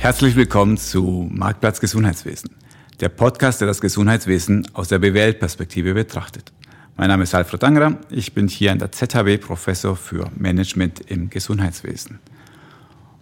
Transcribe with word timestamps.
Herzlich 0.00 0.34
willkommen 0.34 0.78
zu 0.78 1.28
Marktplatz 1.30 1.78
Gesundheitswesen, 1.78 2.56
der 3.00 3.10
Podcast, 3.10 3.60
der 3.60 3.68
das 3.68 3.82
Gesundheitswesen 3.82 4.66
aus 4.72 4.88
der 4.88 4.98
BWL-Perspektive 4.98 5.92
betrachtet. 5.92 6.52
Mein 6.96 7.08
Name 7.08 7.24
ist 7.24 7.34
Alfred 7.34 7.62
Angerer, 7.62 7.98
ich 8.08 8.32
bin 8.32 8.48
hier 8.48 8.72
an 8.72 8.78
der 8.78 8.92
ZHW 8.92 9.36
Professor 9.36 9.94
für 9.96 10.30
Management 10.34 11.00
im 11.00 11.28
Gesundheitswesen. 11.28 12.18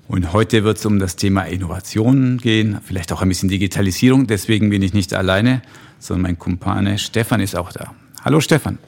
Und 0.07 0.33
heute 0.33 0.63
wird 0.63 0.79
es 0.79 0.87
um 0.87 1.01
das 1.01 1.17
Thema 1.17 1.43
Innovation 1.43 2.39
gehen, 2.39 2.79
vielleicht 2.85 3.13
auch 3.13 3.23
ein 3.23 3.29
bisschen 3.29 3.49
Digitalisierung. 3.49 4.29
Deswegen 4.29 4.71
bin 4.71 4.81
ich 4.81 4.95
nicht 4.95 5.15
alleine, 5.15 5.63
sondern 5.99 6.23
mein 6.23 6.39
Kumpane 6.39 6.99
Stefan 6.99 7.41
ist 7.41 7.57
auch 7.57 7.73
da. 7.73 7.93
Hallo 8.25 8.41
Stefan. 8.41 8.79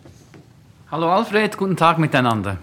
Hallo 0.92 1.10
Alfred, 1.10 1.56
guten 1.56 1.76
Tag 1.76 1.98
miteinander. 1.98 2.58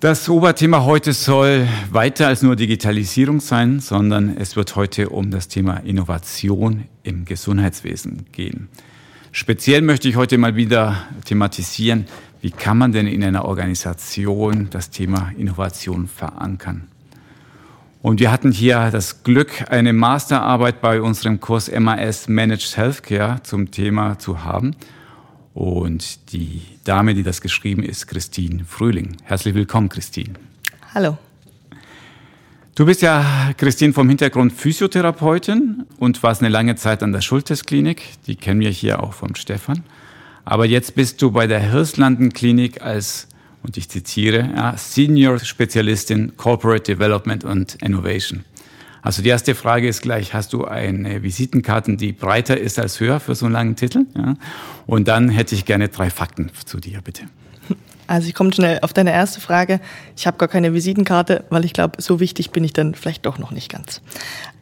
Das 0.00 0.30
Oberthema 0.30 0.86
heute 0.86 1.12
soll 1.12 1.68
weiter 1.90 2.28
als 2.28 2.40
nur 2.40 2.56
Digitalisierung 2.56 3.38
sein, 3.40 3.80
sondern 3.80 4.34
es 4.38 4.56
wird 4.56 4.74
heute 4.74 5.10
um 5.10 5.30
das 5.30 5.46
Thema 5.48 5.76
Innovation 5.76 6.84
im 7.02 7.26
Gesundheitswesen 7.26 8.24
gehen. 8.32 8.70
Speziell 9.30 9.82
möchte 9.82 10.08
ich 10.08 10.16
heute 10.16 10.38
mal 10.38 10.56
wieder 10.56 10.96
thematisieren, 11.26 12.06
wie 12.40 12.50
kann 12.50 12.78
man 12.78 12.92
denn 12.92 13.06
in 13.06 13.22
einer 13.22 13.44
Organisation 13.44 14.68
das 14.70 14.88
Thema 14.88 15.32
Innovation 15.36 16.08
verankern. 16.08 16.88
Und 18.00 18.20
wir 18.20 18.32
hatten 18.32 18.52
hier 18.52 18.88
das 18.90 19.22
Glück, 19.22 19.66
eine 19.68 19.92
Masterarbeit 19.92 20.80
bei 20.80 21.02
unserem 21.02 21.40
Kurs 21.40 21.70
MAS 21.70 22.26
Managed 22.26 22.74
Healthcare 22.74 23.42
zum 23.42 23.70
Thema 23.70 24.18
zu 24.18 24.44
haben. 24.44 24.74
Und 25.54 26.32
die 26.32 26.62
Dame, 26.84 27.14
die 27.14 27.22
das 27.22 27.40
geschrieben 27.40 27.82
ist, 27.82 28.06
Christine 28.06 28.64
Frühling. 28.64 29.16
Herzlich 29.24 29.54
willkommen, 29.54 29.88
Christine. 29.88 30.34
Hallo. 30.94 31.18
Du 32.76 32.86
bist 32.86 33.02
ja, 33.02 33.52
Christine, 33.58 33.92
vom 33.92 34.08
Hintergrund 34.08 34.52
Physiotherapeutin 34.52 35.84
und 35.98 36.22
warst 36.22 36.40
eine 36.40 36.48
lange 36.48 36.76
Zeit 36.76 37.02
an 37.02 37.12
der 37.12 37.20
Schultes-Klinik. 37.20 38.02
Die 38.26 38.36
kennen 38.36 38.60
wir 38.60 38.70
hier 38.70 39.02
auch 39.02 39.12
vom 39.12 39.34
Stefan. 39.34 39.82
Aber 40.44 40.66
jetzt 40.66 40.94
bist 40.94 41.20
du 41.20 41.32
bei 41.32 41.46
der 41.46 41.60
Hirslanden-Klinik 41.60 42.80
als, 42.80 43.26
und 43.62 43.76
ich 43.76 43.88
zitiere, 43.88 44.50
ja, 44.54 44.76
Senior-Spezialistin 44.76 46.36
Corporate 46.36 46.94
Development 46.94 47.44
und 47.44 47.74
Innovation. 47.82 48.44
Also 49.02 49.22
die 49.22 49.28
erste 49.28 49.54
Frage 49.54 49.88
ist 49.88 50.02
gleich, 50.02 50.34
hast 50.34 50.52
du 50.52 50.64
eine 50.64 51.22
Visitenkarte, 51.22 51.96
die 51.96 52.12
breiter 52.12 52.58
ist 52.58 52.78
als 52.78 53.00
höher 53.00 53.20
für 53.20 53.34
so 53.34 53.46
einen 53.46 53.54
langen 53.54 53.76
Titel? 53.76 54.06
Ja? 54.16 54.34
Und 54.86 55.08
dann 55.08 55.28
hätte 55.28 55.54
ich 55.54 55.64
gerne 55.64 55.88
drei 55.88 56.10
Fakten 56.10 56.50
zu 56.64 56.78
dir, 56.78 57.00
bitte. 57.02 57.22
Also 58.10 58.26
ich 58.26 58.34
komme 58.34 58.52
schnell 58.52 58.80
auf 58.82 58.92
deine 58.92 59.12
erste 59.12 59.40
Frage. 59.40 59.78
Ich 60.16 60.26
habe 60.26 60.36
gar 60.36 60.48
keine 60.48 60.74
Visitenkarte, 60.74 61.44
weil 61.48 61.64
ich 61.64 61.72
glaube, 61.72 62.02
so 62.02 62.18
wichtig 62.18 62.50
bin 62.50 62.64
ich 62.64 62.72
dann 62.72 62.96
vielleicht 62.96 63.24
doch 63.24 63.38
noch 63.38 63.52
nicht 63.52 63.70
ganz. 63.70 64.02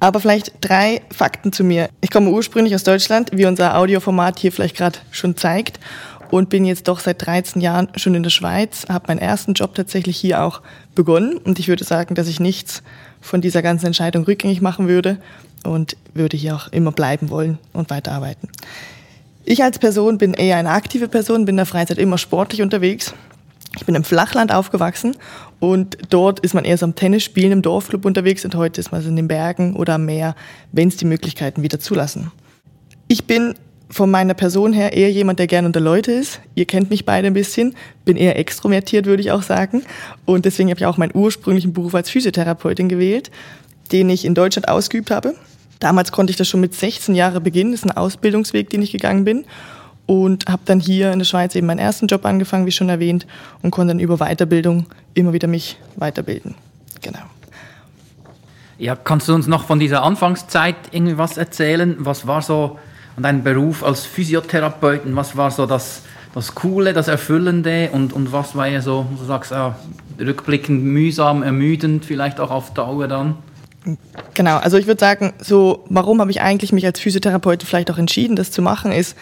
Aber 0.01 0.21
vielleicht 0.21 0.53
drei 0.61 1.01
Fakten 1.11 1.51
zu 1.51 1.65
mir. 1.65 1.89
Ich 2.03 2.11
komme 2.11 2.29
ursprünglich 2.29 2.75
aus 2.75 2.85
Deutschland, 2.85 3.31
wie 3.33 3.47
unser 3.47 3.79
Audioformat 3.79 4.39
hier 4.39 4.53
vielleicht 4.53 4.77
gerade 4.77 4.99
schon 5.13 5.35
zeigt 5.35 5.81
und 6.31 6.51
bin 6.51 6.67
jetzt 6.67 6.89
doch 6.89 7.01
seit 7.01 7.25
13 7.25 7.63
Jahren 7.63 7.89
schon 7.97 8.15
in 8.15 8.23
der 8.23 8.29
Schweiz, 8.29 8.85
habe 8.91 9.07
meinen 9.09 9.19
ersten 9.19 9.55
Job 9.55 9.75
tatsächlich 9.75 10.19
hier 10.19 10.43
auch 10.43 10.61
begonnen 10.95 11.39
und 11.39 11.59
ich 11.59 11.69
würde 11.69 11.85
sagen, 11.85 12.15
dass 12.15 12.29
ich 12.29 12.41
nichts 12.41 12.83
von 13.21 13.41
dieser 13.41 13.63
ganzen 13.63 13.87
Entscheidung 13.87 14.25
rückgängig 14.25 14.61
machen 14.61 14.89
würde 14.89 15.19
und 15.65 15.97
würde 16.15 16.37
hier 16.37 16.55
auch 16.55 16.69
immer 16.69 16.93
bleiben 16.93 17.31
wollen 17.31 17.59
und 17.73 17.91
weiterarbeiten. 17.91 18.49
Ich 19.45 19.63
als 19.63 19.79
Person 19.79 20.19
bin 20.19 20.35
eher 20.35 20.57
eine 20.57 20.71
aktive 20.71 21.09
Person, 21.09 21.45
bin 21.45 21.55
in 21.55 21.59
der 21.59 21.67
Freizeit 21.67 21.99
immer 21.99 22.19
sportlich 22.19 22.63
unterwegs. 22.63 23.15
Ich 23.77 23.87
bin 23.87 23.95
im 23.95 24.05
Flachland 24.05 24.53
aufgewachsen 24.53 25.17
und 25.61 25.99
dort 26.11 26.41
ist 26.41 26.55
man 26.55 26.65
eher 26.65 26.79
so 26.79 26.85
am 26.85 26.95
Tennisspielen 26.95 27.53
im 27.53 27.63
Dorfclub 27.63 28.05
unterwegs 28.05 28.45
und 28.45 28.55
heute 28.55 28.81
ist 28.81 28.93
man 28.93 29.03
so 29.03 29.09
in 29.09 29.17
den 29.17 29.29
Bergen 29.29 29.77
oder 29.77 29.95
am 29.95 30.05
Meer, 30.05 30.35
wenn 30.73 30.89
es 30.89 30.97
die 30.97 31.05
Möglichkeiten 31.05 31.63
wieder 31.63 31.81
zulassen. 31.81 32.31
Ich 33.09 33.25
bin 33.27 33.55
von 33.91 34.11
meiner 34.11 34.35
Person 34.35 34.73
her 34.73 34.93
eher 34.93 35.11
jemand, 35.11 35.39
der 35.39 35.47
gerne 35.47 35.67
unter 35.67 35.81
Leute 35.81 36.13
ist. 36.13 36.41
Ihr 36.55 36.67
kennt 36.67 36.91
mich 36.91 37.05
beide 37.05 37.27
ein 37.27 37.35
bisschen, 37.35 37.75
bin 38.05 38.17
eher 38.17 38.39
extrovertiert, 38.39 39.07
würde 39.07 39.23
ich 39.23 39.31
auch 39.31 39.43
sagen. 39.43 39.83
Und 40.25 40.45
deswegen 40.45 40.71
habe 40.71 40.81
ich 40.81 40.87
auch 40.87 40.99
meinen 40.99 41.13
ursprünglichen 41.15 41.73
Beruf 41.73 41.95
als 41.95 42.11
Physiotherapeutin 42.11 42.89
gewählt, 42.89 43.31
den 43.93 44.11
ich 44.11 44.25
in 44.25 44.35
Deutschland 44.35 44.69
ausgeübt 44.69 45.11
habe. 45.11 45.35
Damals 45.81 46.13
konnte 46.13 46.31
ich 46.31 46.37
das 46.37 46.49
schon 46.49 46.61
mit 46.61 46.75
16 46.75 47.15
Jahren 47.15 47.43
beginnen. 47.43 47.73
Das 47.73 47.81
ist 47.81 47.91
ein 47.91 47.97
Ausbildungsweg, 47.97 48.69
den 48.71 48.83
ich 48.83 48.93
gegangen 48.93 49.25
bin. 49.25 49.45
Und 50.07 50.47
habe 50.49 50.63
dann 50.65 50.81
hier 50.81 51.13
in 51.13 51.19
der 51.19 51.27
Schweiz 51.27 51.55
eben 51.55 51.67
meinen 51.67 51.79
ersten 51.79 52.07
Job 52.07 52.25
angefangen, 52.25 52.67
wie 52.67 52.73
schon 52.73 52.89
erwähnt, 52.89 53.27
und 53.63 53.71
konnte 53.71 53.89
dann 53.89 54.01
über 54.01 54.17
Weiterbildung 54.17 54.87
immer 55.15 55.35
wieder 55.35 55.49
mich 55.49 55.79
weiterbilden. 55.97 56.55
Genau. 57.03 57.21
Ja, 58.79 58.97
kannst 58.97 59.29
du 59.29 59.35
uns 59.35 59.47
noch 59.47 59.65
von 59.65 59.79
dieser 59.79 60.03
Anfangszeit 60.03 60.77
irgendwie 60.93 61.19
was 61.19 61.37
erzählen? 61.37 61.97
Was 61.99 62.27
war 62.27 62.43
so 62.43 62.79
und 63.19 63.25
dein 63.25 63.43
Beruf 63.43 63.83
als 63.83 64.07
Physiotherapeuten, 64.07 65.17
was 65.17 65.37
war 65.37 65.51
so 65.51 65.67
das, 65.67 66.03
das 66.37 66.55
Coole, 66.55 66.93
das 66.93 67.09
Erfüllende 67.09 67.91
und, 67.91 68.13
und 68.13 68.31
was 68.31 68.55
war 68.55 68.69
ja 68.69 68.81
so, 68.81 69.07
du 69.19 69.25
sagst, 69.25 69.51
ja, 69.51 69.77
rückblickend 70.21 70.85
mühsam, 70.85 71.43
ermüdend, 71.43 72.05
vielleicht 72.05 72.39
auch 72.39 72.53
auf 72.53 72.75
Dauer 72.75 73.09
dann? 73.09 73.35
Genau, 74.35 74.59
also 74.59 74.79
ich 74.79 74.87
würde 74.87 75.01
sagen, 75.01 75.33
so, 75.41 75.85
warum 75.89 76.21
habe 76.21 76.31
ich 76.31 76.41
eigentlich 76.41 76.73
mich 76.73 76.87
als 76.87 77.01
Physiotherapeut 77.01 77.65
vielleicht 77.65 77.91
auch 77.91 77.99
entschieden, 77.99 78.37
das 78.37 78.53
zu 78.53 78.63
machen, 78.63 78.93
ist, 78.93 79.17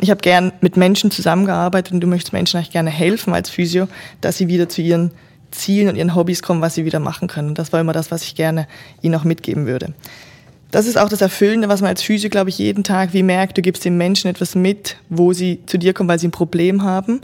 ich 0.00 0.10
habe 0.10 0.20
gern 0.20 0.50
mit 0.60 0.76
Menschen 0.76 1.12
zusammengearbeitet 1.12 1.92
und 1.92 2.00
du 2.00 2.08
möchtest 2.08 2.32
Menschen 2.32 2.56
eigentlich 2.56 2.72
gerne 2.72 2.90
helfen 2.90 3.32
als 3.32 3.48
Physio, 3.48 3.86
dass 4.22 4.38
sie 4.38 4.48
wieder 4.48 4.68
zu 4.68 4.82
ihren 4.82 5.12
Zielen 5.52 5.88
und 5.88 5.94
ihren 5.94 6.16
Hobbys 6.16 6.42
kommen, 6.42 6.60
was 6.60 6.74
sie 6.74 6.84
wieder 6.84 6.98
machen 6.98 7.28
können. 7.28 7.50
Und 7.50 7.60
das 7.60 7.72
war 7.72 7.80
immer 7.80 7.92
das, 7.92 8.10
was 8.10 8.24
ich 8.24 8.34
gerne 8.34 8.66
ihnen 9.02 9.14
auch 9.14 9.22
mitgeben 9.22 9.66
würde 9.66 9.94
das 10.74 10.88
ist 10.88 10.98
auch 10.98 11.08
das 11.08 11.20
Erfüllende, 11.20 11.68
was 11.68 11.82
man 11.82 11.90
als 11.90 12.02
Physio, 12.02 12.28
glaube 12.28 12.50
ich, 12.50 12.58
jeden 12.58 12.82
Tag 12.82 13.12
wie 13.12 13.22
merkt, 13.22 13.56
du 13.56 13.62
gibst 13.62 13.84
den 13.84 13.96
Menschen 13.96 14.28
etwas 14.28 14.56
mit, 14.56 14.96
wo 15.08 15.32
sie 15.32 15.60
zu 15.66 15.78
dir 15.78 15.94
kommen, 15.94 16.08
weil 16.08 16.18
sie 16.18 16.26
ein 16.26 16.32
Problem 16.32 16.82
haben 16.82 17.20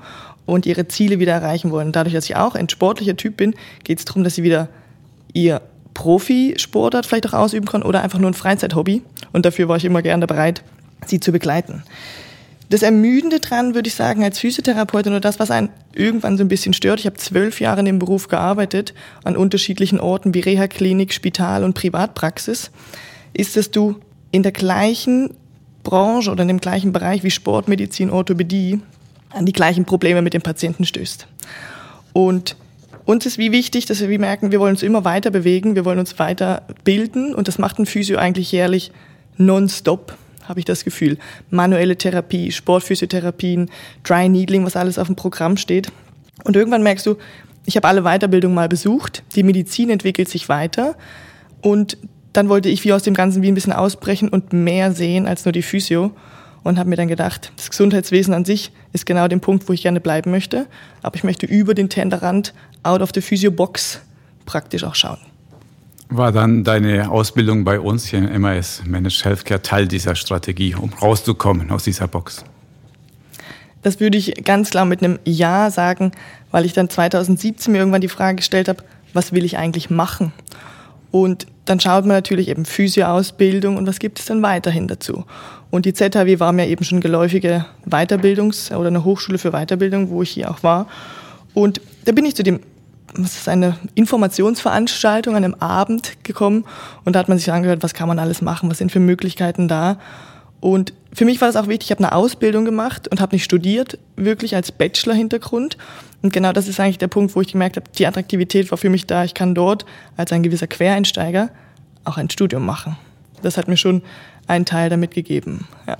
und 0.46 0.66
ihre 0.66 0.86
Ziele 0.86 1.18
wieder 1.18 1.32
erreichen 1.32 1.72
wollen. 1.72 1.90
Dadurch, 1.90 2.14
dass 2.14 2.26
ich 2.26 2.36
auch 2.36 2.54
ein 2.54 2.68
sportlicher 2.68 3.16
Typ 3.16 3.36
bin, 3.36 3.56
geht 3.82 3.98
es 3.98 4.04
darum, 4.04 4.22
dass 4.22 4.36
sie 4.36 4.44
wieder 4.44 4.68
ihr 5.32 5.62
Profisportart 5.94 7.06
vielleicht 7.06 7.26
auch 7.26 7.32
ausüben 7.32 7.66
können 7.66 7.82
oder 7.82 8.02
einfach 8.02 8.20
nur 8.20 8.30
ein 8.30 8.34
Freizeithobby. 8.34 9.02
Und 9.32 9.44
dafür 9.44 9.66
war 9.66 9.76
ich 9.76 9.84
immer 9.84 10.02
gerne 10.02 10.28
bereit, 10.28 10.62
sie 11.06 11.18
zu 11.18 11.32
begleiten. 11.32 11.82
Das 12.68 12.82
Ermüdende 12.82 13.40
dran, 13.40 13.74
würde 13.74 13.88
ich 13.88 13.96
sagen, 13.96 14.22
als 14.22 14.38
Physiotherapeutin 14.38 15.10
oder 15.10 15.20
das, 15.20 15.40
was 15.40 15.50
einen 15.50 15.70
irgendwann 15.92 16.36
so 16.36 16.44
ein 16.44 16.48
bisschen 16.48 16.72
stört. 16.72 17.00
Ich 17.00 17.06
habe 17.06 17.16
zwölf 17.16 17.60
Jahre 17.60 17.80
in 17.80 17.86
dem 17.86 17.98
Beruf 17.98 18.28
gearbeitet, 18.28 18.94
an 19.24 19.36
unterschiedlichen 19.36 19.98
Orten 19.98 20.34
wie 20.34 20.40
Reha-Klinik, 20.40 21.12
Spital 21.12 21.64
und 21.64 21.74
Privatpraxis 21.74 22.70
ist, 23.32 23.56
dass 23.56 23.70
du 23.70 23.96
in 24.30 24.42
der 24.42 24.52
gleichen 24.52 25.34
Branche 25.82 26.30
oder 26.30 26.42
in 26.42 26.48
dem 26.48 26.60
gleichen 26.60 26.92
Bereich 26.92 27.22
wie 27.22 27.30
Sportmedizin, 27.30 28.10
Orthopädie 28.10 28.80
an 29.30 29.46
die 29.46 29.52
gleichen 29.52 29.84
Probleme 29.84 30.22
mit 30.22 30.34
dem 30.34 30.42
Patienten 30.42 30.84
stößt. 30.84 31.26
Und 32.12 32.56
uns 33.04 33.26
ist 33.26 33.38
wie 33.38 33.52
wichtig, 33.52 33.86
dass 33.86 34.06
wir 34.06 34.18
merken, 34.18 34.52
wir 34.52 34.60
wollen 34.60 34.74
uns 34.74 34.82
immer 34.82 35.04
weiter 35.04 35.30
bewegen, 35.30 35.74
wir 35.74 35.84
wollen 35.84 35.98
uns 35.98 36.18
weiter 36.18 36.62
bilden 36.84 37.34
und 37.34 37.48
das 37.48 37.58
macht 37.58 37.78
ein 37.78 37.86
Physio 37.86 38.18
eigentlich 38.18 38.52
jährlich 38.52 38.92
nonstop, 39.36 40.16
habe 40.44 40.60
ich 40.60 40.64
das 40.64 40.84
Gefühl. 40.84 41.18
Manuelle 41.50 41.96
Therapie, 41.96 42.52
Sportphysiotherapien, 42.52 43.70
Dry 44.04 44.28
Needling, 44.28 44.64
was 44.64 44.76
alles 44.76 44.98
auf 44.98 45.06
dem 45.06 45.16
Programm 45.16 45.56
steht. 45.56 45.90
Und 46.44 46.56
irgendwann 46.56 46.82
merkst 46.82 47.06
du, 47.06 47.16
ich 47.66 47.76
habe 47.76 47.88
alle 47.88 48.02
Weiterbildungen 48.02 48.54
mal 48.54 48.68
besucht, 48.68 49.22
die 49.34 49.42
Medizin 49.42 49.90
entwickelt 49.90 50.28
sich 50.28 50.48
weiter 50.48 50.96
und 51.62 51.98
dann 52.32 52.48
wollte 52.48 52.68
ich 52.68 52.84
wie 52.84 52.92
aus 52.92 53.02
dem 53.02 53.14
Ganzen 53.14 53.42
wie 53.42 53.48
ein 53.48 53.54
bisschen 53.54 53.72
ausbrechen 53.72 54.28
und 54.28 54.52
mehr 54.52 54.92
sehen 54.92 55.26
als 55.26 55.44
nur 55.44 55.52
die 55.52 55.62
Physio 55.62 56.12
und 56.62 56.78
habe 56.78 56.88
mir 56.88 56.96
dann 56.96 57.08
gedacht, 57.08 57.52
das 57.56 57.70
Gesundheitswesen 57.70 58.34
an 58.34 58.44
sich 58.44 58.72
ist 58.92 59.06
genau 59.06 59.28
der 59.28 59.38
Punkt, 59.38 59.68
wo 59.68 59.72
ich 59.72 59.82
gerne 59.82 60.00
bleiben 60.00 60.30
möchte, 60.30 60.66
aber 61.02 61.16
ich 61.16 61.24
möchte 61.24 61.46
über 61.46 61.74
den 61.74 61.88
Tenderrand 61.88 62.54
out 62.82 63.00
of 63.00 63.10
the 63.14 63.20
Physio-Box 63.20 64.00
praktisch 64.46 64.84
auch 64.84 64.94
schauen. 64.94 65.18
War 66.08 66.32
dann 66.32 66.64
deine 66.64 67.08
Ausbildung 67.10 67.64
bei 67.64 67.78
uns 67.78 68.06
hier 68.06 68.18
im 68.18 68.42
MAS 68.42 68.82
Managed 68.84 69.24
Healthcare 69.24 69.62
Teil 69.62 69.86
dieser 69.86 70.16
Strategie, 70.16 70.74
um 70.74 70.92
rauszukommen 70.92 71.70
aus 71.70 71.84
dieser 71.84 72.08
Box? 72.08 72.44
Das 73.82 74.00
würde 74.00 74.18
ich 74.18 74.44
ganz 74.44 74.70
klar 74.70 74.84
mit 74.84 75.02
einem 75.02 75.18
Ja 75.24 75.70
sagen, 75.70 76.10
weil 76.50 76.66
ich 76.66 76.72
dann 76.72 76.90
2017 76.90 77.72
mir 77.72 77.78
irgendwann 77.78 78.00
die 78.00 78.08
Frage 78.08 78.36
gestellt 78.36 78.68
habe, 78.68 78.82
was 79.14 79.32
will 79.32 79.44
ich 79.44 79.56
eigentlich 79.56 79.88
machen? 79.88 80.32
Und 81.12 81.46
dann 81.70 81.78
schaut 81.78 82.04
man 82.04 82.16
natürlich 82.16 82.48
eben 82.48 82.64
Physioausbildung 82.64 83.76
und 83.76 83.86
was 83.86 84.00
gibt 84.00 84.18
es 84.18 84.24
dann 84.24 84.42
weiterhin 84.42 84.88
dazu. 84.88 85.24
Und 85.70 85.86
die 85.86 85.94
ZHW 85.94 86.40
war 86.40 86.50
mir 86.50 86.66
eben 86.66 86.84
schon 86.84 87.00
geläufige 87.00 87.64
Weiterbildungs- 87.88 88.74
oder 88.74 88.88
eine 88.88 89.04
Hochschule 89.04 89.38
für 89.38 89.52
Weiterbildung, 89.52 90.10
wo 90.10 90.20
ich 90.22 90.30
hier 90.30 90.50
auch 90.50 90.64
war. 90.64 90.88
Und 91.54 91.80
da 92.06 92.10
bin 92.10 92.24
ich 92.24 92.34
zu 92.34 92.42
dem, 92.42 92.58
was 93.14 93.36
ist 93.36 93.48
eine 93.48 93.76
Informationsveranstaltung 93.94 95.36
an 95.36 95.44
einem 95.44 95.54
Abend 95.54 96.24
gekommen 96.24 96.64
und 97.04 97.14
da 97.14 97.20
hat 97.20 97.28
man 97.28 97.38
sich 97.38 97.52
angehört, 97.52 97.84
was 97.84 97.94
kann 97.94 98.08
man 98.08 98.18
alles 98.18 98.42
machen, 98.42 98.68
was 98.68 98.78
sind 98.78 98.90
für 98.90 98.98
Möglichkeiten 98.98 99.68
da. 99.68 99.98
Und 100.60 100.92
für 101.12 101.24
mich 101.24 101.40
war 101.40 101.48
das 101.48 101.56
auch 101.56 101.68
wichtig, 101.68 101.86
ich 101.86 101.90
habe 101.90 102.04
eine 102.04 102.12
Ausbildung 102.12 102.64
gemacht 102.64 103.08
und 103.08 103.20
habe 103.20 103.34
nicht 103.34 103.44
studiert, 103.44 103.98
wirklich 104.16 104.54
als 104.54 104.72
Bachelor-Hintergrund. 104.72 105.76
Und 106.22 106.32
genau 106.32 106.52
das 106.52 106.68
ist 106.68 106.78
eigentlich 106.78 106.98
der 106.98 107.08
Punkt, 107.08 107.34
wo 107.34 107.40
ich 107.40 107.52
gemerkt 107.52 107.76
habe, 107.76 107.86
die 107.96 108.06
Attraktivität 108.06 108.70
war 108.70 108.78
für 108.78 108.90
mich 108.90 109.06
da. 109.06 109.24
Ich 109.24 109.34
kann 109.34 109.54
dort 109.54 109.86
als 110.16 110.32
ein 110.32 110.42
gewisser 110.42 110.66
Quereinsteiger 110.66 111.50
auch 112.04 112.16
ein 112.16 112.30
Studium 112.30 112.64
machen. 112.64 112.96
Das 113.42 113.56
hat 113.56 113.68
mir 113.68 113.76
schon 113.76 114.02
einen 114.46 114.66
Teil 114.66 114.90
damit 114.90 115.12
gegeben. 115.12 115.66
Ja. 115.86 115.96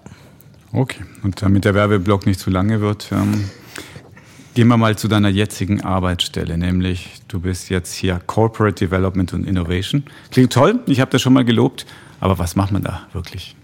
Okay, 0.73 1.03
und 1.23 1.43
damit 1.43 1.65
der 1.65 1.75
Werbeblock 1.75 2.27
nicht 2.27 2.39
zu 2.39 2.51
lange 2.51 2.81
wird, 2.81 3.09
ähm, 3.11 3.51
gehen 4.55 4.69
wir 4.69 4.77
mal 4.77 4.97
zu 4.97 5.09
deiner 5.09 5.29
jetzigen 5.29 5.81
Arbeitsstelle, 5.83 6.57
nämlich 6.59 7.21
du 7.29 7.41
bist 7.41 7.71
jetzt 7.71 7.95
hier 7.95 8.21
Corporate 8.27 8.85
Development 8.87 9.33
und 9.33 9.47
Innovation. 9.47 10.05
Klingt 10.31 10.53
toll, 10.53 10.81
ich 10.87 11.01
habe 11.01 11.11
das 11.11 11.23
schon 11.23 11.33
mal 11.33 11.45
gelobt, 11.45 11.87
aber 12.21 12.39
was 12.39 12.55
macht 12.55 12.71
man 12.71 12.83
da 12.83 13.03
wirklich? 13.13 13.57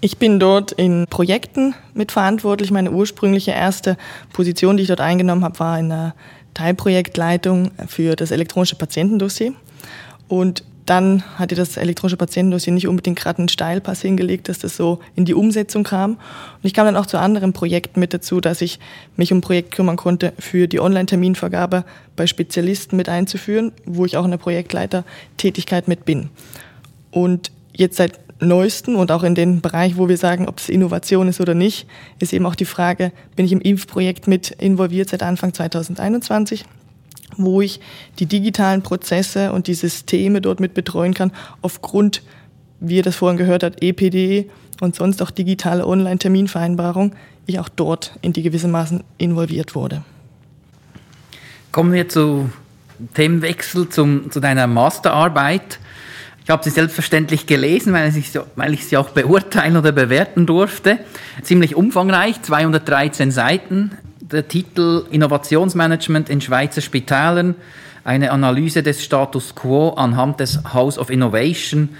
Ich 0.00 0.18
bin 0.18 0.38
dort 0.38 0.70
in 0.70 1.06
Projekten 1.10 1.74
mitverantwortlich. 1.92 2.70
Meine 2.70 2.92
ursprüngliche 2.92 3.50
erste 3.50 3.96
Position, 4.32 4.76
die 4.76 4.84
ich 4.84 4.88
dort 4.88 5.00
eingenommen 5.00 5.42
habe, 5.42 5.58
war 5.58 5.78
in 5.78 5.88
der 5.88 6.14
Teilprojektleitung 6.54 7.72
für 7.88 8.14
das 8.14 8.30
elektronische 8.30 8.76
Patientendossier. 8.76 9.54
Und 10.28 10.62
dann 10.86 11.22
hatte 11.36 11.54
das 11.54 11.76
elektronische 11.76 12.16
Patientendossier 12.16 12.72
nicht 12.72 12.86
unbedingt 12.86 13.18
gerade 13.18 13.40
einen 13.40 13.48
Steilpass 13.48 14.00
hingelegt, 14.00 14.48
dass 14.48 14.60
das 14.60 14.76
so 14.76 15.00
in 15.16 15.24
die 15.24 15.34
Umsetzung 15.34 15.82
kam. 15.82 16.12
Und 16.12 16.18
ich 16.62 16.74
kam 16.74 16.86
dann 16.86 16.96
auch 16.96 17.06
zu 17.06 17.18
anderen 17.18 17.52
Projekten 17.52 17.98
mit 17.98 18.14
dazu, 18.14 18.40
dass 18.40 18.62
ich 18.62 18.78
mich 19.16 19.32
um 19.32 19.38
ein 19.38 19.42
Projekt 19.42 19.72
kümmern 19.74 19.96
konnte, 19.96 20.32
für 20.38 20.68
die 20.68 20.80
Online-Terminvergabe 20.80 21.84
bei 22.14 22.26
Spezialisten 22.26 22.96
mit 22.96 23.08
einzuführen, 23.08 23.72
wo 23.84 24.06
ich 24.06 24.16
auch 24.16 24.24
in 24.24 24.30
der 24.30 24.38
Projektleiter-Tätigkeit 24.38 25.88
mit 25.88 26.04
bin. 26.04 26.30
Und 27.10 27.50
jetzt 27.74 27.96
seit 27.96 28.18
neuesten 28.40 28.96
und 28.96 29.10
auch 29.10 29.22
in 29.22 29.34
den 29.34 29.60
Bereich, 29.60 29.96
wo 29.96 30.08
wir 30.08 30.16
sagen, 30.16 30.48
ob 30.48 30.58
es 30.58 30.68
Innovation 30.68 31.28
ist 31.28 31.40
oder 31.40 31.54
nicht, 31.54 31.86
ist 32.18 32.32
eben 32.32 32.46
auch 32.46 32.54
die 32.54 32.64
Frage, 32.64 33.12
bin 33.36 33.46
ich 33.46 33.52
im 33.52 33.60
Impfprojekt 33.60 34.26
mit 34.28 34.50
involviert 34.50 35.08
seit 35.08 35.22
Anfang 35.22 35.52
2021? 35.52 36.64
wo 37.36 37.60
ich 37.60 37.80
die 38.18 38.26
digitalen 38.26 38.82
Prozesse 38.82 39.52
und 39.52 39.66
die 39.66 39.74
Systeme 39.74 40.40
dort 40.40 40.60
mit 40.60 40.74
betreuen 40.74 41.14
kann, 41.14 41.32
aufgrund, 41.62 42.22
wie 42.80 42.96
ihr 42.96 43.02
das 43.02 43.16
vorhin 43.16 43.38
gehört 43.38 43.62
habt, 43.62 43.82
EPD 43.82 44.50
und 44.80 44.94
sonst 44.94 45.22
auch 45.22 45.30
digitale 45.30 45.86
Online-Terminvereinbarung, 45.86 47.14
ich 47.46 47.58
auch 47.58 47.68
dort 47.68 48.18
in 48.22 48.32
die 48.32 48.42
gewissermaßen 48.42 49.02
involviert 49.16 49.74
wurde. 49.74 50.04
Kommen 51.72 51.92
wir 51.92 52.08
zu 52.08 52.50
Themenwechsel 53.14 53.88
zum, 53.88 54.30
zu 54.30 54.40
deiner 54.40 54.66
Masterarbeit. 54.66 55.78
Ich 56.48 56.50
habe 56.50 56.64
sie 56.64 56.70
selbstverständlich 56.70 57.44
gelesen, 57.44 57.92
weil 57.92 58.16
ich, 58.16 58.30
weil 58.56 58.72
ich 58.72 58.86
sie 58.86 58.96
auch 58.96 59.10
beurteilen 59.10 59.76
oder 59.76 59.92
bewerten 59.92 60.46
durfte. 60.46 60.98
Ziemlich 61.42 61.76
umfangreich, 61.76 62.40
213 62.40 63.30
Seiten 63.30 63.90
der 64.22 64.48
Titel 64.48 65.04
Innovationsmanagement 65.10 66.30
in 66.30 66.40
Schweizer 66.40 66.80
Spitälern, 66.80 67.54
eine 68.02 68.32
Analyse 68.32 68.82
des 68.82 69.04
Status 69.04 69.54
quo 69.54 69.90
anhand 69.90 70.40
des 70.40 70.72
House 70.72 70.96
of 70.96 71.10
Innovation, 71.10 71.90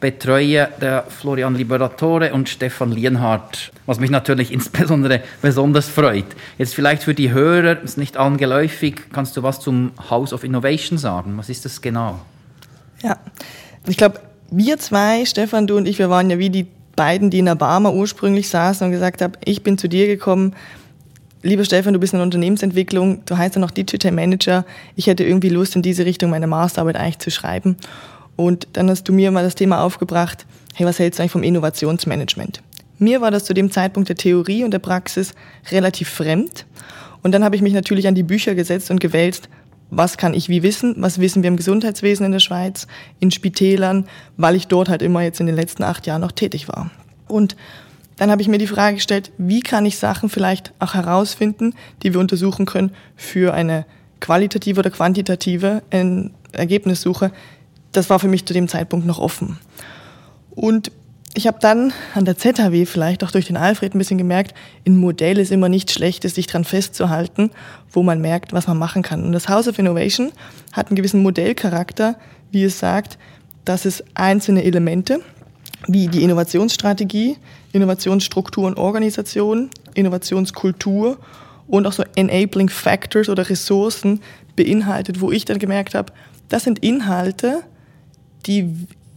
Betreuer 0.00 0.68
der 0.82 1.04
Florian 1.08 1.54
Liberatore 1.54 2.34
und 2.34 2.50
Stefan 2.50 2.92
Lienhardt, 2.92 3.72
was 3.86 4.00
mich 4.00 4.10
natürlich 4.10 4.52
insbesondere 4.52 5.22
besonders 5.40 5.88
freut. 5.88 6.26
Jetzt 6.58 6.74
vielleicht 6.74 7.04
für 7.04 7.14
die 7.14 7.32
Hörer, 7.32 7.80
ist 7.80 7.96
nicht 7.96 8.18
angeläufig, 8.18 8.96
kannst 9.14 9.34
du 9.38 9.42
was 9.42 9.60
zum 9.60 9.92
House 10.10 10.34
of 10.34 10.44
Innovation 10.44 10.98
sagen? 10.98 11.38
Was 11.38 11.48
ist 11.48 11.64
das 11.64 11.80
genau? 11.80 12.20
Ja, 13.02 13.16
ich 13.86 13.96
glaube, 13.96 14.20
wir 14.50 14.78
zwei, 14.78 15.24
Stefan, 15.24 15.66
du 15.66 15.76
und 15.76 15.86
ich, 15.86 15.98
wir 15.98 16.10
waren 16.10 16.30
ja 16.30 16.38
wie 16.38 16.50
die 16.50 16.66
beiden, 16.96 17.30
die 17.30 17.40
in 17.40 17.58
Barmer 17.58 17.92
ursprünglich 17.92 18.48
saßen 18.48 18.86
und 18.86 18.92
gesagt 18.92 19.20
haben, 19.20 19.32
ich 19.44 19.62
bin 19.62 19.78
zu 19.78 19.88
dir 19.88 20.06
gekommen, 20.06 20.54
lieber 21.42 21.64
Stefan, 21.64 21.92
du 21.92 21.98
bist 21.98 22.12
in 22.12 22.18
der 22.18 22.24
Unternehmensentwicklung, 22.24 23.24
du 23.26 23.36
heißt 23.36 23.56
ja 23.56 23.60
noch 23.60 23.70
Digital 23.70 24.12
Manager, 24.12 24.64
ich 24.96 25.06
hätte 25.06 25.24
irgendwie 25.24 25.48
Lust, 25.48 25.76
in 25.76 25.82
diese 25.82 26.04
Richtung 26.06 26.30
meine 26.30 26.46
Masterarbeit 26.46 26.96
eigentlich 26.96 27.18
zu 27.18 27.30
schreiben. 27.30 27.76
Und 28.36 28.66
dann 28.72 28.90
hast 28.90 29.08
du 29.08 29.12
mir 29.12 29.30
mal 29.30 29.44
das 29.44 29.54
Thema 29.54 29.82
aufgebracht, 29.82 30.46
hey, 30.74 30.86
was 30.86 30.98
hältst 30.98 31.18
du 31.18 31.22
eigentlich 31.22 31.32
vom 31.32 31.42
Innovationsmanagement? 31.42 32.62
Mir 32.98 33.20
war 33.20 33.30
das 33.30 33.44
zu 33.44 33.54
dem 33.54 33.70
Zeitpunkt 33.70 34.08
der 34.08 34.16
Theorie 34.16 34.64
und 34.64 34.70
der 34.70 34.78
Praxis 34.78 35.34
relativ 35.70 36.08
fremd. 36.08 36.64
Und 37.22 37.32
dann 37.32 37.44
habe 37.44 37.56
ich 37.56 37.62
mich 37.62 37.72
natürlich 37.72 38.06
an 38.08 38.14
die 38.14 38.22
Bücher 38.22 38.54
gesetzt 38.54 38.90
und 38.90 39.00
gewälzt, 39.00 39.48
was 39.96 40.16
kann 40.16 40.34
ich 40.34 40.48
wie 40.48 40.62
wissen, 40.62 40.94
was 40.98 41.20
wissen 41.20 41.42
wir 41.42 41.48
im 41.48 41.56
Gesundheitswesen 41.56 42.26
in 42.26 42.32
der 42.32 42.40
Schweiz, 42.40 42.86
in 43.20 43.30
Spitälern, 43.30 44.06
weil 44.36 44.54
ich 44.56 44.66
dort 44.66 44.88
halt 44.88 45.02
immer 45.02 45.22
jetzt 45.22 45.40
in 45.40 45.46
den 45.46 45.56
letzten 45.56 45.82
acht 45.82 46.06
Jahren 46.06 46.20
noch 46.20 46.32
tätig 46.32 46.68
war. 46.68 46.90
Und 47.28 47.56
dann 48.16 48.30
habe 48.30 48.42
ich 48.42 48.48
mir 48.48 48.58
die 48.58 48.66
Frage 48.66 48.96
gestellt, 48.96 49.32
wie 49.38 49.60
kann 49.60 49.86
ich 49.86 49.98
Sachen 49.98 50.28
vielleicht 50.28 50.72
auch 50.78 50.94
herausfinden, 50.94 51.74
die 52.02 52.12
wir 52.12 52.20
untersuchen 52.20 52.66
können 52.66 52.92
für 53.16 53.54
eine 53.54 53.86
qualitative 54.20 54.80
oder 54.80 54.90
quantitative 54.90 55.82
Ergebnissuche. 56.52 57.32
Das 57.92 58.10
war 58.10 58.18
für 58.18 58.28
mich 58.28 58.46
zu 58.46 58.54
dem 58.54 58.68
Zeitpunkt 58.68 59.06
noch 59.06 59.18
offen. 59.18 59.58
Und 60.50 60.92
ich 61.34 61.48
habe 61.48 61.58
dann 61.60 61.92
an 62.14 62.24
der 62.24 62.38
ZHW 62.38 62.86
vielleicht 62.86 63.24
auch 63.24 63.32
durch 63.32 63.46
den 63.46 63.56
Alfred 63.56 63.94
ein 63.94 63.98
bisschen 63.98 64.18
gemerkt, 64.18 64.54
ein 64.86 64.96
Modell 64.96 65.38
ist 65.38 65.50
immer 65.50 65.68
nicht 65.68 65.90
schlecht, 65.90 66.22
sich 66.22 66.46
dran 66.46 66.64
festzuhalten, 66.64 67.50
wo 67.90 68.04
man 68.04 68.20
merkt, 68.20 68.52
was 68.52 68.68
man 68.68 68.78
machen 68.78 69.02
kann. 69.02 69.24
Und 69.24 69.32
das 69.32 69.48
House 69.48 69.66
of 69.66 69.78
Innovation 69.78 70.32
hat 70.72 70.88
einen 70.88 70.96
gewissen 70.96 71.22
Modellcharakter, 71.22 72.16
wie 72.52 72.62
es 72.62 72.78
sagt, 72.78 73.18
dass 73.64 73.84
es 73.84 74.04
einzelne 74.14 74.62
Elemente 74.62 75.20
wie 75.88 76.06
die 76.06 76.22
Innovationsstrategie, 76.22 77.36
Innovationsstruktur 77.72 78.66
und 78.66 78.78
Organisation, 78.78 79.70
Innovationskultur 79.94 81.18
und 81.66 81.86
auch 81.86 81.92
so 81.92 82.04
Enabling 82.14 82.68
Factors 82.68 83.28
oder 83.28 83.50
Ressourcen 83.50 84.20
beinhaltet, 84.54 85.20
wo 85.20 85.32
ich 85.32 85.44
dann 85.44 85.58
gemerkt 85.58 85.94
habe, 85.94 86.12
das 86.48 86.62
sind 86.62 86.78
Inhalte, 86.78 87.62
die 88.46 88.70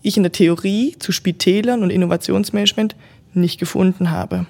ich 0.08 0.18
in 0.18 0.24
der 0.24 0.32
Theorie 0.32 0.96
zu 1.00 1.12
Spitälern 1.12 1.84
und 1.84 1.90
Innovationsmanagement 1.90 2.96
nicht 3.34 3.60
gefunden 3.60 4.12
habe. 4.12 4.46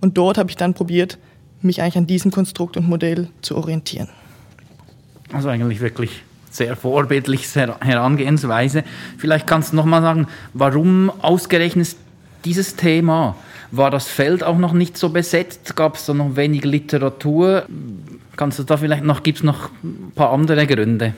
Und 0.00 0.16
dort 0.16 0.38
habe 0.38 0.50
ich 0.50 0.56
dann 0.56 0.74
probiert, 0.74 1.18
mich 1.62 1.82
eigentlich 1.82 1.98
an 1.98 2.06
diesem 2.06 2.30
Konstrukt 2.30 2.76
und 2.76 2.88
Modell 2.88 3.28
zu 3.42 3.56
orientieren. 3.56 4.08
Also 5.32 5.48
eigentlich 5.48 5.80
wirklich 5.80 6.22
sehr 6.50 6.74
vorbildliche 6.76 7.76
Herangehensweise. 7.80 8.82
Vielleicht 9.18 9.46
kannst 9.46 9.72
du 9.72 9.76
noch 9.76 9.84
mal 9.84 10.02
sagen, 10.02 10.26
warum 10.52 11.10
ausgerechnet 11.22 11.96
dieses 12.44 12.76
Thema? 12.76 13.36
War 13.70 13.90
das 13.90 14.08
Feld 14.08 14.42
auch 14.42 14.58
noch 14.58 14.72
nicht 14.72 14.98
so 14.98 15.10
besetzt? 15.10 15.76
Gab 15.76 15.94
es 15.94 16.06
da 16.06 16.14
noch 16.14 16.34
wenig 16.34 16.64
Literatur? 16.64 17.66
Kannst 18.36 18.58
du 18.58 18.64
da 18.64 18.76
vielleicht 18.76 19.04
noch, 19.04 19.22
gibt 19.22 19.38
es 19.38 19.44
noch 19.44 19.70
ein 19.84 20.12
paar 20.14 20.32
andere 20.32 20.66
Gründe? 20.66 21.14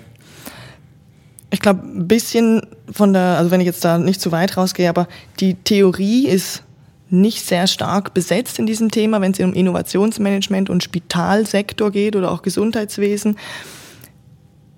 Ich 1.53 1.61
glaube, 1.61 1.83
ein 1.85 2.09
bisschen 2.09 2.63
von 2.91 3.13
der, 3.13 3.39
also 3.39 3.51
wenn 3.53 3.61
ich 3.61 3.67
jetzt 3.67 3.85
da 3.85 3.99
nicht 3.99 4.21
zu 4.21 4.33
weit 4.33 4.57
rausgehe, 4.57 4.89
aber 4.89 5.07
die 5.39 5.55
Theorie 5.55 6.27
ist 6.27 6.65
nicht 7.09 7.47
sehr 7.47 7.67
stark 7.67 8.15
besetzt 8.15 8.59
in 8.59 8.67
diesem 8.67 8.91
Thema, 8.91 9.21
wenn 9.21 9.33
es 9.33 9.39
um 9.39 9.53
Innovationsmanagement 9.53 10.71
und 10.71 10.83
Spitalsektor 10.83 11.91
geht 11.91 12.17
oder 12.17 12.33
auch 12.33 12.43
Gesundheitswesen 12.43 13.37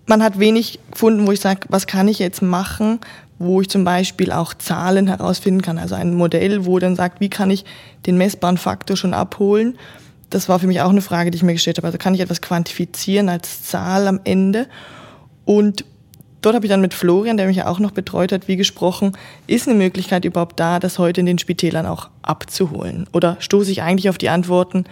man 0.07 0.23
hat 0.23 0.39
wenig 0.39 0.79
gefunden, 0.91 1.27
wo 1.27 1.33
ich 1.33 1.41
sage, 1.41 1.61
was 1.69 1.87
kann 1.87 2.09
ich 2.09 2.19
jetzt 2.19 2.43
machen, 2.43 3.01
wo 3.39 3.61
ich 3.61 3.69
zum 3.69 3.85
Beispiel 3.85 4.33
auch 4.33 4.55
Zahlen 4.55 5.07
herausfinden 5.07 5.63
kann. 5.63 5.79
Also 5.79 5.95
ein 5.95 6.15
Modell, 6.15 6.67
wo 6.67 6.79
dann 6.79 6.97
sagt, 6.97 7.21
wie 7.21 7.31
kann 7.31 7.51
ich 7.51 7.65
den 8.07 8.17
messbaren 8.17 8.59
Faktor 8.59 8.97
schon 8.97 9.15
abholen. 9.15 9.79
Das 10.31 10.49
war 10.49 10.59
für 10.59 10.67
mich 10.67 10.81
auch 10.81 10.91
eine 10.91 11.03
Frage, 11.03 11.31
die 11.31 11.37
ich 11.37 11.43
mir 11.43 11.53
gestellt 11.53 11.79
habe. 11.79 11.87
Also 11.87 11.99
kann 11.99 12.15
ich 12.15 12.21
etwas 12.21 12.43
quantifizieren 12.43 13.29
als 13.29 13.65
Zahl 13.65 14.07
am 14.07 14.21
Ende? 14.25 14.67
Und 15.45 15.85
dort 16.45 16.55
habe 16.55 16.67
ich 16.67 16.71
dann 16.71 16.81
mit 16.81 16.95
Florian, 16.95 17.37
der 17.37 17.47
mich 17.47 17.57
ja 17.57 17.67
auch 17.67 17.79
noch 17.79 17.91
betreut 17.91 18.33
hat, 18.33 18.49
wie 18.49 18.57
gesprochen, 18.57 19.13
ist 19.47 19.69
eine 19.69 19.77
Möglichkeit 19.77 20.25
überhaupt 20.25 20.61
da, 20.61 20.79
das 20.79 20.99
heute 20.99 21.21
in 21.21 21.27
den 21.27 21.39
Spitälern 21.39 21.87
auch 21.87 22.09
abzuholen? 22.23 23.07
Oder 23.13 23.37
stoße 23.41 23.71
ich 23.71 23.83
eigentlich 23.83 24.09
auf 24.09 24.19
die 24.19 24.29
Antworten, 24.29 24.85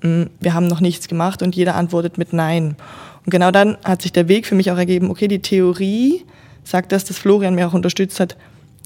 hm, 0.00 0.30
wir 0.40 0.54
haben 0.54 0.66
noch 0.66 0.80
nichts 0.80 1.08
gemacht 1.08 1.42
und 1.42 1.56
jeder 1.56 1.74
antwortet 1.74 2.18
mit 2.18 2.32
Nein. 2.32 2.76
Und 3.24 3.30
genau 3.30 3.50
dann 3.50 3.76
hat 3.84 4.02
sich 4.02 4.12
der 4.12 4.28
Weg 4.28 4.46
für 4.46 4.54
mich 4.54 4.70
auch 4.70 4.78
ergeben, 4.78 5.10
okay, 5.10 5.28
die 5.28 5.40
Theorie 5.40 6.24
sagt 6.64 6.92
das, 6.92 7.04
dass 7.04 7.18
Florian 7.18 7.54
mir 7.54 7.68
auch 7.68 7.74
unterstützt 7.74 8.20
hat, 8.20 8.36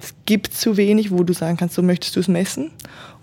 es 0.03 0.15
gibt 0.27 0.53
zu 0.53 0.77
wenig, 0.77 1.13
wo 1.13 1.23
du 1.23 1.33
sagen 1.33 1.57
kannst, 1.57 1.77
so 1.77 1.83
möchtest 1.83 2.17
du 2.17 2.21
es 2.21 2.27
messen. 2.27 2.73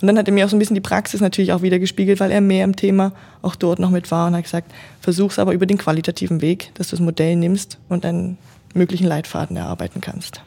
Und 0.01 0.07
dann 0.07 0.17
hat 0.17 0.27
er 0.29 0.33
mir 0.33 0.45
auch 0.45 0.49
so 0.49 0.55
ein 0.55 0.59
bisschen 0.59 0.75
die 0.75 0.81
Praxis 0.81 1.19
natürlich 1.19 1.51
auch 1.51 1.61
wieder 1.61 1.77
gespiegelt, 1.77 2.21
weil 2.21 2.31
er 2.31 2.39
mehr 2.39 2.63
im 2.63 2.75
Thema 2.75 3.11
auch 3.41 3.55
dort 3.55 3.79
noch 3.79 3.89
mit 3.89 4.09
war 4.11 4.27
und 4.27 4.35
hat 4.35 4.43
gesagt, 4.43 4.71
versuch's 5.01 5.39
aber 5.39 5.51
über 5.51 5.65
den 5.65 5.77
qualitativen 5.77 6.41
Weg, 6.41 6.71
dass 6.75 6.87
du 6.87 6.95
das 6.95 7.03
Modell 7.03 7.35
nimmst 7.35 7.79
und 7.89 8.05
einen 8.05 8.37
möglichen 8.73 9.07
Leitfaden 9.07 9.57
erarbeiten 9.57 10.01
kannst. 10.01 10.41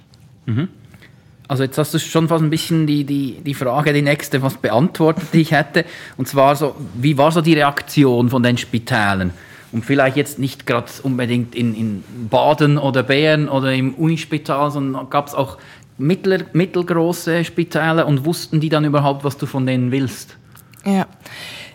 Mhm. 0.47 0.69
Also 1.49 1.64
jetzt 1.64 1.76
hast 1.76 1.93
du 1.93 1.99
schon 1.99 2.29
fast 2.29 2.43
ein 2.43 2.50
bisschen 2.50 2.87
die, 2.87 3.05
die, 3.05 3.41
die 3.45 3.55
Frage, 3.55 3.93
die 3.93 4.02
nächste, 4.02 4.41
was 4.43 4.57
beantwortet, 4.57 5.25
die 5.33 5.43
ich 5.43 5.50
hätte. 5.50 5.85
Und 6.17 6.26
zwar 6.26 6.57
so, 6.57 6.75
wie 6.95 7.19
war 7.19 7.31
so 7.31 7.41
die 7.41 7.55
Reaktion 7.55 8.31
von 8.31 8.43
den 8.43 8.57
Spitälern? 8.57 9.33
Und 9.71 9.85
vielleicht 9.85 10.17
jetzt 10.17 10.38
nicht 10.38 10.67
gerade 10.67 10.91
unbedingt 11.02 11.55
in, 11.55 11.75
in 11.75 12.05
Baden 12.31 12.79
oder 12.79 13.02
Bern 13.02 13.49
oder 13.49 13.73
im 13.75 13.95
Unispital, 13.95 14.71
sondern 14.71 15.11
gab 15.11 15.26
es 15.26 15.35
auch 15.35 15.59
mittler, 15.99 16.41
mittelgroße 16.52 17.45
Spitäle 17.45 18.07
und 18.07 18.25
wussten 18.25 18.61
die 18.61 18.69
dann 18.69 18.85
überhaupt, 18.85 19.25
was 19.25 19.37
du 19.37 19.47
von 19.47 19.67
denen 19.67 19.91
willst? 19.91 20.37
Ja, 20.85 21.07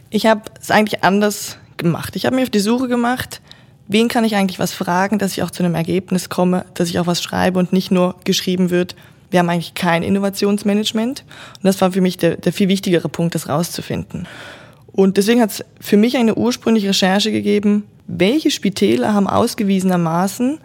ich 0.10 0.26
habe 0.26 0.42
es 0.60 0.72
eigentlich 0.72 1.04
anders 1.04 1.58
gemacht. 1.78 2.16
Ich 2.16 2.26
habe 2.26 2.36
mich 2.36 2.46
auf 2.46 2.50
die 2.50 2.60
Suche 2.60 2.88
gemacht, 2.88 3.42
wen 3.88 4.08
kann 4.08 4.24
ich 4.24 4.36
eigentlich 4.36 4.60
was 4.60 4.74
fragen, 4.74 5.20
dass 5.20 5.34
ich 5.34 5.44
auch 5.44 5.52
zu 5.52 5.64
einem 5.64 5.76
Ergebnis 5.76 6.30
komme, 6.30 6.66
dass 6.74 6.90
ich 6.90 7.00
auch 7.00 7.08
was 7.08 7.22
schreibe 7.22 7.60
und 7.60 7.74
nicht 7.74 7.92
nur 7.92 8.16
geschrieben 8.24 8.70
wird, 8.70 8.96
wir 9.30 9.40
haben 9.40 9.50
eigentlich 9.50 9.74
kein 9.74 10.04
Innovationsmanagement. 10.04 11.26
Und 11.56 11.64
das 11.64 11.82
war 11.82 11.92
für 11.92 12.00
mich 12.00 12.18
der, 12.18 12.38
der 12.38 12.54
viel 12.54 12.70
wichtigere 12.70 13.10
Punkt, 13.10 13.36
das 13.36 13.50
rauszufinden. 13.50 14.26
Und 14.94 15.18
deswegen 15.18 15.42
hat 15.42 15.52
es 15.52 15.66
für 15.82 15.98
mich 15.98 16.16
eine 16.16 16.36
ursprüngliche 16.36 16.90
Recherche 16.90 17.32
gegeben, 17.32 17.84
welche 18.08 18.52
Spitäler 18.52 19.14
haben 19.14 19.28
ausgewiesenermaßen 19.28 20.60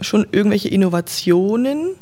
schon 0.00 0.26
irgendwelche 0.32 0.68
Innovationen 0.68 1.94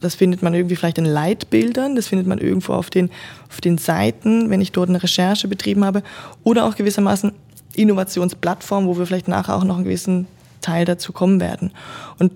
das 0.00 0.14
findet 0.14 0.42
man 0.42 0.54
irgendwie 0.54 0.76
vielleicht 0.76 0.98
in 0.98 1.04
Leitbildern, 1.04 1.96
das 1.96 2.08
findet 2.08 2.26
man 2.26 2.38
irgendwo 2.38 2.74
auf 2.74 2.90
den, 2.90 3.10
auf 3.48 3.60
den 3.60 3.78
Seiten, 3.78 4.50
wenn 4.50 4.60
ich 4.60 4.72
dort 4.72 4.88
eine 4.88 5.02
Recherche 5.02 5.48
betrieben 5.48 5.84
habe, 5.84 6.02
oder 6.44 6.64
auch 6.66 6.76
gewissermaßen 6.76 7.32
Innovationsplattformen, 7.76 8.88
wo 8.88 8.98
wir 8.98 9.06
vielleicht 9.06 9.28
nachher 9.28 9.56
auch 9.56 9.64
noch 9.64 9.76
einen 9.76 9.84
gewissen 9.84 10.26
Teil 10.60 10.84
dazu 10.84 11.12
kommen 11.12 11.40
werden. 11.40 11.72
Und 12.18 12.32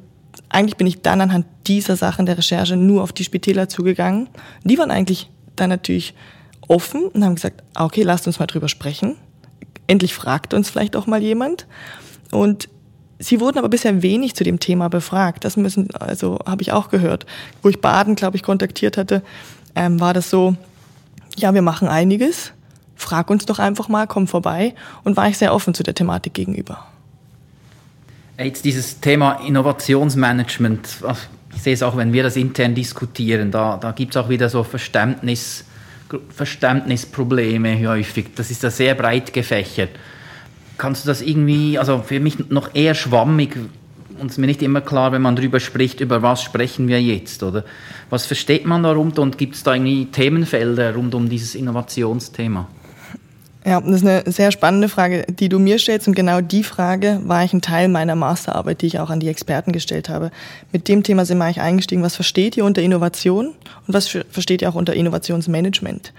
eigentlich 0.49 0.77
bin 0.77 0.87
ich 0.87 1.03
dann 1.03 1.21
anhand 1.21 1.47
dieser 1.67 1.97
Sachen 1.97 2.27
der 2.27 2.39
Recherche 2.39 2.77
nur 2.77 3.03
auf 3.03 3.13
die 3.13 3.25
Spitäler 3.25 3.69
zugegangen. 3.69 4.29
Die 4.65 4.79
waren 4.79 4.91
eigentlich 4.91 5.31
dann 5.57 5.71
natürlich 5.71 6.15
offen 6.69 7.05
und 7.09 7.25
haben 7.25 7.35
gesagt, 7.35 7.63
ah, 7.75 7.85
okay, 7.85 8.03
lasst 8.03 8.27
uns 8.27 8.39
mal 8.39 8.47
drüber 8.47 8.69
sprechen. 8.69 9.17
Endlich 9.87 10.15
fragt 10.15 10.55
uns 10.55 10.71
vielleicht 10.71 10.97
auch 10.97 11.07
mal 11.07 11.23
jemand. 11.23 11.67
Und 12.31 12.69
Sie 13.23 13.39
wurden 13.39 13.59
aber 13.59 13.69
bisher 13.69 14.03
wenig 14.03 14.35
zu 14.35 14.45
dem 14.45 14.61
Thema 14.61 14.89
befragt. 14.89 15.45
Das 15.45 15.59
müssen, 15.59 15.95
also 15.95 16.39
habe 16.47 16.63
ich 16.63 16.73
auch 16.73 16.89
gehört. 16.89 17.27
Wo 17.63 17.69
ich 17.69 17.83
Baden, 17.83 18.15
glaube 18.15 18.39
ich, 18.39 18.43
kontaktiert 18.43 18.97
hatte, 18.97 19.23
ähm, 19.75 20.01
war 20.01 20.15
das 20.15 20.31
so, 20.31 20.57
ja, 21.37 21.53
wir 21.53 21.61
machen 21.61 21.87
einiges, 21.87 22.53
frag 23.01 23.31
uns 23.31 23.47
doch 23.47 23.59
einfach 23.59 23.89
mal, 23.89 24.07
komm 24.07 24.27
vorbei 24.27 24.75
und 25.05 25.17
war 25.17 25.29
ich 25.29 25.39
sehr 25.39 25.55
offen 25.55 25.75
zu 25.75 25.83
der 25.83 25.95
Thematik 25.95 26.35
gegenüber. 26.35 26.87
Jetzt 28.39 28.65
dieses 28.65 29.01
Thema 29.01 29.33
Innovationsmanagement, 29.47 30.89
ich 31.55 31.63
sehe 31.63 31.75
es 31.75 31.83
auch, 31.83 31.97
wenn 31.97 32.13
wir 32.13 32.23
das 32.23 32.37
intern 32.37 32.75
diskutieren, 32.75 33.51
da, 33.51 33.77
da 33.77 33.93
gibt 33.93 34.15
es 34.15 34.23
auch 34.23 34.29
wieder 34.29 34.49
so 34.49 34.63
Verständnis, 34.63 35.65
Verständnisprobleme 36.31 37.87
häufig. 37.87 38.35
Das 38.35 38.51
ist 38.51 38.63
ja 38.63 38.71
sehr 38.71 38.95
breit 38.95 39.33
gefächert 39.33 39.91
kannst 40.81 41.05
du 41.05 41.09
das 41.09 41.21
irgendwie, 41.21 41.79
also 41.79 41.99
für 41.99 42.21
mich 42.21 42.49
noch 42.49 42.75
eher 42.75 42.95
schwammig 42.95 43.55
und 44.19 44.31
ist 44.31 44.39
mir 44.39 44.47
nicht 44.47 44.63
immer 44.63 44.81
klar, 44.81 45.13
wenn 45.13 45.21
man 45.21 45.37
darüber 45.37 45.61
spricht, 45.61 46.01
über 46.01 46.23
was 46.23 46.43
sprechen 46.43 46.89
wir 46.89 47.03
jetzt, 47.03 47.43
oder? 47.43 47.65
Was 48.09 48.25
versteht 48.25 48.65
man 48.65 48.83
darunter 48.83 49.21
und 49.21 49.37
gibt 49.37 49.57
es 49.57 49.63
da 49.63 49.75
irgendwie 49.75 50.07
Themenfelder 50.07 50.95
rund 50.95 51.15
um 51.15 51.29
dieses 51.29 51.55
Innovationsthema? 51.55 52.67
Ja, 53.65 53.81
das 53.81 53.97
ist 53.97 54.07
eine 54.07 54.23
sehr 54.27 54.53
spannende 54.53 54.89
Frage, 54.89 55.27
die 55.29 55.51
du 55.51 55.59
mir 55.59 55.79
stellst. 55.79 56.09
Und 56.09 56.15
genau 56.15 56.41
die 56.41 56.65
Frage 56.65 57.21
war 57.25 57.45
ich 57.45 57.53
ein 57.53 57.61
Teil 57.61 57.89
meiner 57.89 58.17
Masterarbeit, 58.17 58.81
die 58.81 58.87
ich 58.87 58.99
auch 58.99 59.11
an 59.11 59.21
die 59.21 59.29
Experten 59.29 59.73
gestellt 59.73 60.09
habe. 60.09 60.31
Mit 60.73 60.89
dem 60.89 61.03
Thema 61.03 61.27
sind 61.27 61.39
wir 61.39 61.45
eigentlich 61.45 61.61
eingestiegen, 61.61 62.03
was 62.03 62.17
versteht 62.17 62.57
ihr 62.57 62.65
unter 62.65 62.81
Innovation 62.81 63.49
und 63.87 63.95
was 63.95 64.09
versteht 64.09 64.63
ihr 64.63 64.71
auch 64.71 64.75
unter 64.77 64.95
Innovationsmanagement? 64.95 66.15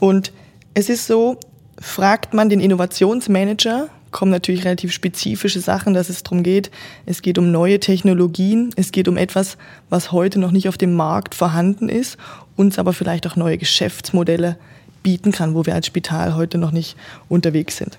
Und 0.00 0.32
es 0.74 0.88
ist 0.88 1.06
so, 1.06 1.38
Fragt 1.82 2.32
man 2.32 2.48
den 2.48 2.60
Innovationsmanager, 2.60 3.88
kommen 4.12 4.30
natürlich 4.30 4.64
relativ 4.64 4.92
spezifische 4.92 5.58
Sachen, 5.58 5.94
dass 5.94 6.10
es 6.10 6.22
darum 6.22 6.44
geht. 6.44 6.70
Es 7.06 7.22
geht 7.22 7.38
um 7.38 7.50
neue 7.50 7.80
Technologien, 7.80 8.70
es 8.76 8.92
geht 8.92 9.08
um 9.08 9.16
etwas, 9.16 9.56
was 9.90 10.12
heute 10.12 10.38
noch 10.38 10.52
nicht 10.52 10.68
auf 10.68 10.78
dem 10.78 10.94
Markt 10.94 11.34
vorhanden 11.34 11.88
ist, 11.88 12.18
uns 12.56 12.78
aber 12.78 12.92
vielleicht 12.92 13.26
auch 13.26 13.34
neue 13.34 13.58
Geschäftsmodelle 13.58 14.58
bieten 15.02 15.32
kann, 15.32 15.54
wo 15.54 15.66
wir 15.66 15.74
als 15.74 15.86
Spital 15.86 16.34
heute 16.34 16.58
noch 16.58 16.72
nicht 16.72 16.96
unterwegs 17.28 17.76
sind. 17.76 17.98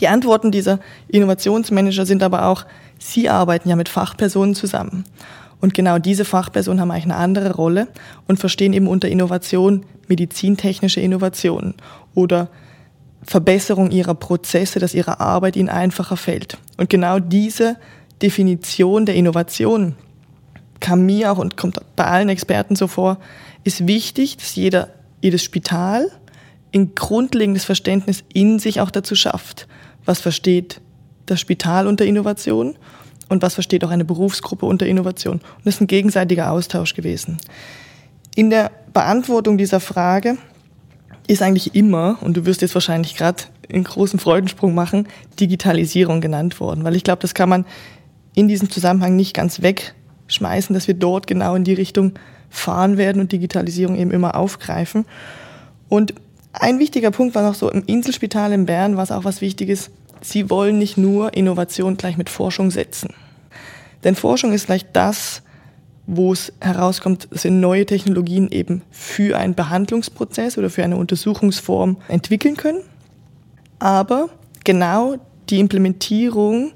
Die 0.00 0.08
Antworten 0.08 0.50
dieser 0.50 0.80
Innovationsmanager 1.08 2.06
sind 2.06 2.22
aber 2.22 2.46
auch, 2.46 2.66
sie 2.98 3.28
arbeiten 3.28 3.68
ja 3.68 3.76
mit 3.76 3.88
Fachpersonen 3.88 4.54
zusammen. 4.54 5.04
Und 5.60 5.74
genau 5.74 5.98
diese 5.98 6.24
Fachpersonen 6.24 6.80
haben 6.80 6.90
eigentlich 6.90 7.04
eine 7.04 7.16
andere 7.16 7.54
Rolle 7.54 7.88
und 8.26 8.38
verstehen 8.38 8.72
eben 8.72 8.88
unter 8.88 9.08
Innovation 9.08 9.84
medizintechnische 10.08 11.00
Innovationen 11.00 11.74
oder 12.14 12.48
Verbesserung 13.22 13.90
ihrer 13.90 14.14
Prozesse, 14.14 14.78
dass 14.78 14.94
ihre 14.94 15.18
Arbeit 15.20 15.56
ihnen 15.56 15.68
einfacher 15.68 16.16
fällt. 16.16 16.58
Und 16.76 16.90
genau 16.90 17.18
diese 17.18 17.76
Definition 18.22 19.06
der 19.06 19.16
Innovation 19.16 19.96
kam 20.80 21.06
mir 21.06 21.32
auch 21.32 21.38
und 21.38 21.56
kommt 21.56 21.80
bei 21.96 22.04
allen 22.04 22.28
Experten 22.28 22.76
so 22.76 22.86
vor, 22.86 23.18
ist 23.64 23.86
wichtig, 23.86 24.36
dass 24.36 24.54
jeder, 24.54 24.90
jedes 25.20 25.42
Spital 25.42 26.10
ein 26.76 26.94
grundlegendes 26.94 27.64
Verständnis 27.64 28.24
in 28.32 28.58
sich 28.58 28.80
auch 28.80 28.90
dazu 28.90 29.14
schafft. 29.14 29.66
Was 30.04 30.20
versteht 30.20 30.80
das 31.26 31.40
Spital 31.40 31.86
unter 31.86 32.04
Innovation 32.04 32.76
und 33.28 33.42
was 33.42 33.54
versteht 33.54 33.84
auch 33.84 33.90
eine 33.90 34.04
Berufsgruppe 34.04 34.66
unter 34.66 34.86
Innovation? 34.86 35.36
Und 35.36 35.66
das 35.66 35.76
ist 35.76 35.80
ein 35.80 35.86
gegenseitiger 35.86 36.50
Austausch 36.52 36.94
gewesen. 36.94 37.38
In 38.34 38.50
der 38.50 38.70
Beantwortung 38.92 39.58
dieser 39.58 39.80
Frage 39.80 40.36
ist 41.26 41.42
eigentlich 41.42 41.74
immer, 41.74 42.18
und 42.20 42.36
du 42.36 42.46
wirst 42.46 42.62
jetzt 42.62 42.74
wahrscheinlich 42.74 43.16
gerade 43.16 43.44
einen 43.72 43.84
großen 43.84 44.18
Freudensprung 44.18 44.74
machen, 44.74 45.08
Digitalisierung 45.40 46.20
genannt 46.20 46.60
worden. 46.60 46.84
Weil 46.84 46.94
ich 46.94 47.02
glaube, 47.02 47.22
das 47.22 47.34
kann 47.34 47.48
man 47.48 47.64
in 48.34 48.46
diesem 48.46 48.70
Zusammenhang 48.70 49.16
nicht 49.16 49.34
ganz 49.34 49.62
wegschmeißen, 49.62 50.74
dass 50.74 50.86
wir 50.86 50.94
dort 50.94 51.26
genau 51.26 51.54
in 51.54 51.64
die 51.64 51.74
Richtung 51.74 52.12
fahren 52.48 52.96
werden 52.96 53.20
und 53.20 53.32
Digitalisierung 53.32 53.96
eben 53.96 54.12
immer 54.12 54.36
aufgreifen. 54.36 55.04
Und 55.88 56.14
ein 56.60 56.78
wichtiger 56.78 57.10
Punkt 57.10 57.34
war 57.34 57.42
noch 57.42 57.54
so, 57.54 57.70
im 57.70 57.84
Inselspital 57.86 58.52
in 58.52 58.66
Bern 58.66 58.96
war 58.96 59.04
es 59.04 59.10
auch 59.10 59.24
was 59.24 59.40
Wichtiges, 59.40 59.90
sie 60.22 60.50
wollen 60.50 60.78
nicht 60.78 60.96
nur 60.96 61.34
Innovation 61.34 61.96
gleich 61.96 62.16
mit 62.16 62.30
Forschung 62.30 62.70
setzen. 62.70 63.10
Denn 64.04 64.14
Forschung 64.14 64.52
ist 64.52 64.66
gleich 64.66 64.86
das, 64.92 65.42
wo 66.06 66.32
es 66.32 66.52
herauskommt, 66.60 67.28
sind 67.32 67.60
neue 67.60 67.84
Technologien 67.84 68.50
eben 68.50 68.82
für 68.90 69.36
einen 69.36 69.54
Behandlungsprozess 69.54 70.56
oder 70.56 70.70
für 70.70 70.84
eine 70.84 70.96
Untersuchungsform 70.96 71.96
entwickeln 72.08 72.56
können. 72.56 72.82
Aber 73.78 74.28
genau 74.64 75.16
die 75.50 75.58
Implementierung 75.58 76.72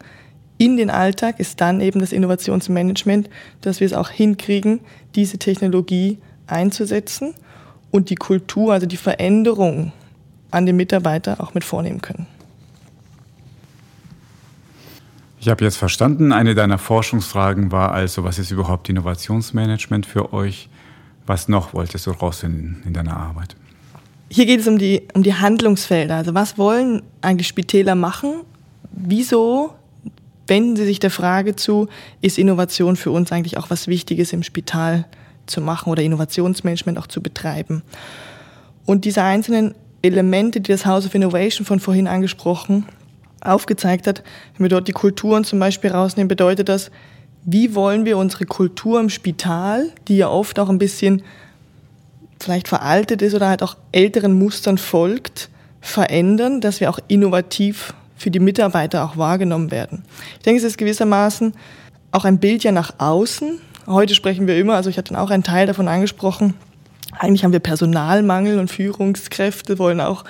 in 0.58 0.76
den 0.76 0.90
Alltag 0.90 1.40
ist 1.40 1.60
dann 1.60 1.80
eben 1.80 2.00
das 2.00 2.12
Innovationsmanagement, 2.12 3.30
dass 3.60 3.80
wir 3.80 3.86
es 3.86 3.94
auch 3.94 4.10
hinkriegen, 4.10 4.80
diese 5.14 5.38
Technologie 5.38 6.18
einzusetzen 6.46 7.34
und 7.90 8.10
die 8.10 8.14
Kultur, 8.14 8.72
also 8.72 8.86
die 8.86 8.96
Veränderung 8.96 9.92
an 10.50 10.66
den 10.66 10.76
Mitarbeiter 10.76 11.40
auch 11.40 11.54
mit 11.54 11.64
vornehmen 11.64 12.00
können. 12.00 12.26
Ich 15.40 15.48
habe 15.48 15.64
jetzt 15.64 15.76
verstanden, 15.76 16.32
eine 16.32 16.54
deiner 16.54 16.76
Forschungsfragen 16.76 17.72
war 17.72 17.92
also, 17.92 18.24
was 18.24 18.38
ist 18.38 18.50
überhaupt 18.50 18.88
Innovationsmanagement 18.90 20.04
für 20.04 20.34
euch? 20.34 20.68
Was 21.26 21.48
noch 21.48 21.72
wolltest 21.72 22.06
du 22.06 22.10
rausfinden 22.10 22.82
in 22.84 22.92
deiner 22.92 23.16
Arbeit? 23.16 23.56
Hier 24.28 24.46
geht 24.46 24.60
es 24.60 24.68
um 24.68 24.78
die, 24.78 25.08
um 25.14 25.22
die 25.22 25.34
Handlungsfelder. 25.34 26.16
Also 26.16 26.34
was 26.34 26.58
wollen 26.58 27.02
eigentlich 27.22 27.48
Spitäler 27.48 27.94
machen? 27.94 28.42
Wieso 28.92 29.74
wenden 30.46 30.76
sie 30.76 30.84
sich 30.84 30.98
der 30.98 31.10
Frage 31.10 31.56
zu, 31.56 31.88
ist 32.20 32.36
Innovation 32.36 32.96
für 32.96 33.10
uns 33.10 33.32
eigentlich 33.32 33.56
auch 33.56 33.70
was 33.70 33.86
Wichtiges 33.86 34.32
im 34.32 34.42
Spital 34.42 35.06
zu 35.50 35.60
machen 35.60 35.90
oder 35.90 36.02
Innovationsmanagement 36.02 36.98
auch 36.98 37.06
zu 37.06 37.22
betreiben? 37.22 37.82
Und 38.86 39.04
diese 39.04 39.22
einzelnen 39.22 39.74
Elemente, 40.02 40.60
die 40.60 40.72
das 40.72 40.86
House 40.86 41.06
of 41.06 41.14
Innovation 41.14 41.66
von 41.66 41.80
vorhin 41.80 42.08
angesprochen 42.08 42.86
aufgezeigt 43.42 44.06
hat, 44.06 44.22
wenn 44.56 44.64
wir 44.64 44.70
dort 44.70 44.88
die 44.88 44.92
Kulturen 44.92 45.44
zum 45.44 45.58
Beispiel 45.58 45.90
rausnehmen, 45.90 46.28
bedeutet 46.28 46.68
das, 46.68 46.90
wie 47.44 47.74
wollen 47.74 48.04
wir 48.04 48.18
unsere 48.18 48.44
Kultur 48.44 49.00
im 49.00 49.08
Spital, 49.08 49.90
die 50.08 50.18
ja 50.18 50.28
oft 50.28 50.58
auch 50.58 50.68
ein 50.68 50.78
bisschen 50.78 51.22
vielleicht 52.38 52.68
veraltet 52.68 53.22
ist 53.22 53.34
oder 53.34 53.48
halt 53.48 53.62
auch 53.62 53.76
älteren 53.92 54.38
Mustern 54.38 54.78
folgt, 54.78 55.50
verändern, 55.80 56.60
dass 56.60 56.80
wir 56.80 56.90
auch 56.90 56.98
innovativ 57.08 57.94
für 58.16 58.30
die 58.30 58.40
Mitarbeiter 58.40 59.04
auch 59.04 59.16
wahrgenommen 59.16 59.70
werden. 59.70 60.04
Ich 60.34 60.42
denke, 60.44 60.58
es 60.58 60.64
ist 60.64 60.78
gewissermaßen 60.78 61.54
auch 62.12 62.24
ein 62.24 62.38
Bild 62.38 62.64
ja 62.64 62.72
nach 62.72 62.94
außen. 62.98 63.60
Heute 63.86 64.14
sprechen 64.14 64.46
wir 64.46 64.56
immer, 64.58 64.74
also 64.74 64.90
ich 64.90 64.98
hatte 64.98 65.18
auch 65.18 65.30
einen 65.30 65.42
Teil 65.42 65.66
davon 65.66 65.88
angesprochen, 65.88 66.54
eigentlich 67.18 67.44
haben 67.44 67.52
wir 67.52 67.60
Personalmangel 67.60 68.58
und 68.58 68.70
Führungskräfte 68.70 69.78
wollen 69.78 70.00
auch 70.00 70.24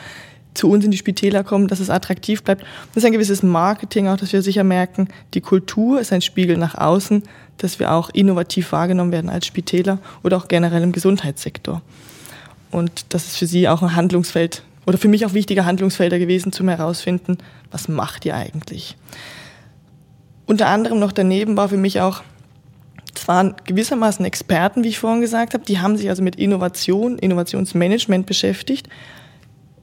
zu 0.54 0.68
uns 0.70 0.84
in 0.84 0.90
die 0.90 0.98
Spitäler 0.98 1.44
kommen, 1.44 1.68
dass 1.68 1.80
es 1.80 1.90
attraktiv 1.90 2.42
bleibt. 2.42 2.62
Das 2.88 3.02
ist 3.02 3.04
ein 3.04 3.12
gewisses 3.12 3.42
Marketing 3.42 4.08
auch, 4.08 4.16
dass 4.16 4.32
wir 4.32 4.42
sicher 4.42 4.64
merken, 4.64 5.08
die 5.34 5.40
Kultur 5.40 6.00
ist 6.00 6.12
ein 6.12 6.22
Spiegel 6.22 6.56
nach 6.56 6.74
außen, 6.74 7.22
dass 7.58 7.78
wir 7.78 7.92
auch 7.92 8.10
innovativ 8.10 8.72
wahrgenommen 8.72 9.12
werden 9.12 9.30
als 9.30 9.46
Spitäler 9.46 9.98
oder 10.22 10.36
auch 10.36 10.48
generell 10.48 10.82
im 10.82 10.92
Gesundheitssektor. 10.92 11.82
Und 12.70 13.06
das 13.10 13.26
ist 13.26 13.36
für 13.36 13.46
Sie 13.46 13.68
auch 13.68 13.82
ein 13.82 13.94
Handlungsfeld 13.94 14.62
oder 14.86 14.98
für 14.98 15.08
mich 15.08 15.26
auch 15.26 15.34
wichtige 15.34 15.64
Handlungsfelder 15.64 16.18
gewesen, 16.18 16.52
zum 16.52 16.68
herausfinden, 16.68 17.38
was 17.70 17.88
macht 17.88 18.24
ihr 18.24 18.34
eigentlich? 18.34 18.96
Unter 20.46 20.66
anderem 20.66 20.98
noch 20.98 21.12
daneben 21.12 21.56
war 21.56 21.68
für 21.68 21.76
mich 21.76 22.00
auch, 22.00 22.22
es 23.14 23.26
waren 23.28 23.54
gewissermaßen 23.64 24.24
Experten, 24.24 24.84
wie 24.84 24.88
ich 24.88 24.98
vorhin 24.98 25.20
gesagt 25.20 25.54
habe, 25.54 25.64
die 25.64 25.80
haben 25.80 25.96
sich 25.96 26.08
also 26.08 26.22
mit 26.22 26.36
Innovation, 26.36 27.18
Innovationsmanagement 27.18 28.26
beschäftigt 28.26 28.88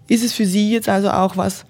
ist 0.08 0.24
es 0.24 0.34
für 0.34 0.46
Sie 0.46 0.72
jetzt 0.72 0.90
also 0.90 1.10
auch 1.12 1.38
was, 1.38 1.66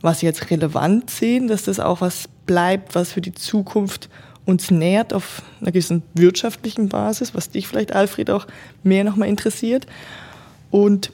was 0.00 0.20
sie 0.20 0.26
jetzt 0.26 0.50
relevant 0.50 1.10
sehen, 1.10 1.48
dass 1.48 1.64
das 1.64 1.80
auch 1.80 2.00
was 2.00 2.28
bleibt, 2.46 2.94
was 2.94 3.12
für 3.12 3.20
die 3.20 3.34
Zukunft 3.34 4.08
uns 4.44 4.70
nährt 4.70 5.12
auf 5.12 5.42
einer 5.60 5.72
gewissen 5.72 6.02
wirtschaftlichen 6.14 6.88
Basis, 6.88 7.34
was 7.34 7.50
dich 7.50 7.66
vielleicht, 7.66 7.92
Alfred, 7.92 8.30
auch 8.30 8.46
mehr 8.82 9.04
nochmal 9.04 9.28
interessiert. 9.28 9.86
Und 10.70 11.12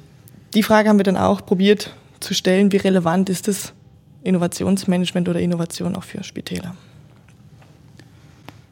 die 0.55 0.63
Frage 0.63 0.89
haben 0.89 0.99
wir 0.99 1.05
dann 1.05 1.17
auch 1.17 1.45
probiert 1.45 1.95
zu 2.21 2.35
stellen, 2.35 2.71
wie 2.71 2.77
relevant 2.77 3.29
ist 3.29 3.49
das 3.49 3.73
Innovationsmanagement 4.23 5.29
oder 5.29 5.41
Innovation 5.41 5.97
auch 5.97 6.05
für 6.05 6.23
Spitäler. 6.23 6.77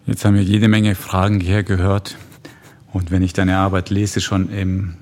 Jetzt 0.05 0.25
haben 0.25 0.35
wir 0.35 0.43
jede 0.43 0.67
Menge 0.67 0.97
Fragen 0.97 1.39
hier 1.39 1.63
gehört. 1.63 2.17
Und 2.93 3.13
wenn 3.13 3.23
ich 3.23 3.33
deine 3.33 3.57
Arbeit 3.57 3.89
lese, 3.89 4.21
schon 4.21 4.51
im 4.51 4.95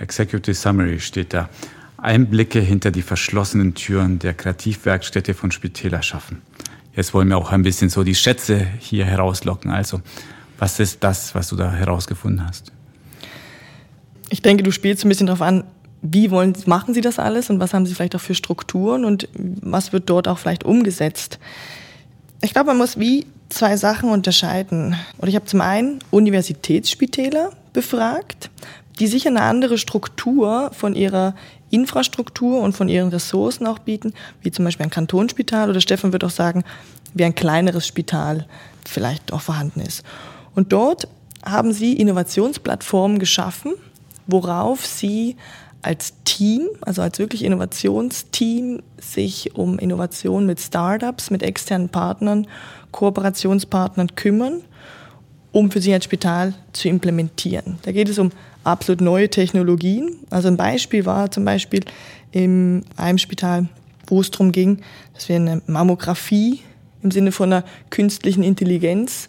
Executive 0.00 0.54
Summary 0.54 1.00
steht 1.00 1.34
da, 1.34 1.50
Einblicke 1.98 2.60
hinter 2.60 2.90
die 2.90 3.02
verschlossenen 3.02 3.74
Türen 3.74 4.18
der 4.18 4.32
Kreativwerkstätte 4.32 5.34
von 5.34 5.50
Spitäler 5.50 6.02
schaffen. 6.02 6.40
Jetzt 6.96 7.12
wollen 7.12 7.28
wir 7.28 7.36
auch 7.36 7.52
ein 7.52 7.62
bisschen 7.62 7.90
so 7.90 8.04
die 8.04 8.14
Schätze 8.14 8.66
hier 8.78 9.04
herauslocken. 9.04 9.70
Also, 9.70 10.00
was 10.58 10.80
ist 10.80 11.04
das, 11.04 11.34
was 11.34 11.48
du 11.48 11.56
da 11.56 11.70
herausgefunden 11.70 12.46
hast? 12.46 12.72
Ich 14.30 14.40
denke, 14.40 14.62
du 14.62 14.72
spielst 14.72 15.04
ein 15.04 15.08
bisschen 15.08 15.26
darauf 15.26 15.42
an, 15.42 15.64
wie 16.00 16.30
wollen, 16.30 16.54
machen 16.66 16.94
Sie 16.94 17.00
das 17.00 17.18
alles 17.18 17.50
und 17.50 17.60
was 17.60 17.74
haben 17.74 17.84
Sie 17.84 17.94
vielleicht 17.94 18.16
auch 18.16 18.20
für 18.20 18.34
Strukturen 18.34 19.04
und 19.04 19.28
was 19.34 19.92
wird 19.92 20.08
dort 20.08 20.26
auch 20.26 20.38
vielleicht 20.38 20.64
umgesetzt? 20.64 21.38
Ich 22.40 22.52
glaube, 22.52 22.68
man 22.68 22.78
muss 22.78 22.98
wie 22.98 23.26
zwei 23.48 23.76
Sachen 23.76 24.10
unterscheiden. 24.10 24.96
Und 25.18 25.28
ich 25.28 25.34
habe 25.34 25.46
zum 25.46 25.60
einen 25.60 26.00
Universitätsspitäler 26.10 27.50
befragt, 27.72 28.50
die 28.98 29.06
sicher 29.06 29.30
eine 29.30 29.42
andere 29.42 29.78
Struktur 29.78 30.70
von 30.72 30.94
ihrer 30.94 31.34
Infrastruktur 31.70 32.60
und 32.60 32.74
von 32.74 32.88
ihren 32.88 33.10
Ressourcen 33.10 33.66
auch 33.66 33.78
bieten, 33.78 34.14
wie 34.42 34.50
zum 34.50 34.64
Beispiel 34.64 34.86
ein 34.86 34.90
Kantonsspital 34.90 35.70
oder 35.70 35.80
Stefan 35.80 36.12
wird 36.12 36.24
auch 36.24 36.30
sagen, 36.30 36.64
wie 37.14 37.24
ein 37.24 37.34
kleineres 37.34 37.86
Spital 37.86 38.46
vielleicht 38.86 39.32
auch 39.32 39.40
vorhanden 39.40 39.80
ist. 39.80 40.02
Und 40.54 40.72
dort 40.72 41.08
haben 41.44 41.72
sie 41.72 41.94
Innovationsplattformen 41.94 43.18
geschaffen, 43.18 43.74
worauf 44.26 44.84
sie 44.84 45.36
als 45.82 46.14
Team, 46.24 46.68
also 46.80 47.02
als 47.02 47.18
wirklich 47.18 47.44
Innovationsteam, 47.44 48.82
sich 48.98 49.54
um 49.54 49.78
Innovation 49.78 50.44
mit 50.44 50.60
Startups, 50.60 51.30
mit 51.30 51.42
externen 51.42 51.88
Partnern, 51.88 52.46
Kooperationspartnern 52.92 54.14
kümmern, 54.14 54.62
um 55.52 55.70
für 55.70 55.80
sie 55.80 55.94
ein 55.94 56.02
Spital 56.02 56.54
zu 56.72 56.88
implementieren. 56.88 57.78
Da 57.82 57.92
geht 57.92 58.08
es 58.08 58.18
um 58.18 58.30
absolut 58.64 59.00
neue 59.00 59.30
Technologien. 59.30 60.18
Also 60.30 60.48
ein 60.48 60.56
Beispiel 60.56 61.06
war 61.06 61.30
zum 61.30 61.44
Beispiel 61.44 61.80
in 62.32 62.84
einem 62.96 63.18
Spital, 63.18 63.68
wo 64.06 64.20
es 64.20 64.30
darum 64.30 64.52
ging, 64.52 64.82
dass 65.14 65.28
wir 65.28 65.36
eine 65.36 65.62
Mammographie 65.66 66.60
im 67.02 67.10
Sinne 67.10 67.32
von 67.32 67.52
einer 67.52 67.64
künstlichen 67.90 68.42
Intelligenz 68.42 69.28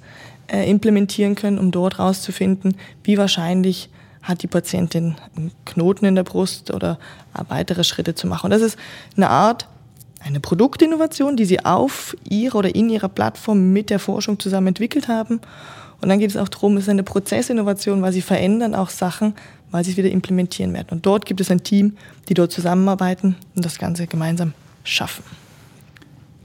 äh, 0.51 0.70
implementieren 0.70 1.36
können, 1.36 1.60
um 1.60 1.72
dort 1.72 1.98
herauszufinden, 1.98 2.75
wie 3.04 3.18
wahrscheinlich 3.18 3.89
hat 4.22 4.44
die 4.44 4.48
Patientin 4.48 5.16
einen 5.36 5.51
Knoten 5.66 6.06
in 6.06 6.16
der 6.16 6.24
Brust 6.24 6.72
oder 6.74 7.00
weitere 7.48 7.84
Schritte 7.84 8.16
zu 8.16 8.28
machen. 8.28 8.46
Und 8.46 8.51
das 8.51 8.62
ist 8.62 8.78
eine 9.16 9.30
Art, 9.30 9.68
eine 10.19 10.39
Produktinnovation, 10.39 11.38
die 11.38 11.45
sie 11.45 11.63
auf 11.65 12.15
ihrer 12.29 12.55
oder 12.59 12.75
in 12.75 12.89
ihrer 12.89 13.09
Plattform 13.09 13.71
mit 13.71 13.89
der 13.89 13.99
Forschung 13.99 14.39
zusammen 14.39 14.67
entwickelt 14.67 15.07
haben. 15.07 15.39
Und 16.01 16.09
dann 16.09 16.19
geht 16.19 16.29
es 16.29 16.38
auch 16.38 16.47
darum, 16.47 16.77
es 16.77 16.83
ist 16.83 16.89
eine 16.89 17.03
Prozessinnovation, 17.03 18.01
weil 18.01 18.13
sie 18.13 18.21
verändern 18.21 18.75
auch 18.75 18.89
Sachen, 18.89 19.33
weil 19.71 19.83
sie 19.83 19.91
es 19.91 19.97
wieder 19.97 20.09
implementieren 20.09 20.73
werden. 20.73 20.88
Und 20.91 21.05
dort 21.05 21.25
gibt 21.25 21.41
es 21.41 21.51
ein 21.51 21.63
Team, 21.63 21.97
die 22.27 22.33
dort 22.33 22.51
zusammenarbeiten 22.51 23.35
und 23.55 23.65
das 23.65 23.77
Ganze 23.77 24.07
gemeinsam 24.07 24.53
schaffen. 24.83 25.23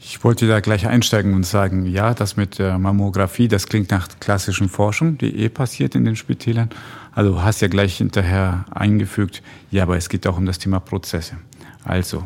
Ich 0.07 0.23
wollte 0.23 0.47
da 0.47 0.61
gleich 0.61 0.87
einsteigen 0.87 1.33
und 1.33 1.47
sagen, 1.47 1.87
ja, 1.87 2.13
das 2.13 2.37
mit 2.37 2.59
der 2.59 2.79
Mammographie, 2.79 3.49
das 3.49 3.67
klingt 3.67 3.91
nach 3.91 4.09
klassischen 4.21 4.69
Forschung, 4.69 5.17
die 5.17 5.35
eh 5.35 5.49
passiert 5.49 5.95
in 5.95 6.05
den 6.05 6.15
Spitälern. 6.15 6.69
Also 7.13 7.33
du 7.33 7.43
hast 7.43 7.63
ja 7.63 7.69
gleich 7.69 7.97
hinterher 7.97 8.67
eingefügt, 8.71 9.43
ja, 9.71 9.85
aber 9.85 9.97
es 9.97 10.11
geht 10.11 10.27
auch 10.27 10.37
um 10.37 10.45
das 10.45 10.59
Thema 10.59 10.81
Prozesse. 10.81 11.39
Also 11.85 12.25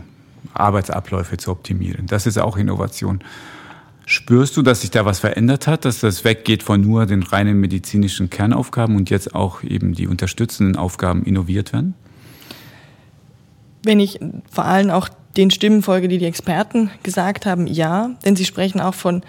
Arbeitsabläufe 0.59 1.37
zu 1.37 1.51
optimieren. 1.51 2.07
Das 2.07 2.27
ist 2.27 2.39
auch 2.39 2.57
Innovation. 2.57 3.21
Spürst 4.07 4.57
du, 4.57 4.63
dass 4.63 4.81
sich 4.81 4.91
da 4.91 5.05
was 5.05 5.19
verändert 5.19 5.67
hat, 5.67 5.85
dass 5.85 6.01
das 6.01 6.25
weggeht 6.25 6.63
von 6.63 6.81
nur 6.81 7.05
den 7.05 7.23
reinen 7.23 7.61
medizinischen 7.61 8.31
Kernaufgaben 8.31 8.97
und 8.97 9.11
jetzt 9.11 9.35
auch 9.35 9.63
eben 9.63 9.93
die 9.93 10.07
unterstützenden 10.07 10.77
Aufgaben 10.77 11.25
innoviert 11.25 11.75
werden? 11.75 11.95
Wenn 13.83 14.01
ich 14.01 14.19
vor 14.51 14.65
allem 14.65 14.91
auch 14.91 15.11
den 15.37 15.51
Stimmen 15.51 15.83
folge, 15.83 16.09
die 16.09 16.17
die 16.17 16.25
Experten 16.25 16.91
gesagt 17.03 17.45
haben, 17.45 17.67
ja, 17.67 18.11
denn 18.25 18.35
sie 18.35 18.47
sprechen 18.47 18.81
auch 18.81 18.95
von 18.95 19.23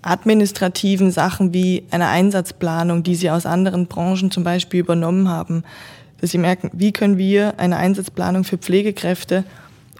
administrativen 0.00 1.10
Sachen 1.10 1.52
wie 1.52 1.84
einer 1.90 2.08
Einsatzplanung, 2.08 3.02
die 3.02 3.16
sie 3.16 3.30
aus 3.30 3.44
anderen 3.44 3.86
Branchen 3.86 4.30
zum 4.30 4.44
Beispiel 4.44 4.80
übernommen 4.80 5.28
haben. 5.28 5.62
Dass 6.20 6.30
sie 6.30 6.38
merken, 6.38 6.70
wie 6.72 6.92
können 6.92 7.18
wir 7.18 7.58
eine 7.58 7.76
Einsatzplanung 7.76 8.44
für 8.44 8.56
Pflegekräfte 8.56 9.44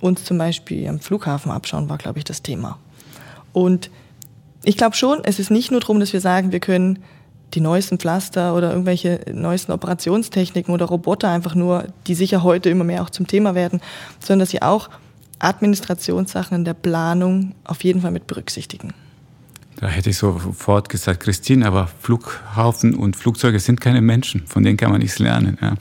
uns 0.00 0.24
zum 0.24 0.38
Beispiel 0.38 0.88
am 0.88 1.00
Flughafen 1.00 1.50
abschauen, 1.50 1.88
war, 1.88 1.98
glaube 1.98 2.18
ich, 2.18 2.24
das 2.24 2.42
Thema. 2.42 2.78
Und 3.52 3.90
ich 4.64 4.76
glaube 4.76 4.96
schon, 4.96 5.20
es 5.24 5.38
ist 5.38 5.50
nicht 5.50 5.70
nur 5.70 5.80
darum, 5.80 6.00
dass 6.00 6.12
wir 6.12 6.20
sagen, 6.20 6.52
wir 6.52 6.60
können 6.60 6.98
die 7.54 7.60
neuesten 7.60 7.98
Pflaster 7.98 8.54
oder 8.54 8.70
irgendwelche 8.70 9.20
neuesten 9.32 9.72
Operationstechniken 9.72 10.74
oder 10.74 10.86
Roboter 10.86 11.30
einfach 11.30 11.54
nur, 11.54 11.86
die 12.06 12.14
sicher 12.14 12.42
heute 12.42 12.70
immer 12.70 12.84
mehr 12.84 13.02
auch 13.02 13.10
zum 13.10 13.26
Thema 13.26 13.54
werden, 13.54 13.80
sondern 14.18 14.40
dass 14.40 14.50
sie 14.50 14.62
auch 14.62 14.90
Administrationssachen 15.38 16.56
in 16.56 16.64
der 16.64 16.74
Planung 16.74 17.54
auf 17.64 17.84
jeden 17.84 18.00
Fall 18.00 18.10
mit 18.10 18.26
berücksichtigen. 18.26 18.92
Da 19.76 19.88
hätte 19.88 20.08
ich 20.10 20.16
sofort 20.16 20.88
gesagt, 20.88 21.20
Christine, 21.20 21.66
aber 21.66 21.88
Flughafen 22.00 22.94
und 22.94 23.14
Flugzeuge 23.14 23.60
sind 23.60 23.80
keine 23.80 24.00
Menschen, 24.00 24.46
von 24.46 24.62
denen 24.62 24.78
kann 24.78 24.90
man 24.90 25.00
nichts 25.00 25.18
lernen, 25.18 25.58
ja, 25.60 25.74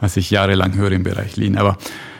was 0.00 0.16
ich 0.16 0.30
jahrelang 0.30 0.74
höre 0.74 0.92
im 0.92 1.02
Bereich 1.02 1.36
Lean. 1.36 1.56
Aber 1.56 1.76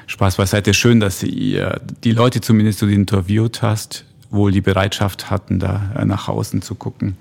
Spaß 0.07 0.37
beiseite, 0.37 0.75
schön, 0.75 1.01
dass 1.01 1.23
ihr 1.23 1.81
die 2.05 2.12
Leute 2.12 2.41
zumindest, 2.41 2.83
die 2.83 2.87
du 2.87 2.93
interviewt 2.93 3.62
hast, 3.62 4.05
wohl 4.31 4.51
die 4.53 4.61
Bereitschaft 4.61 5.31
hatten, 5.31 5.59
da 5.59 6.05
nach 6.05 6.29
außen 6.29 6.62
zu 6.62 6.75
gucken. 6.75 7.17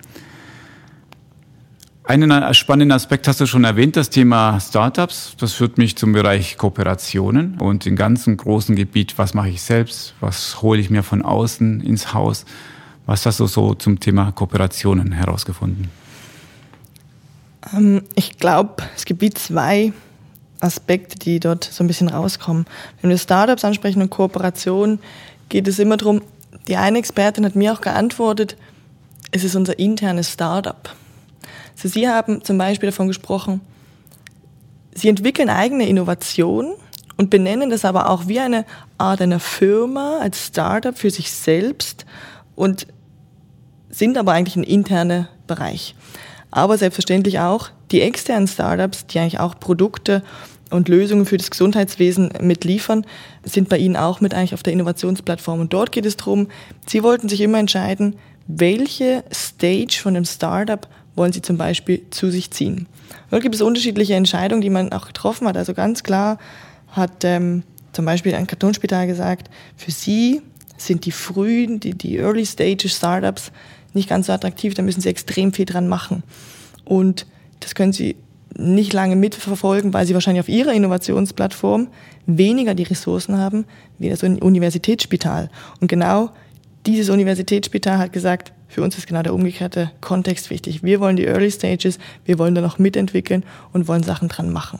Einen 2.03 2.53
spannenden 2.53 2.91
Aspekt 2.91 3.27
hast 3.27 3.39
du 3.39 3.45
schon 3.45 3.63
erwähnt, 3.63 3.95
das 3.95 4.09
Thema 4.09 4.59
Startups. 4.59 5.35
Das 5.37 5.53
führt 5.53 5.77
mich 5.77 5.95
zum 5.95 6.13
Bereich 6.13 6.57
Kooperationen 6.57 7.57
und 7.59 7.85
im 7.85 7.95
ganzen 7.95 8.35
großen 8.37 8.75
Gebiet, 8.75 9.17
was 9.17 9.33
mache 9.33 9.49
ich 9.49 9.61
selbst, 9.61 10.15
was 10.19 10.61
hole 10.61 10.81
ich 10.81 10.89
mir 10.89 11.03
von 11.03 11.21
außen 11.21 11.79
ins 11.81 12.13
Haus. 12.13 12.45
Was 13.05 13.25
hast 13.25 13.39
du 13.39 13.47
so 13.47 13.75
zum 13.75 13.99
Thema 13.99 14.31
Kooperationen 14.31 15.11
herausgefunden? 15.11 15.89
Ähm, 17.73 18.01
ich 18.15 18.37
glaube, 18.37 18.83
es 18.95 19.05
gibt 19.05 19.37
zwei 19.37 19.93
Aspekte, 20.61 21.17
die 21.17 21.39
dort 21.39 21.63
so 21.63 21.83
ein 21.83 21.87
bisschen 21.87 22.09
rauskommen. 22.09 22.65
Wenn 23.01 23.09
wir 23.09 23.17
Startups 23.17 23.65
ansprechen 23.65 24.01
und 24.01 24.09
Kooperationen, 24.09 24.99
geht 25.49 25.67
es 25.67 25.79
immer 25.79 25.97
darum, 25.97 26.21
die 26.67 26.77
eine 26.77 26.97
Expertin 26.97 27.45
hat 27.45 27.55
mir 27.55 27.73
auch 27.73 27.81
geantwortet, 27.81 28.55
es 29.31 29.43
ist 29.43 29.55
unser 29.55 29.79
internes 29.79 30.31
Startup. 30.31 30.93
Also 31.73 31.87
Sie 31.87 32.07
haben 32.07 32.43
zum 32.43 32.57
Beispiel 32.57 32.89
davon 32.89 33.07
gesprochen, 33.07 33.61
Sie 34.93 35.09
entwickeln 35.09 35.49
eigene 35.49 35.87
Innovationen 35.87 36.73
und 37.17 37.29
benennen 37.29 37.69
das 37.69 37.85
aber 37.85 38.09
auch 38.09 38.27
wie 38.27 38.39
eine 38.39 38.65
Art 38.97 39.21
einer 39.21 39.39
Firma 39.39 40.19
als 40.19 40.47
Startup 40.47 40.97
für 40.97 41.09
sich 41.09 41.31
selbst 41.31 42.05
und 42.55 42.87
sind 43.89 44.17
aber 44.17 44.33
eigentlich 44.33 44.55
ein 44.55 44.63
interner 44.63 45.29
Bereich. 45.47 45.95
Aber 46.49 46.77
selbstverständlich 46.77 47.39
auch 47.39 47.69
die 47.91 48.01
externen 48.01 48.47
Startups, 48.47 49.07
die 49.07 49.19
eigentlich 49.19 49.39
auch 49.39 49.59
Produkte 49.59 50.23
und 50.71 50.89
Lösungen 50.89 51.25
für 51.25 51.37
das 51.37 51.51
Gesundheitswesen 51.51 52.31
mitliefern, 52.41 53.05
sind 53.43 53.69
bei 53.69 53.77
Ihnen 53.77 53.95
auch 53.95 54.21
mit 54.21 54.33
eigentlich 54.33 54.53
auf 54.53 54.63
der 54.63 54.73
Innovationsplattform. 54.73 55.59
Und 55.59 55.73
dort 55.73 55.91
geht 55.91 56.05
es 56.05 56.17
darum, 56.17 56.47
Sie 56.87 57.03
wollten 57.03 57.29
sich 57.29 57.41
immer 57.41 57.59
entscheiden, 57.59 58.15
welche 58.47 59.23
Stage 59.31 59.99
von 60.01 60.13
dem 60.13 60.25
Startup 60.25 60.87
wollen 61.15 61.33
Sie 61.33 61.41
zum 61.41 61.57
Beispiel 61.57 62.01
zu 62.09 62.31
sich 62.31 62.51
ziehen. 62.51 62.87
Dort 63.29 63.43
gibt 63.43 63.55
es 63.55 63.61
unterschiedliche 63.61 64.15
Entscheidungen, 64.15 64.61
die 64.61 64.69
man 64.69 64.91
auch 64.91 65.07
getroffen 65.07 65.47
hat. 65.47 65.57
Also 65.57 65.73
ganz 65.73 66.03
klar 66.03 66.39
hat 66.89 67.23
ähm, 67.23 67.63
zum 67.93 68.05
Beispiel 68.05 68.33
ein 68.33 68.47
Kantonsspital 68.47 69.07
gesagt, 69.07 69.49
für 69.75 69.91
Sie 69.91 70.41
sind 70.77 71.05
die 71.05 71.11
frühen, 71.11 71.79
die, 71.79 71.93
die 71.93 72.17
Early 72.17 72.45
Stage 72.45 72.89
Startups 72.89 73.51
nicht 73.93 74.09
ganz 74.09 74.27
so 74.27 74.33
attraktiv, 74.33 74.73
da 74.73 74.81
müssen 74.81 75.01
Sie 75.01 75.09
extrem 75.09 75.53
viel 75.53 75.65
dran 75.65 75.87
machen. 75.87 76.23
Und 76.85 77.25
das 77.59 77.75
können 77.75 77.93
Sie 77.93 78.15
nicht 78.57 78.93
lange 78.93 79.15
mitverfolgen, 79.15 79.93
weil 79.93 80.05
Sie 80.05 80.13
wahrscheinlich 80.13 80.41
auf 80.41 80.49
Ihrer 80.49 80.73
Innovationsplattform 80.73 81.87
weniger 82.25 82.75
die 82.75 82.83
Ressourcen 82.83 83.37
haben 83.37 83.65
wie 83.99 84.09
das 84.09 84.23
Universitätsspital. 84.23 85.49
Und 85.79 85.87
genau 85.87 86.31
dieses 86.85 87.09
Universitätsspital 87.09 87.97
hat 87.97 88.13
gesagt, 88.13 88.53
für 88.67 88.81
uns 88.81 88.97
ist 88.97 89.07
genau 89.07 89.21
der 89.21 89.33
umgekehrte 89.33 89.91
Kontext 89.99 90.49
wichtig. 90.49 90.83
Wir 90.83 90.99
wollen 90.99 91.17
die 91.17 91.25
Early 91.25 91.51
Stages, 91.51 91.99
wir 92.25 92.39
wollen 92.39 92.55
da 92.55 92.61
noch 92.61 92.79
mitentwickeln 92.79 93.43
und 93.73 93.87
wollen 93.87 94.03
Sachen 94.03 94.29
dran 94.29 94.51
machen. 94.51 94.79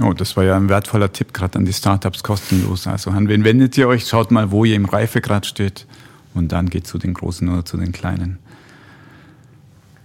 Oh, 0.00 0.12
das 0.12 0.36
war 0.36 0.44
ja 0.44 0.56
ein 0.56 0.68
wertvoller 0.68 1.12
Tipp 1.12 1.34
gerade 1.34 1.58
an 1.58 1.64
die 1.64 1.72
Startups 1.72 2.22
kostenlos. 2.22 2.86
Also 2.86 3.10
an 3.10 3.28
wen 3.28 3.42
wendet 3.42 3.76
ihr 3.76 3.88
euch? 3.88 4.06
Schaut 4.06 4.30
mal, 4.30 4.52
wo 4.52 4.64
ihr 4.64 4.76
im 4.76 4.84
Reifegrad 4.84 5.44
steht 5.44 5.86
und 6.34 6.52
dann 6.52 6.70
geht 6.70 6.86
zu 6.86 6.98
den 6.98 7.14
Großen 7.14 7.48
oder 7.48 7.64
zu 7.64 7.76
den 7.76 7.90
Kleinen. 7.90 8.38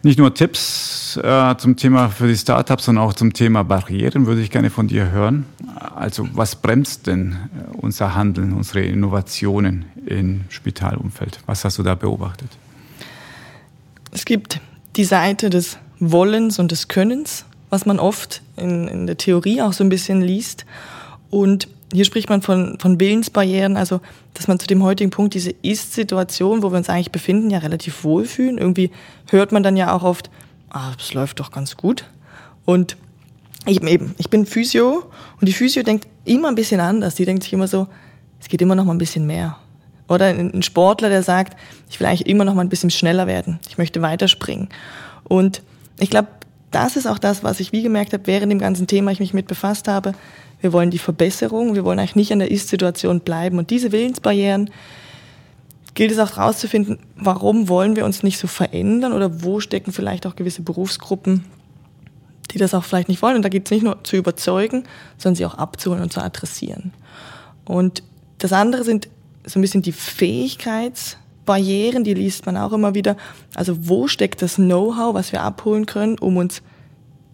Nicht 0.05 0.19
nur 0.19 0.33
Tipps 0.33 1.15
äh, 1.15 1.55
zum 1.57 1.77
Thema 1.77 2.09
für 2.09 2.27
die 2.27 2.35
Startups, 2.35 2.83
sondern 2.85 3.05
auch 3.05 3.13
zum 3.13 3.31
Thema 3.31 3.63
Barrieren 3.63 4.25
würde 4.25 4.41
ich 4.41 4.51
gerne 4.51 4.69
von 4.69 4.89
dir 4.89 5.11
hören. 5.11 5.45
Also 5.95 6.27
was 6.33 6.57
bremst 6.57 7.07
denn 7.07 7.31
äh, 7.31 7.77
unser 7.77 8.13
Handeln, 8.13 8.51
unsere 8.51 8.81
Innovationen 8.81 9.85
im 10.05 10.41
Spitalumfeld? 10.49 11.39
Was 11.45 11.63
hast 11.63 11.77
du 11.77 11.83
da 11.83 11.95
beobachtet? 11.95 12.49
Es 14.11 14.25
gibt 14.25 14.59
die 14.97 15.05
Seite 15.05 15.49
des 15.49 15.77
Wollens 15.99 16.59
und 16.59 16.73
des 16.73 16.89
Könnens, 16.89 17.45
was 17.69 17.85
man 17.85 17.97
oft 17.97 18.41
in, 18.57 18.89
in 18.89 19.07
der 19.07 19.15
Theorie 19.15 19.61
auch 19.61 19.71
so 19.71 19.85
ein 19.85 19.89
bisschen 19.89 20.21
liest. 20.21 20.65
Und 21.29 21.69
hier 21.93 22.05
spricht 22.05 22.29
man 22.29 22.41
von, 22.41 22.77
von 22.79 22.99
Willensbarrieren, 22.99 23.77
also 23.77 24.01
dass 24.33 24.47
man 24.47 24.59
zu 24.59 24.67
dem 24.67 24.83
heutigen 24.83 25.11
Punkt 25.11 25.33
diese 25.33 25.51
Ist-Situation, 25.61 26.63
wo 26.63 26.71
wir 26.71 26.77
uns 26.77 26.89
eigentlich 26.89 27.11
befinden, 27.11 27.49
ja 27.49 27.59
relativ 27.59 28.03
wohlfühlen. 28.03 28.57
Irgendwie 28.57 28.91
hört 29.29 29.51
man 29.51 29.63
dann 29.63 29.77
ja 29.77 29.93
auch 29.93 30.03
oft, 30.03 30.29
ah, 30.69 30.91
es 30.99 31.13
läuft 31.13 31.39
doch 31.39 31.51
ganz 31.51 31.77
gut. 31.77 32.05
Und 32.65 32.97
ich 33.65 33.81
eben, 33.81 34.15
ich 34.17 34.29
bin 34.29 34.45
Physio 34.45 35.05
und 35.39 35.47
die 35.47 35.53
Physio 35.53 35.83
denkt 35.83 36.07
immer 36.25 36.49
ein 36.49 36.55
bisschen 36.55 36.81
anders. 36.81 37.15
Die 37.15 37.25
denkt 37.25 37.43
sich 37.43 37.53
immer 37.53 37.67
so, 37.67 37.87
es 38.39 38.49
geht 38.49 38.61
immer 38.61 38.75
noch 38.75 38.85
mal 38.85 38.93
ein 38.93 38.97
bisschen 38.97 39.25
mehr. 39.25 39.57
Oder 40.09 40.27
ein 40.27 40.63
Sportler, 40.63 41.09
der 41.09 41.23
sagt, 41.23 41.57
ich 41.89 41.99
will 41.99 42.07
eigentlich 42.07 42.27
immer 42.27 42.43
noch 42.43 42.55
mal 42.55 42.61
ein 42.61 42.69
bisschen 42.69 42.89
schneller 42.89 43.25
werden. 43.25 43.59
Ich 43.69 43.77
möchte 43.77 44.01
weiterspringen. 44.01 44.67
Und 45.23 45.61
ich 45.99 46.09
glaube, 46.09 46.27
das 46.71 46.97
ist 46.97 47.07
auch 47.07 47.19
das, 47.19 47.43
was 47.43 47.59
ich 47.59 47.71
wie 47.71 47.83
gemerkt 47.83 48.13
habe, 48.13 48.27
während 48.27 48.51
dem 48.51 48.59
ganzen 48.59 48.87
Thema 48.87 49.11
ich 49.11 49.19
mich 49.19 49.33
mit 49.33 49.47
befasst 49.47 49.87
habe. 49.87 50.13
Wir 50.63 50.71
wollen 50.71 50.91
die 50.91 50.97
Verbesserung, 50.97 51.75
wir 51.75 51.83
wollen 51.83 51.99
eigentlich 51.99 52.15
nicht 52.15 52.31
an 52.31 52.39
der 52.39 52.49
Ist-Situation 52.49 53.19
bleiben. 53.19 53.57
Und 53.57 53.69
diese 53.69 53.91
Willensbarrieren 53.91 54.69
gilt 55.93 56.09
es 56.09 56.19
auch 56.19 56.37
herauszufinden, 56.37 56.99
warum 57.17 57.67
wollen 57.67 57.97
wir 57.97 58.05
uns 58.05 58.23
nicht 58.23 58.37
so 58.37 58.47
verändern 58.47 59.11
oder 59.11 59.43
wo 59.43 59.59
stecken 59.59 59.91
vielleicht 59.91 60.25
auch 60.25 60.37
gewisse 60.37 60.61
Berufsgruppen, 60.61 61.43
die 62.51 62.59
das 62.59 62.73
auch 62.73 62.85
vielleicht 62.85 63.09
nicht 63.09 63.21
wollen. 63.21 63.35
Und 63.35 63.41
da 63.41 63.49
geht 63.49 63.67
es 63.67 63.71
nicht 63.71 63.83
nur 63.83 64.01
zu 64.05 64.15
überzeugen, 64.15 64.85
sondern 65.17 65.35
sie 65.35 65.45
auch 65.45 65.55
abzuholen 65.55 66.01
und 66.01 66.13
zu 66.13 66.21
adressieren. 66.21 66.93
Und 67.65 68.01
das 68.37 68.53
andere 68.53 68.85
sind 68.85 69.09
so 69.45 69.59
ein 69.59 69.61
bisschen 69.61 69.81
die 69.81 69.91
Fähigkeitsbarrieren, 69.91 72.05
die 72.05 72.13
liest 72.13 72.45
man 72.45 72.55
auch 72.55 72.71
immer 72.71 72.95
wieder. 72.95 73.17
Also 73.53 73.89
wo 73.89 74.07
steckt 74.07 74.41
das 74.41 74.55
Know-how, 74.55 75.13
was 75.13 75.33
wir 75.33 75.41
abholen 75.41 75.87
können, 75.87 76.17
um 76.19 76.37
uns 76.37 76.61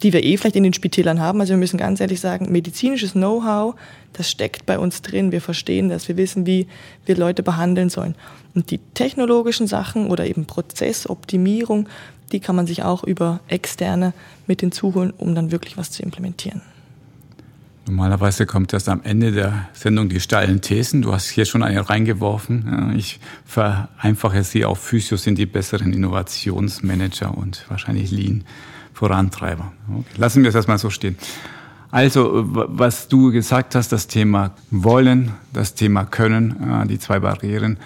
die 0.01 0.13
wir 0.13 0.23
eh 0.23 0.37
vielleicht 0.37 0.55
in 0.55 0.63
den 0.63 0.73
Spitälern 0.73 1.19
haben. 1.19 1.41
Also 1.41 1.51
wir 1.51 1.57
müssen 1.57 1.77
ganz 1.77 1.99
ehrlich 1.99 2.19
sagen, 2.19 2.51
medizinisches 2.51 3.13
Know-how, 3.13 3.75
das 4.13 4.29
steckt 4.29 4.65
bei 4.65 4.79
uns 4.79 5.01
drin. 5.01 5.31
Wir 5.31 5.41
verstehen 5.41 5.89
das, 5.89 6.07
wir 6.07 6.17
wissen, 6.17 6.45
wie 6.45 6.67
wir 7.05 7.17
Leute 7.17 7.43
behandeln 7.43 7.89
sollen. 7.89 8.15
Und 8.55 8.71
die 8.71 8.79
technologischen 8.93 9.67
Sachen 9.67 10.07
oder 10.07 10.25
eben 10.25 10.45
Prozessoptimierung, 10.45 11.87
die 12.31 12.39
kann 12.39 12.55
man 12.55 12.67
sich 12.67 12.83
auch 12.83 13.03
über 13.03 13.39
externe 13.47 14.13
mit 14.47 14.61
hinzuholen, 14.61 15.11
um 15.17 15.35
dann 15.35 15.51
wirklich 15.51 15.77
was 15.77 15.91
zu 15.91 16.03
implementieren. 16.03 16.61
Normalerweise 17.87 18.45
kommt 18.45 18.71
erst 18.71 18.87
am 18.87 19.01
Ende 19.03 19.31
der 19.31 19.67
Sendung 19.73 20.09
die 20.09 20.19
steilen 20.19 20.61
Thesen. 20.61 21.01
Du 21.01 21.11
hast 21.11 21.27
hier 21.27 21.45
schon 21.45 21.63
eine 21.63 21.89
reingeworfen. 21.89 22.93
Ich 22.95 23.19
vereinfache 23.45 24.43
sie 24.43 24.63
auf 24.63 24.77
Physios 24.77 25.23
sind 25.23 25.39
die 25.39 25.47
besseren 25.47 25.91
Innovationsmanager 25.91 27.35
und 27.35 27.65
wahrscheinlich 27.67 28.11
Lean 28.11 28.43
Vorantreiber. 28.99 29.71
Okay. 29.89 30.03
Lassen 30.17 30.43
wir 30.43 30.49
es 30.49 30.55
erstmal 30.55 30.77
so 30.77 30.89
stehen. 30.89 31.15
Also, 31.89 32.43
was 32.43 33.07
du 33.07 33.31
gesagt 33.31 33.73
hast, 33.73 33.93
das 33.93 34.07
Thema 34.07 34.51
Wollen, 34.71 35.31
das 35.53 35.73
Thema 35.73 36.03
Können, 36.03 36.83
äh, 36.83 36.85
die 36.85 36.99
zwei 36.99 37.21
Barrieren. 37.21 37.77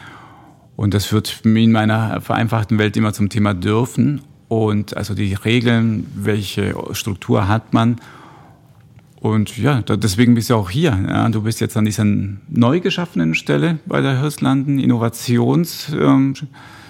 Und 0.75 0.95
das 0.95 1.05
führt 1.05 1.41
in 1.45 1.71
meiner 1.71 2.19
vereinfachten 2.19 2.79
Welt 2.79 2.97
immer 2.97 3.13
zum 3.13 3.29
Thema 3.29 3.53
Dürfen. 3.53 4.21
Und 4.47 4.97
also 4.97 5.13
die 5.13 5.35
Regeln, 5.35 6.07
welche 6.15 6.73
Struktur 6.93 7.47
hat 7.47 7.73
man. 7.73 7.97
Und 9.19 9.55
ja, 9.55 9.83
deswegen 9.83 10.33
bist 10.33 10.49
du 10.49 10.55
auch 10.55 10.71
hier. 10.71 11.29
Du 11.31 11.43
bist 11.43 11.61
jetzt 11.61 11.77
an 11.77 11.85
dieser 11.85 12.05
neu 12.05 12.79
geschaffenen 12.79 13.35
Stelle 13.35 13.77
bei 13.85 14.01
der 14.01 14.19
Hirslanden 14.19 14.79
Innovations. 14.79 15.95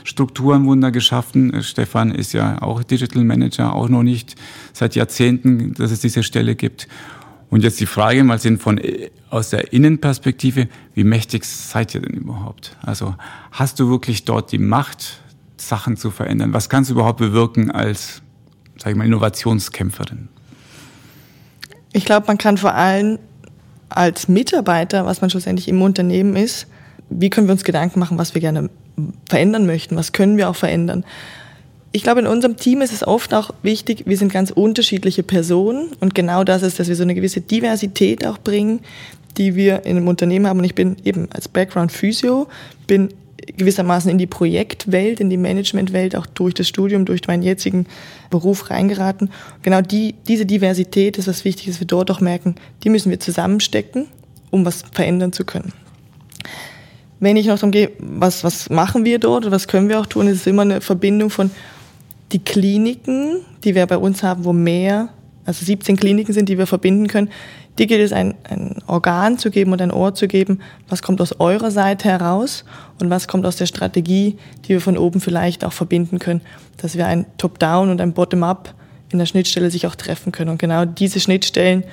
Ähm, 0.04 0.06
Strukturenwunder 0.06 0.92
geschaffen. 0.92 1.62
Stefan 1.64 2.12
ist 2.12 2.34
ja 2.34 2.62
auch 2.62 2.84
Digital 2.84 3.24
Manager, 3.24 3.74
auch 3.74 3.90
noch 3.90 4.04
nicht 4.04 4.36
seit 4.74 4.96
Jahrzehnten, 4.96 5.74
dass 5.74 5.92
es 5.92 6.02
diese 6.02 6.24
Stelle 6.24 6.56
gibt. 6.56 6.88
Und 7.50 7.64
jetzt 7.64 7.80
die 7.80 7.86
Frage 7.86 8.24
mal 8.24 8.40
sind 8.40 8.62
von 8.62 8.78
äh, 8.78 9.12
aus 9.30 9.50
der 9.50 9.74
Innenperspektive, 9.74 10.68
wie 10.94 11.04
mächtig 11.04 11.46
seid 11.46 11.96
ihr 11.96 12.02
denn 12.02 12.16
überhaupt? 12.16 12.78
Also 12.82 13.16
hast 13.52 13.80
du 13.80 13.90
wirklich 13.90 14.26
dort 14.26 14.52
die 14.52 14.58
Macht, 14.58 15.20
Sachen 15.58 15.98
zu 15.98 16.12
verändern? 16.12 16.54
Was 16.54 16.70
kannst 16.70 16.90
du 16.90 16.96
überhaupt 16.96 17.20
bewirken 17.20 17.72
als, 17.72 18.22
sag 18.78 18.92
ich 18.92 18.98
mal, 18.98 19.06
Innovationskämpferin? 19.06 20.30
Ich 21.94 22.06
glaube, 22.06 22.28
man 22.28 22.38
kann 22.38 22.58
vor 22.58 22.74
allem 22.74 23.20
als 23.90 24.28
Mitarbeiter, 24.28 25.06
was 25.06 25.22
man 25.22 25.30
schlussendlich 25.30 25.68
im 25.68 25.82
Unternehmen 25.82 26.36
ist, 26.36 26.68
wie 27.20 27.30
können 27.30 27.48
wir 27.48 27.54
uns 27.54 27.64
Gedanken 27.64 28.00
machen, 28.00 28.18
was 28.18 28.34
wir 28.34 28.42
gerne 28.42 28.70
verändern 29.28 29.66
möchten, 29.66 29.96
was 29.96 30.12
können 30.12 30.38
wir 30.38 30.50
auch 30.50 30.56
verändern. 30.56 31.06
Ich 31.92 32.04
glaube, 32.04 32.22
in 32.22 32.28
unserem 32.28 32.58
Team 32.58 32.82
ist 32.82 32.92
es 32.92 33.06
oft 33.06 33.34
auch 33.34 33.52
wichtig, 33.62 34.04
wir 34.08 34.18
sind 34.18 34.34
ganz 34.34 34.50
unterschiedliche 34.50 35.22
Personen 35.22 35.92
und 36.00 36.16
genau 36.16 36.44
das 36.44 36.64
ist, 36.64 36.80
dass 36.80 36.88
wir 36.88 36.96
so 36.96 37.04
eine 37.04 37.14
gewisse 37.14 37.42
Diversität 37.42 38.26
auch 38.26 38.40
bringen, 38.40 38.80
die 39.38 39.56
wir 39.56 39.86
in 39.86 39.98
einem 39.98 40.08
Unternehmen 40.08 40.48
haben. 40.48 40.60
Und 40.60 40.66
ich 40.66 40.76
bin 40.76 40.98
eben 41.04 41.28
als 41.32 41.48
Background 41.48 41.92
Physio, 41.92 42.48
bin 42.88 43.10
gewissermaßen 43.58 44.10
in 44.10 44.18
die 44.18 44.28
Projektwelt, 44.28 45.20
in 45.20 45.30
die 45.30 45.38
Managementwelt, 45.38 46.16
auch 46.16 46.26
durch 46.26 46.54
das 46.54 46.68
Studium, 46.68 47.06
durch 47.06 47.28
meinen 47.28 47.44
jetzigen 47.44 47.86
Beruf 48.30 48.70
reingeraten. 48.70 49.30
Genau 49.62 49.82
die, 49.82 50.16
diese 50.28 50.46
Diversität 50.46 51.18
ist 51.18 51.28
was 51.28 51.46
wichtig, 51.46 51.68
dass 51.68 51.80
wir 51.80 51.88
dort 51.88 52.10
auch 52.10 52.22
merken, 52.22 52.56
die 52.84 52.90
müssen 52.90 53.10
wir 53.10 53.20
zusammenstecken, 53.20 54.08
um 54.50 54.66
was 54.66 54.84
verändern 54.92 55.34
zu 55.34 55.46
können. 55.46 55.74
Wenn 57.24 57.38
ich 57.38 57.48
noch 57.48 57.56
darum 57.56 57.72
gehe, 57.72 57.92
was, 58.00 58.44
was 58.44 58.70
machen 58.70 59.06
wir 59.06 59.18
dort 59.18 59.50
was 59.50 59.70
können 59.70 59.88
wir 59.88 60.02
auch 60.02 60.06
tun, 60.06 60.28
ist 60.28 60.42
es 60.42 60.48
immer 60.48 60.64
eine 60.64 60.82
Verbindung 60.82 61.30
von 61.30 61.52
die 62.34 62.40
Kliniken, 62.40 63.38
die 63.64 63.76
wir 63.76 63.86
bei 63.88 63.98
uns 63.98 64.24
haben, 64.24 64.44
wo 64.44 64.52
mehr, 64.52 65.08
also 65.46 65.64
17 65.64 65.96
Kliniken 65.96 66.34
sind, 66.34 66.50
die 66.50 66.58
wir 66.58 66.68
verbinden 66.68 67.08
können, 67.08 67.30
die 67.78 67.88
gilt 67.88 68.02
es 68.02 68.12
ein, 68.12 68.36
ein 68.44 68.76
Organ 68.88 69.38
zu 69.38 69.52
geben 69.52 69.72
und 69.72 69.82
ein 69.82 69.92
Ohr 69.92 70.14
zu 70.14 70.28
geben, 70.28 70.60
was 70.90 71.02
kommt 71.02 71.22
aus 71.22 71.40
eurer 71.40 71.72
Seite 71.72 72.10
heraus 72.10 72.66
und 73.00 73.10
was 73.10 73.30
kommt 73.30 73.46
aus 73.46 73.56
der 73.56 73.68
Strategie, 73.68 74.36
die 74.66 74.70
wir 74.70 74.82
von 74.82 74.98
oben 74.98 75.22
vielleicht 75.22 75.64
auch 75.64 75.74
verbinden 75.74 76.20
können, 76.20 76.42
dass 76.76 76.98
wir 76.98 77.08
ein 77.08 77.26
Top-Down 77.38 77.90
und 77.90 78.02
ein 78.02 78.12
Bottom-Up 78.12 78.74
in 79.12 79.20
der 79.20 79.28
Schnittstelle 79.28 79.72
sich 79.72 79.88
auch 79.88 79.96
treffen 79.96 80.34
können. 80.34 80.50
Und 80.50 80.60
genau 80.60 80.84
diese 80.84 81.22
Schnittstellen 81.22 81.86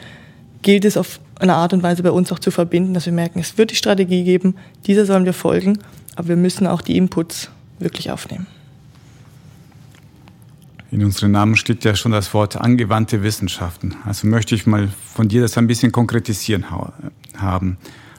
gilt 0.62 0.84
es 0.84 0.96
auf 0.96 1.20
eine 1.38 1.54
Art 1.54 1.72
und 1.72 1.82
Weise 1.82 2.02
bei 2.02 2.10
uns 2.10 2.30
auch 2.32 2.38
zu 2.38 2.50
verbinden, 2.50 2.94
dass 2.94 3.06
wir 3.06 3.12
merken, 3.12 3.38
es 3.38 3.56
wird 3.56 3.70
die 3.70 3.76
Strategie 3.76 4.24
geben, 4.24 4.56
dieser 4.86 5.06
sollen 5.06 5.24
wir 5.24 5.32
folgen, 5.32 5.78
aber 6.16 6.28
wir 6.28 6.36
müssen 6.36 6.66
auch 6.66 6.82
die 6.82 6.96
Inputs 6.96 7.50
wirklich 7.78 8.10
aufnehmen. 8.10 8.46
In 10.90 11.04
unserem 11.04 11.30
Namen 11.30 11.56
steht 11.56 11.84
ja 11.84 11.94
schon 11.94 12.12
das 12.12 12.34
Wort 12.34 12.56
angewandte 12.56 13.22
Wissenschaften. 13.22 13.94
Also 14.04 14.26
möchte 14.26 14.56
ich 14.56 14.66
mal 14.66 14.88
von 15.14 15.28
dir 15.28 15.40
das 15.40 15.56
ein 15.56 15.68
bisschen 15.68 15.92
konkretisieren 15.92 16.66
haben. 17.36 17.76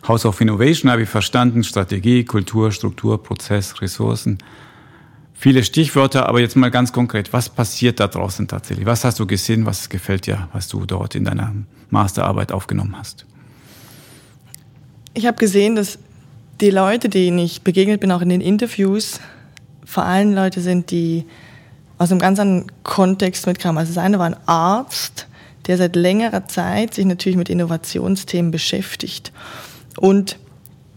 House 0.08 0.26
of 0.26 0.40
Innovation 0.40 0.90
habe 0.90 1.04
ich 1.04 1.10
verstanden, 1.10 1.64
Strategie, 1.64 2.24
Kultur, 2.24 2.72
Struktur, 2.72 3.22
Prozess, 3.22 3.82
Ressourcen 3.82 4.38
viele 5.42 5.64
Stichwörter, 5.64 6.30
aber 6.30 6.40
jetzt 6.40 6.56
mal 6.56 6.70
ganz 6.70 6.94
konkret, 6.94 7.34
was 7.34 7.50
passiert 7.50 8.00
da 8.00 8.08
draußen 8.08 8.48
tatsächlich? 8.48 8.86
Was 8.86 9.04
hast 9.04 9.20
du 9.20 9.26
gesehen, 9.26 9.66
was 9.66 9.90
gefällt 9.90 10.28
dir, 10.28 10.48
was 10.54 10.68
du 10.68 10.86
dort 10.86 11.16
in 11.16 11.26
deiner 11.26 11.52
Masterarbeit 11.90 12.52
aufgenommen 12.52 12.96
hast? 12.96 13.26
Ich 15.16 15.26
habe 15.26 15.38
gesehen, 15.38 15.76
dass 15.76 15.98
die 16.62 16.70
Leute, 16.70 17.10
denen 17.10 17.40
ich 17.40 17.64
begegnet 17.64 18.02
bin, 18.02 18.12
auch 18.12 18.22
in 18.22 18.30
den 18.30 18.40
Interviews, 18.40 19.20
vor 19.84 20.04
allem 20.06 20.36
Leute 20.36 20.62
sind, 20.62 20.92
die 20.92 21.26
aus 21.98 22.12
einem 22.12 22.20
ganz 22.20 22.40
anderen 22.40 22.72
Kontext 22.84 23.48
mitkamen. 23.48 23.80
Also 23.80 23.96
das 23.96 24.04
eine 24.04 24.20
war 24.20 24.28
ein 24.28 24.38
Arzt, 24.46 25.28
der 25.66 25.78
seit 25.78 25.96
längerer 25.96 26.48
Zeit 26.48 26.94
sich 26.94 27.06
natürlich 27.06 27.38
mit 27.38 27.50
Innovationsthemen 27.50 28.52
beschäftigt 28.52 29.32
und 29.98 30.38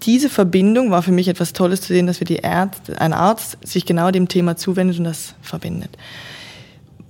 diese 0.06 0.28
Verbindung 0.28 0.90
war 0.90 1.02
für 1.02 1.12
mich 1.12 1.28
etwas 1.28 1.52
Tolles 1.52 1.80
zu 1.80 1.88
sehen, 1.88 2.06
dass 2.06 2.20
wir 2.20 2.26
die 2.26 2.36
Ärzte, 2.36 3.00
ein 3.00 3.12
Arzt 3.12 3.58
sich 3.62 3.86
genau 3.86 4.10
dem 4.10 4.28
Thema 4.28 4.56
zuwendet 4.56 4.98
und 4.98 5.04
das 5.04 5.34
verbindet. 5.42 5.96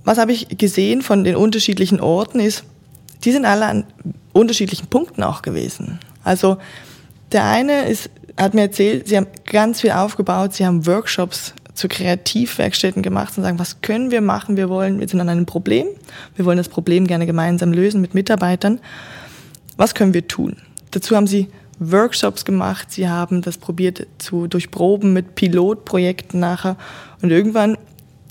Was 0.05 0.19
habe 0.19 0.33
ich 0.33 0.49
gesehen 0.59 1.03
von 1.03 1.25
den 1.25 1.37
unterschiedlichen 1.37 2.01
Orten 2.01 2.41
ist, 2.41 2.65
die 3.25 3.33
sind 3.33 3.45
alle 3.45 3.67
an 3.67 3.85
unterschiedlichen 4.33 4.89
Punkten 4.89 5.23
auch 5.23 5.43
gewesen. 5.43 5.99
Also 6.23 6.59
der 7.33 7.45
eine 7.45 7.89
ist, 7.89 8.11
hat 8.37 8.55
mir 8.55 8.63
erzählt, 8.63 9.09
sie 9.09 9.17
haben 9.17 9.29
ganz 9.47 9.81
viel 9.81 9.93
aufgebaut, 9.93 10.55
sie 10.55 10.67
haben 10.67 10.87
Workshops 10.87 11.55
zu 11.75 11.89
Kreativwerkstätten 11.89 13.03
gemacht 13.03 13.37
und 13.37 13.43
sagen, 13.43 13.59
was 13.59 13.81
können 13.81 14.11
wir 14.11 14.21
machen? 14.21 14.57
Wir 14.57 14.69
wollen, 14.69 15.01
wir 15.01 15.09
sind 15.09 15.21
an 15.21 15.29
einem 15.29 15.47
Problem, 15.47 15.87
wir 16.37 16.45
wollen 16.45 16.59
das 16.59 16.69
Problem 16.69 17.07
gerne 17.07 17.27
gemeinsam 17.27 17.73
lösen 17.73 18.01
mit 18.01 18.15
Mitarbeitern. 18.15 18.81
was 19.77 19.95
können 19.95 20.15
wir 20.15 20.29
tun? 20.29 20.57
Dazu 20.93 21.17
haben 21.17 21.27
sie 21.27 21.49
Workshops 21.79 22.45
gemacht, 22.45 22.91
sie 22.91 23.09
haben 23.09 23.43
das 23.43 23.59
probiert 23.59 24.07
zu 24.19 24.47
durchproben 24.47 25.13
mit 25.13 25.35
Pilotprojekten 25.35 26.39
nachher 26.39 26.77
und 27.21 27.31
irgendwann 27.31 27.77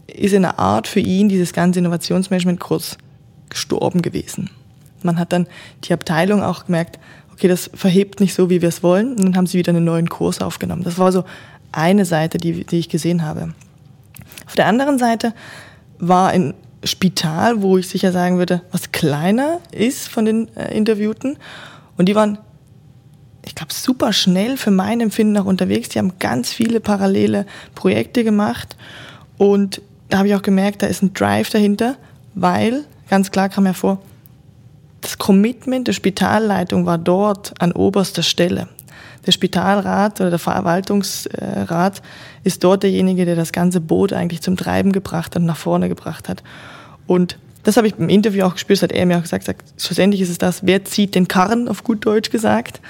ist 0.08 0.34
in 0.34 0.46
einer 0.46 0.60
Art 0.60 0.88
für 0.88 1.00
ihn 1.00 1.30
dieses 1.30 1.54
ganze 1.54 1.80
Innovationsmanagement 1.80 2.60
kurz 2.60 2.98
gestorben 3.50 4.02
gewesen. 4.02 4.50
Man 5.02 5.20
hat 5.20 5.34
dann 5.34 5.48
die 5.84 5.94
Abteilung 5.94 6.44
auch 6.44 6.66
gemerkt, 6.66 7.00
okay, 7.34 7.48
das 7.48 7.70
verhebt 7.74 8.20
nicht 8.20 8.34
so, 8.34 8.50
wie 8.50 8.62
wir 8.62 8.70
es 8.70 8.84
wollen. 8.84 9.12
Und 9.12 9.24
dann 9.24 9.36
haben 9.36 9.48
sie 9.48 9.58
wieder 9.58 9.72
einen 9.72 9.84
neuen 9.84 10.10
Kurs 10.10 10.42
aufgenommen. 10.42 10.84
Das 10.84 10.98
war 10.98 11.12
so 11.12 11.26
eine 11.72 12.06
Seite, 12.06 12.38
die, 12.38 12.64
die 12.64 12.80
ich 12.80 12.90
gesehen 12.90 13.24
habe. 13.24 13.54
Auf 14.46 14.56
der 14.56 14.68
anderen 14.68 15.00
Seite 15.00 15.34
war 16.00 16.30
ein 16.30 16.54
Spital, 16.84 17.62
wo 17.62 17.78
ich 17.78 17.88
sicher 17.88 18.12
sagen 18.12 18.38
würde, 18.38 18.62
was 18.72 18.92
kleiner 18.92 19.60
ist 19.72 20.10
von 20.10 20.26
den 20.26 20.56
äh, 20.56 20.76
Interviewten. 20.76 21.38
Und 21.98 22.08
die 22.08 22.16
waren, 22.16 22.38
ich 23.46 23.56
glaube, 23.56 23.74
super 23.74 24.14
schnell 24.14 24.58
für 24.58 24.72
mein 24.72 25.02
Empfinden 25.02 25.38
auch 25.38 25.46
unterwegs. 25.46 25.90
Die 25.90 26.00
haben 26.00 26.14
ganz 26.20 26.52
viele 26.52 26.80
parallele 26.80 27.46
Projekte 27.76 28.24
gemacht. 28.24 28.76
Und 29.38 29.82
da 30.10 30.20
habe 30.20 30.28
ich 30.30 30.36
auch 30.36 30.42
gemerkt, 30.42 30.82
da 30.82 30.88
ist 30.88 31.02
ein 31.02 31.14
Drive 31.14 31.50
dahinter, 31.50 31.96
weil 32.36 32.86
ganz 33.10 33.32
klar 33.32 33.50
kam 33.50 33.66
hervor, 33.66 34.00
das 35.02 35.18
Commitment 35.18 35.88
der 35.88 35.94
Spitalleitung 35.94 36.86
war 36.86 36.98
dort 36.98 37.54
an 37.60 37.74
oberster 37.74 38.24
Stelle. 38.24 38.70
Der 39.26 39.32
Spitalrat 39.32 40.20
oder 40.22 40.30
der 40.30 40.40
Verwaltungsrat 40.40 42.02
ist 42.44 42.64
dort 42.64 42.84
derjenige, 42.84 43.26
der 43.26 43.36
das 43.36 43.52
ganze 43.52 43.82
Boot 43.82 44.14
eigentlich 44.14 44.42
zum 44.42 44.58
Treiben 44.58 44.92
gebracht 44.92 45.36
und 45.36 45.46
nach 45.46 45.58
vorne 45.58 45.90
gebracht 45.90 46.30
hat. 46.30 46.44
Und 47.08 47.38
das 47.64 47.78
habe 47.78 47.88
ich 47.88 47.98
im 47.98 48.10
Interview 48.10 48.44
auch 48.44 48.54
gespürt, 48.54 48.82
hat 48.82 48.92
er 48.92 49.06
mir 49.06 49.18
auch 49.18 49.22
gesagt, 49.22 49.46
sagt, 49.46 49.82
schlussendlich 49.82 50.22
ist 50.22 50.30
es 50.30 50.38
das, 50.38 50.66
wer 50.66 50.84
zieht 50.84 51.16
den 51.16 51.28
Karren, 51.28 51.68
auf 51.68 51.84
gut 51.84 52.06
Deutsch 52.06 52.30
gesagt. 52.30 52.82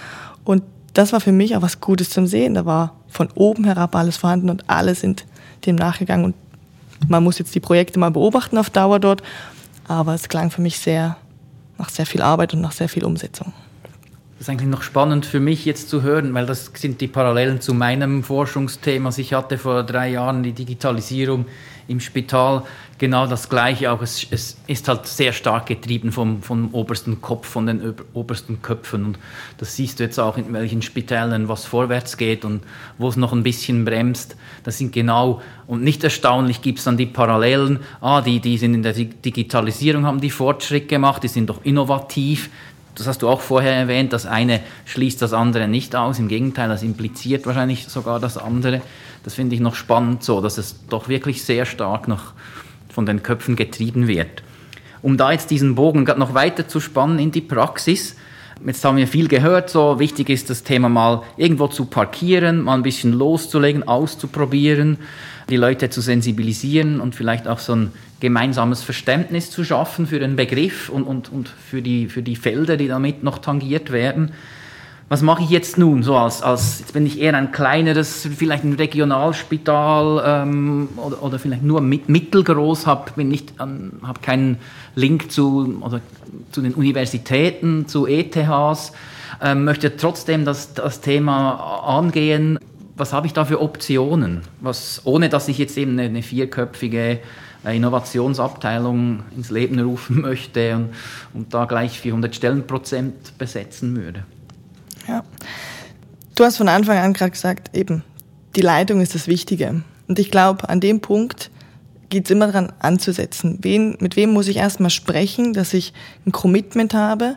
Und 0.43 0.63
das 0.93 1.13
war 1.13 1.19
für 1.19 1.31
mich 1.31 1.55
auch 1.55 1.61
was 1.61 1.81
Gutes 1.81 2.09
zum 2.09 2.27
Sehen. 2.27 2.53
Da 2.53 2.65
war 2.65 2.95
von 3.07 3.29
oben 3.35 3.63
herab 3.63 3.95
alles 3.95 4.17
vorhanden 4.17 4.49
und 4.49 4.69
alle 4.69 4.95
sind 4.95 5.25
dem 5.65 5.75
nachgegangen. 5.75 6.25
Und 6.25 6.35
man 7.09 7.23
muss 7.23 7.39
jetzt 7.39 7.55
die 7.55 7.59
Projekte 7.59 7.99
mal 7.99 8.11
beobachten 8.11 8.57
auf 8.57 8.69
Dauer 8.69 8.99
dort. 8.99 9.23
Aber 9.87 10.13
es 10.13 10.29
klang 10.29 10.51
für 10.51 10.61
mich 10.61 10.79
sehr 10.79 11.17
nach 11.77 11.89
sehr 11.89 12.05
viel 12.05 12.21
Arbeit 12.21 12.53
und 12.53 12.61
nach 12.61 12.71
sehr 12.71 12.89
viel 12.89 13.03
Umsetzung. 13.03 13.51
Das 14.37 14.47
ist 14.47 14.49
eigentlich 14.49 14.69
noch 14.69 14.81
spannend 14.81 15.25
für 15.25 15.39
mich 15.39 15.65
jetzt 15.65 15.89
zu 15.89 16.01
hören, 16.01 16.33
weil 16.33 16.45
das 16.45 16.71
sind 16.75 16.99
die 17.01 17.07
Parallelen 17.07 17.61
zu 17.61 17.73
meinem 17.73 18.23
Forschungsthema. 18.23 19.07
Also 19.07 19.21
ich 19.21 19.33
hatte 19.33 19.57
vor 19.57 19.83
drei 19.83 20.09
Jahren 20.09 20.43
die 20.43 20.51
Digitalisierung 20.51 21.45
im 21.87 21.99
Spital 21.99 22.63
genau 23.03 23.27
das 23.27 23.49
Gleiche. 23.49 23.91
Auch 23.91 24.01
es, 24.01 24.25
es 24.31 24.55
ist 24.65 24.87
halt 24.87 25.05
sehr 25.07 25.33
stark 25.33 25.65
getrieben 25.65 26.13
vom, 26.13 26.41
vom 26.41 26.73
obersten 26.73 27.21
Kopf, 27.21 27.47
von 27.47 27.65
den 27.65 27.95
obersten 28.13 28.61
Köpfen. 28.61 29.03
Und 29.03 29.19
das 29.57 29.75
siehst 29.75 29.99
du 29.99 30.05
jetzt 30.05 30.19
auch 30.19 30.37
in 30.37 30.53
welchen 30.53 30.81
Spitälern, 30.81 31.49
was 31.49 31.65
vorwärts 31.65 32.15
geht 32.15 32.45
und 32.45 32.63
wo 32.97 33.09
es 33.09 33.17
noch 33.17 33.33
ein 33.33 33.43
bisschen 33.43 33.83
bremst. 33.83 34.37
Das 34.63 34.77
sind 34.77 34.93
genau, 34.93 35.41
und 35.67 35.83
nicht 35.83 36.01
erstaunlich 36.01 36.61
gibt 36.61 36.79
es 36.79 36.85
dann 36.85 36.95
die 36.95 37.05
Parallelen. 37.05 37.79
Ah, 37.99 38.21
die, 38.21 38.39
die 38.39 38.57
sind 38.57 38.73
in 38.73 38.83
der 38.83 38.93
Digitalisierung, 38.93 40.05
haben 40.05 40.21
die 40.21 40.29
Fortschritt 40.29 40.87
gemacht, 40.87 41.23
die 41.23 41.27
sind 41.27 41.49
doch 41.49 41.59
innovativ. 41.65 42.49
Das 42.95 43.05
hast 43.07 43.21
du 43.21 43.27
auch 43.27 43.41
vorher 43.41 43.73
erwähnt, 43.73 44.13
das 44.13 44.25
eine 44.25 44.61
schließt 44.85 45.21
das 45.21 45.33
andere 45.33 45.67
nicht 45.67 45.93
aus. 45.93 46.19
Im 46.19 46.29
Gegenteil, 46.29 46.69
das 46.69 46.83
impliziert 46.83 47.45
wahrscheinlich 47.45 47.85
sogar 47.89 48.21
das 48.21 48.37
andere. 48.37 48.81
Das 49.25 49.33
finde 49.33 49.55
ich 49.55 49.61
noch 49.61 49.75
spannend 49.75 50.23
so, 50.23 50.39
dass 50.39 50.57
es 50.57 50.87
doch 50.87 51.09
wirklich 51.09 51.43
sehr 51.43 51.65
stark 51.65 52.07
noch 52.07 52.31
von 52.93 53.05
den 53.05 53.23
Köpfen 53.23 53.55
getrieben 53.55 54.07
wird. 54.07 54.43
Um 55.01 55.17
da 55.17 55.31
jetzt 55.31 55.51
diesen 55.51 55.75
Bogen 55.75 56.03
noch 56.03 56.33
weiter 56.33 56.67
zu 56.67 56.79
spannen 56.79 57.19
in 57.19 57.31
die 57.31 57.41
Praxis, 57.41 58.15
jetzt 58.65 58.85
haben 58.85 58.97
wir 58.97 59.07
viel 59.07 59.27
gehört, 59.27 59.69
so 59.69 59.99
wichtig 59.99 60.29
ist 60.29 60.49
das 60.49 60.63
Thema 60.63 60.87
mal 60.87 61.23
irgendwo 61.35 61.67
zu 61.67 61.85
parkieren, 61.85 62.61
mal 62.61 62.75
ein 62.75 62.83
bisschen 62.83 63.11
loszulegen, 63.11 63.85
auszuprobieren, 63.85 64.97
die 65.49 65.57
Leute 65.57 65.89
zu 65.89 65.99
sensibilisieren 65.99 67.01
und 67.01 67.15
vielleicht 67.15 67.47
auch 67.47 67.59
so 67.59 67.75
ein 67.75 67.91
gemeinsames 68.21 68.81
Verständnis 68.81 69.51
zu 69.51 69.65
schaffen 69.65 70.07
für 70.07 70.19
den 70.19 70.37
Begriff 70.37 70.87
und, 70.87 71.03
und, 71.03 71.29
und 71.29 71.49
für, 71.49 71.81
die, 71.81 72.07
für 72.07 72.21
die 72.21 72.37
Felder, 72.37 72.77
die 72.77 72.87
damit 72.87 73.23
noch 73.23 73.39
tangiert 73.39 73.91
werden 73.91 74.31
was 75.13 75.21
mache 75.21 75.43
ich 75.43 75.51
jetzt 75.51 75.77
nun? 75.77 76.01
So 76.01 76.17
als, 76.17 76.41
als, 76.41 76.79
jetzt 76.79 76.93
bin 76.93 77.05
ich 77.05 77.21
eher 77.21 77.35
ein 77.37 77.51
kleineres, 77.51 78.27
vielleicht 78.35 78.63
ein 78.63 78.73
Regionalspital 78.73 80.23
ähm, 80.25 80.89
oder, 80.97 81.21
oder 81.21 81.37
vielleicht 81.37 81.61
nur 81.61 81.81
mit, 81.81 82.09
mittelgroß, 82.09 82.87
habe 82.87 83.11
ähm, 83.21 83.91
hab 84.01 84.23
keinen 84.23 84.57
Link 84.95 85.31
zu, 85.31 85.77
oder, 85.81 86.01
zu 86.51 86.63
den 86.63 86.73
Universitäten, 86.73 87.87
zu 87.87 88.07
ETHs, 88.07 88.93
ähm, 89.39 89.65
möchte 89.65 89.95
trotzdem 89.97 90.45
das, 90.45 90.73
das 90.73 90.99
Thema 90.99 91.83
angehen. 91.85 92.57
Was 92.97 93.13
habe 93.13 93.27
ich 93.27 93.33
da 93.33 93.45
für 93.45 93.61
Optionen? 93.61 94.41
Was, 94.61 95.01
ohne 95.03 95.29
dass 95.29 95.47
ich 95.47 95.59
jetzt 95.59 95.77
eben 95.77 95.91
eine, 95.91 96.05
eine 96.05 96.23
vierköpfige 96.23 97.19
Innovationsabteilung 97.65 99.21
ins 99.37 99.51
Leben 99.51 99.79
rufen 99.79 100.21
möchte 100.23 100.75
und, 100.75 100.89
und 101.35 101.53
da 101.53 101.65
gleich 101.65 101.99
400 101.99 102.35
Stellenprozent 102.35 103.37
besetzen 103.37 103.95
würde. 103.95 104.23
Ja. 105.07 105.23
Du 106.35 106.43
hast 106.43 106.57
von 106.57 106.69
Anfang 106.69 106.97
an 106.97 107.13
gerade 107.13 107.31
gesagt, 107.31 107.75
eben, 107.75 108.03
die 108.55 108.61
Leitung 108.61 109.01
ist 109.01 109.15
das 109.15 109.27
Wichtige. 109.27 109.83
Und 110.07 110.19
ich 110.19 110.31
glaube, 110.31 110.69
an 110.69 110.79
dem 110.79 110.99
Punkt 110.99 111.51
geht 112.09 112.25
es 112.25 112.31
immer 112.31 112.47
daran 112.47 112.71
anzusetzen. 112.79 113.59
Wen, 113.61 113.97
mit 113.99 114.15
wem 114.15 114.31
muss 114.31 114.47
ich 114.47 114.57
erstmal 114.57 114.89
sprechen, 114.89 115.53
dass 115.53 115.73
ich 115.73 115.93
ein 116.25 116.31
Commitment 116.31 116.93
habe, 116.93 117.35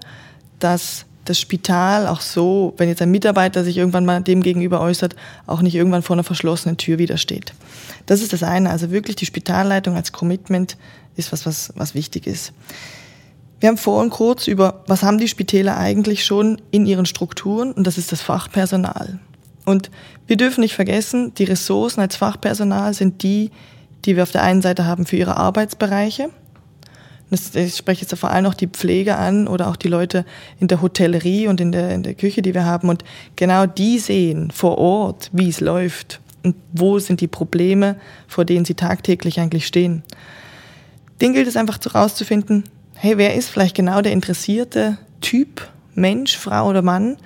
dass 0.58 1.06
das 1.24 1.40
Spital 1.40 2.06
auch 2.06 2.20
so, 2.20 2.74
wenn 2.76 2.88
jetzt 2.88 3.02
ein 3.02 3.10
Mitarbeiter 3.10 3.64
sich 3.64 3.76
irgendwann 3.76 4.04
mal 4.04 4.22
dem 4.22 4.42
gegenüber 4.42 4.80
äußert, 4.80 5.16
auch 5.46 5.60
nicht 5.60 5.74
irgendwann 5.74 6.02
vor 6.02 6.14
einer 6.14 6.24
verschlossenen 6.24 6.76
Tür 6.76 6.98
wieder 6.98 7.16
steht. 7.16 7.52
Das 8.06 8.22
ist 8.22 8.32
das 8.32 8.42
eine. 8.42 8.70
Also 8.70 8.90
wirklich 8.90 9.16
die 9.16 9.26
Spitalleitung 9.26 9.96
als 9.96 10.12
Commitment 10.12 10.76
ist 11.16 11.32
was, 11.32 11.46
was, 11.46 11.72
was 11.74 11.94
wichtig 11.94 12.26
ist. 12.26 12.52
Wir 13.58 13.70
haben 13.70 13.78
vorhin 13.78 14.10
kurz 14.10 14.48
über, 14.48 14.82
was 14.86 15.02
haben 15.02 15.18
die 15.18 15.28
Spitäler 15.28 15.78
eigentlich 15.78 16.24
schon 16.24 16.60
in 16.70 16.84
ihren 16.84 17.06
Strukturen 17.06 17.72
und 17.72 17.86
das 17.86 17.96
ist 17.96 18.12
das 18.12 18.20
Fachpersonal. 18.20 19.18
Und 19.64 19.90
wir 20.26 20.36
dürfen 20.36 20.60
nicht 20.60 20.74
vergessen, 20.74 21.32
die 21.34 21.44
Ressourcen 21.44 22.00
als 22.00 22.16
Fachpersonal 22.16 22.92
sind 22.94 23.22
die, 23.22 23.50
die 24.04 24.14
wir 24.14 24.22
auf 24.22 24.30
der 24.30 24.42
einen 24.42 24.62
Seite 24.62 24.84
haben 24.84 25.06
für 25.06 25.16
ihre 25.16 25.36
Arbeitsbereiche. 25.36 26.30
Ich 27.30 27.76
spreche 27.76 28.02
jetzt 28.02 28.16
vor 28.16 28.30
allem 28.30 28.46
auch 28.46 28.54
die 28.54 28.68
Pflege 28.68 29.16
an 29.16 29.48
oder 29.48 29.68
auch 29.68 29.74
die 29.74 29.88
Leute 29.88 30.24
in 30.60 30.68
der 30.68 30.80
Hotellerie 30.80 31.48
und 31.48 31.60
in 31.60 31.72
der, 31.72 31.92
in 31.92 32.04
der 32.04 32.14
Küche, 32.14 32.40
die 32.40 32.54
wir 32.54 32.64
haben. 32.64 32.88
Und 32.88 33.02
genau 33.34 33.66
die 33.66 33.98
sehen 33.98 34.52
vor 34.52 34.78
Ort, 34.78 35.30
wie 35.32 35.48
es 35.48 35.60
läuft 35.60 36.20
und 36.44 36.54
wo 36.72 37.00
sind 37.00 37.20
die 37.20 37.26
Probleme, 37.26 37.96
vor 38.28 38.44
denen 38.44 38.64
sie 38.64 38.74
tagtäglich 38.74 39.40
eigentlich 39.40 39.66
stehen. 39.66 40.04
Den 41.20 41.32
gilt 41.32 41.48
es 41.48 41.56
einfach 41.56 41.80
herauszufinden, 41.82 42.62
hey, 42.98 43.18
wer 43.18 43.34
ist 43.34 43.48
vielleicht 43.48 43.76
genau 43.76 44.00
der 44.00 44.12
interessierte 44.12 44.98
Typ, 45.20 45.68
Mensch, 45.94 46.36
Frau 46.36 46.68
oder 46.68 46.82
Mann, 46.82 47.16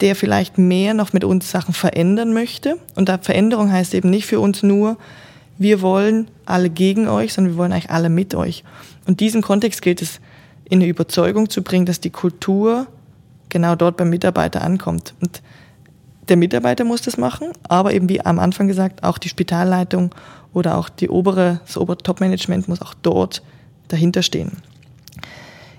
der 0.00 0.14
vielleicht 0.14 0.58
mehr 0.58 0.94
noch 0.94 1.12
mit 1.12 1.24
uns 1.24 1.50
Sachen 1.50 1.74
verändern 1.74 2.32
möchte. 2.32 2.78
Und 2.94 3.08
da 3.08 3.18
Veränderung 3.18 3.72
heißt 3.72 3.94
eben 3.94 4.10
nicht 4.10 4.26
für 4.26 4.40
uns 4.40 4.62
nur, 4.62 4.96
wir 5.58 5.82
wollen 5.82 6.30
alle 6.46 6.70
gegen 6.70 7.08
euch, 7.08 7.32
sondern 7.32 7.54
wir 7.54 7.58
wollen 7.58 7.72
eigentlich 7.72 7.90
alle 7.90 8.08
mit 8.08 8.34
euch. 8.34 8.62
Und 9.06 9.20
diesen 9.20 9.42
Kontext 9.42 9.82
gilt 9.82 10.00
es 10.00 10.20
in 10.64 10.80
eine 10.80 10.88
Überzeugung 10.88 11.50
zu 11.50 11.62
bringen, 11.62 11.86
dass 11.86 12.00
die 12.00 12.10
Kultur 12.10 12.86
genau 13.48 13.74
dort 13.74 13.96
beim 13.96 14.10
Mitarbeiter 14.10 14.62
ankommt. 14.62 15.14
Und 15.20 15.42
der 16.28 16.36
Mitarbeiter 16.36 16.84
muss 16.84 17.02
das 17.02 17.16
machen, 17.16 17.48
aber 17.68 17.92
eben 17.92 18.08
wie 18.08 18.20
am 18.20 18.38
Anfang 18.38 18.68
gesagt, 18.68 19.02
auch 19.02 19.18
die 19.18 19.30
Spitalleitung 19.30 20.14
oder 20.52 20.76
auch 20.76 20.88
die 20.88 21.08
obere, 21.08 21.60
das 21.66 21.76
obere 21.76 21.98
Top-Management 21.98 22.68
muss 22.68 22.82
auch 22.82 22.94
dort 22.94 23.42
dahinter 23.88 24.22
stehen. 24.22 24.52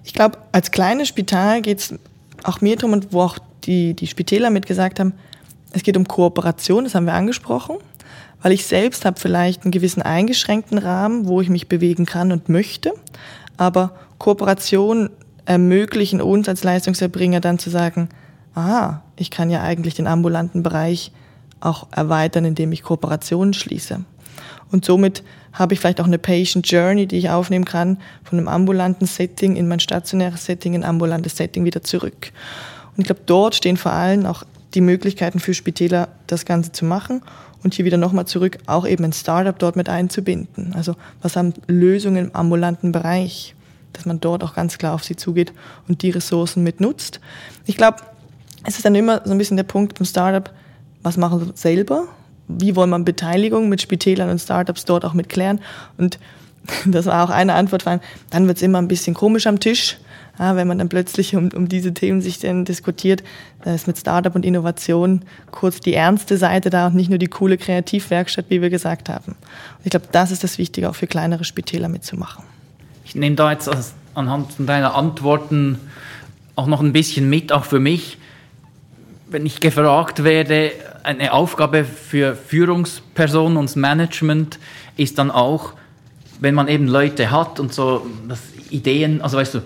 Ich 0.04 0.13
glaube, 0.13 0.38
als 0.52 0.72
kleines 0.72 1.08
Spital 1.08 1.62
geht 1.62 1.80
es 1.80 1.93
auch 2.43 2.62
mir 2.62 2.76
darum, 2.76 2.93
und 2.93 3.13
wo 3.13 3.22
auch 3.22 3.38
die, 3.63 3.93
die 3.93 4.08
Spitäler 4.08 4.50
mitgesagt 4.50 5.00
haben, 5.00 5.13
es 5.72 5.84
geht 5.84 5.98
um 5.98 6.08
Kooperation, 6.08 6.84
das 6.84 6.95
haben 6.95 7.06
wir 7.06 7.13
angesprochen, 7.13 7.78
weil 8.41 8.52
ich 8.52 8.65
selbst 8.65 9.06
habe 9.06 9.19
vielleicht 9.19 9.63
einen 9.63 9.72
gewissen 9.72 10.02
eingeschränkten 10.02 10.78
Rahmen, 10.78 11.28
wo 11.28 11.41
ich 11.41 11.50
mich 11.50 11.67
bewegen 11.67 12.06
kann 12.06 12.32
und 12.32 12.50
möchte, 12.50 12.93
aber 13.58 13.91
Kooperation 14.17 15.10
ermöglichen 15.45 16.22
uns 16.22 16.48
als 16.50 16.63
Leistungserbringer 16.63 17.39
dann 17.39 17.60
zu 17.60 17.69
sagen, 17.69 18.10
aha, 18.56 19.04
ich 19.15 19.32
kann 19.32 19.50
ja 19.50 19.62
eigentlich 19.62 19.95
den 19.95 20.08
ambulanten 20.08 20.63
Bereich 20.63 21.12
auch 21.60 21.88
erweitern, 21.91 22.45
indem 22.45 22.72
ich 22.72 22.84
Kooperationen 22.84 23.54
schließe. 23.54 24.06
Und 24.71 24.86
somit 24.86 25.23
habe 25.53 25.73
ich 25.73 25.79
vielleicht 25.79 25.99
auch 25.99 26.05
eine 26.05 26.19
Patient 26.19 26.69
Journey, 26.69 27.08
die 27.08 27.17
ich 27.17 27.29
aufnehmen 27.29 27.65
kann, 27.65 27.97
von 28.23 28.38
einem 28.38 28.47
ambulanten 28.47 29.08
Setting 29.08 29.55
in 29.55 29.67
mein 29.67 29.79
stationäres 29.79 30.45
Setting, 30.45 30.73
in 30.73 30.84
ein 30.84 30.89
ambulantes 30.89 31.38
Setting 31.38 31.65
wieder 31.65 31.84
zurück. 31.84 32.32
Und 32.95 33.01
ich 33.01 33.05
glaube, 33.05 33.21
dort 33.25 33.55
stehen 33.55 33.77
vor 33.77 33.93
allem 33.93 34.25
auch 34.25 34.43
die 34.73 34.82
Möglichkeiten 34.82 35.39
für 35.39 35.53
Spitäler, 35.53 36.10
das 36.27 36.45
Ganze 36.45 36.71
zu 36.71 36.86
machen 36.86 37.21
und 37.63 37.73
hier 37.73 37.86
wieder 37.86 37.97
nochmal 37.97 38.25
zurück, 38.25 38.60
auch 38.67 38.88
eben 38.88 39.03
ein 39.03 39.13
Startup 39.13 39.58
dort 39.58 39.75
mit 39.75 39.89
einzubinden. 39.89 40.73
Also 40.75 40.95
was 41.21 41.36
haben 41.36 41.53
Lösungen 41.67 42.25
im 42.25 42.36
ambulanten 42.36 42.91
Bereich? 42.91 43.55
dass 43.93 44.05
man 44.05 44.19
dort 44.19 44.43
auch 44.43 44.53
ganz 44.53 44.77
klar 44.77 44.93
auf 44.93 45.03
sie 45.03 45.15
zugeht 45.15 45.53
und 45.88 46.01
die 46.01 46.10
Ressourcen 46.10 46.63
mitnutzt. 46.63 47.19
Ich 47.65 47.77
glaube, 47.77 47.97
es 48.63 48.75
ist 48.75 48.86
dann 48.86 48.95
immer 48.95 49.21
so 49.25 49.32
ein 49.32 49.38
bisschen 49.38 49.58
der 49.58 49.63
Punkt 49.63 49.97
beim 49.97 50.05
Startup, 50.05 50.53
was 51.01 51.17
machen 51.17 51.47
wir 51.47 51.55
selber? 51.55 52.08
Wie 52.49 52.75
wollen 52.75 52.89
wir 52.89 52.99
Beteiligung 52.99 53.69
mit 53.69 53.81
Spitälern 53.81 54.29
und 54.29 54.39
Startups 54.39 54.83
dort 54.83 55.05
auch 55.05 55.13
mitklären? 55.13 55.62
Und 55.97 56.19
das 56.85 57.05
war 57.05 57.23
auch 57.23 57.29
eine 57.29 57.53
Antwort, 57.53 57.85
dann 57.85 58.47
wird 58.47 58.57
es 58.57 58.63
immer 58.63 58.79
ein 58.79 58.88
bisschen 58.88 59.13
komisch 59.13 59.47
am 59.47 59.59
Tisch, 59.59 59.97
ja, 60.38 60.55
wenn 60.55 60.67
man 60.67 60.77
dann 60.77 60.88
plötzlich 60.88 61.35
um, 61.35 61.49
um 61.53 61.67
diese 61.67 61.93
Themen 61.93 62.21
sich 62.21 62.39
dann 62.39 62.63
diskutiert, 62.63 63.23
da 63.63 63.73
ist 63.75 63.88
mit 63.88 63.97
Startup 63.97 64.33
und 64.33 64.45
Innovation 64.45 65.23
kurz 65.51 65.81
die 65.81 65.93
ernste 65.93 66.38
Seite 66.38 66.69
da 66.69 66.88
und 66.88 66.95
nicht 66.95 67.09
nur 67.09 67.19
die 67.19 67.27
coole 67.27 67.57
Kreativwerkstatt, 67.57 68.45
wie 68.47 68.62
wir 68.62 68.69
gesagt 68.69 69.09
haben. 69.09 69.33
Und 69.33 69.85
ich 69.85 69.91
glaube, 69.91 70.07
das 70.12 70.31
ist 70.31 70.43
das 70.43 70.57
Wichtige, 70.57 70.89
auch 70.89 70.95
für 70.95 71.07
kleinere 71.07 71.43
Spitäler 71.43 71.89
mitzumachen. 71.89 72.45
Ich 73.03 73.15
nehme 73.15 73.35
da 73.35 73.51
jetzt 73.51 73.69
anhand 74.15 74.53
deiner 74.59 74.95
Antworten 74.95 75.77
auch 76.55 76.67
noch 76.67 76.81
ein 76.81 76.93
bisschen 76.93 77.29
mit, 77.29 77.51
auch 77.51 77.65
für 77.65 77.79
mich. 77.79 78.17
Wenn 79.29 79.45
ich 79.45 79.59
gefragt 79.59 80.23
werde, 80.23 80.71
eine 81.03 81.33
Aufgabe 81.33 81.83
für 81.83 82.35
Führungspersonen 82.35 83.57
und 83.57 83.75
Management 83.75 84.59
ist 84.97 85.17
dann 85.17 85.31
auch, 85.31 85.73
wenn 86.39 86.55
man 86.55 86.67
eben 86.67 86.88
Leute 86.88 87.31
hat 87.31 87.59
und 87.59 87.73
so 87.73 88.05
Ideen, 88.69 89.21
also 89.21 89.38
weißt 89.38 89.55
du, 89.55 89.59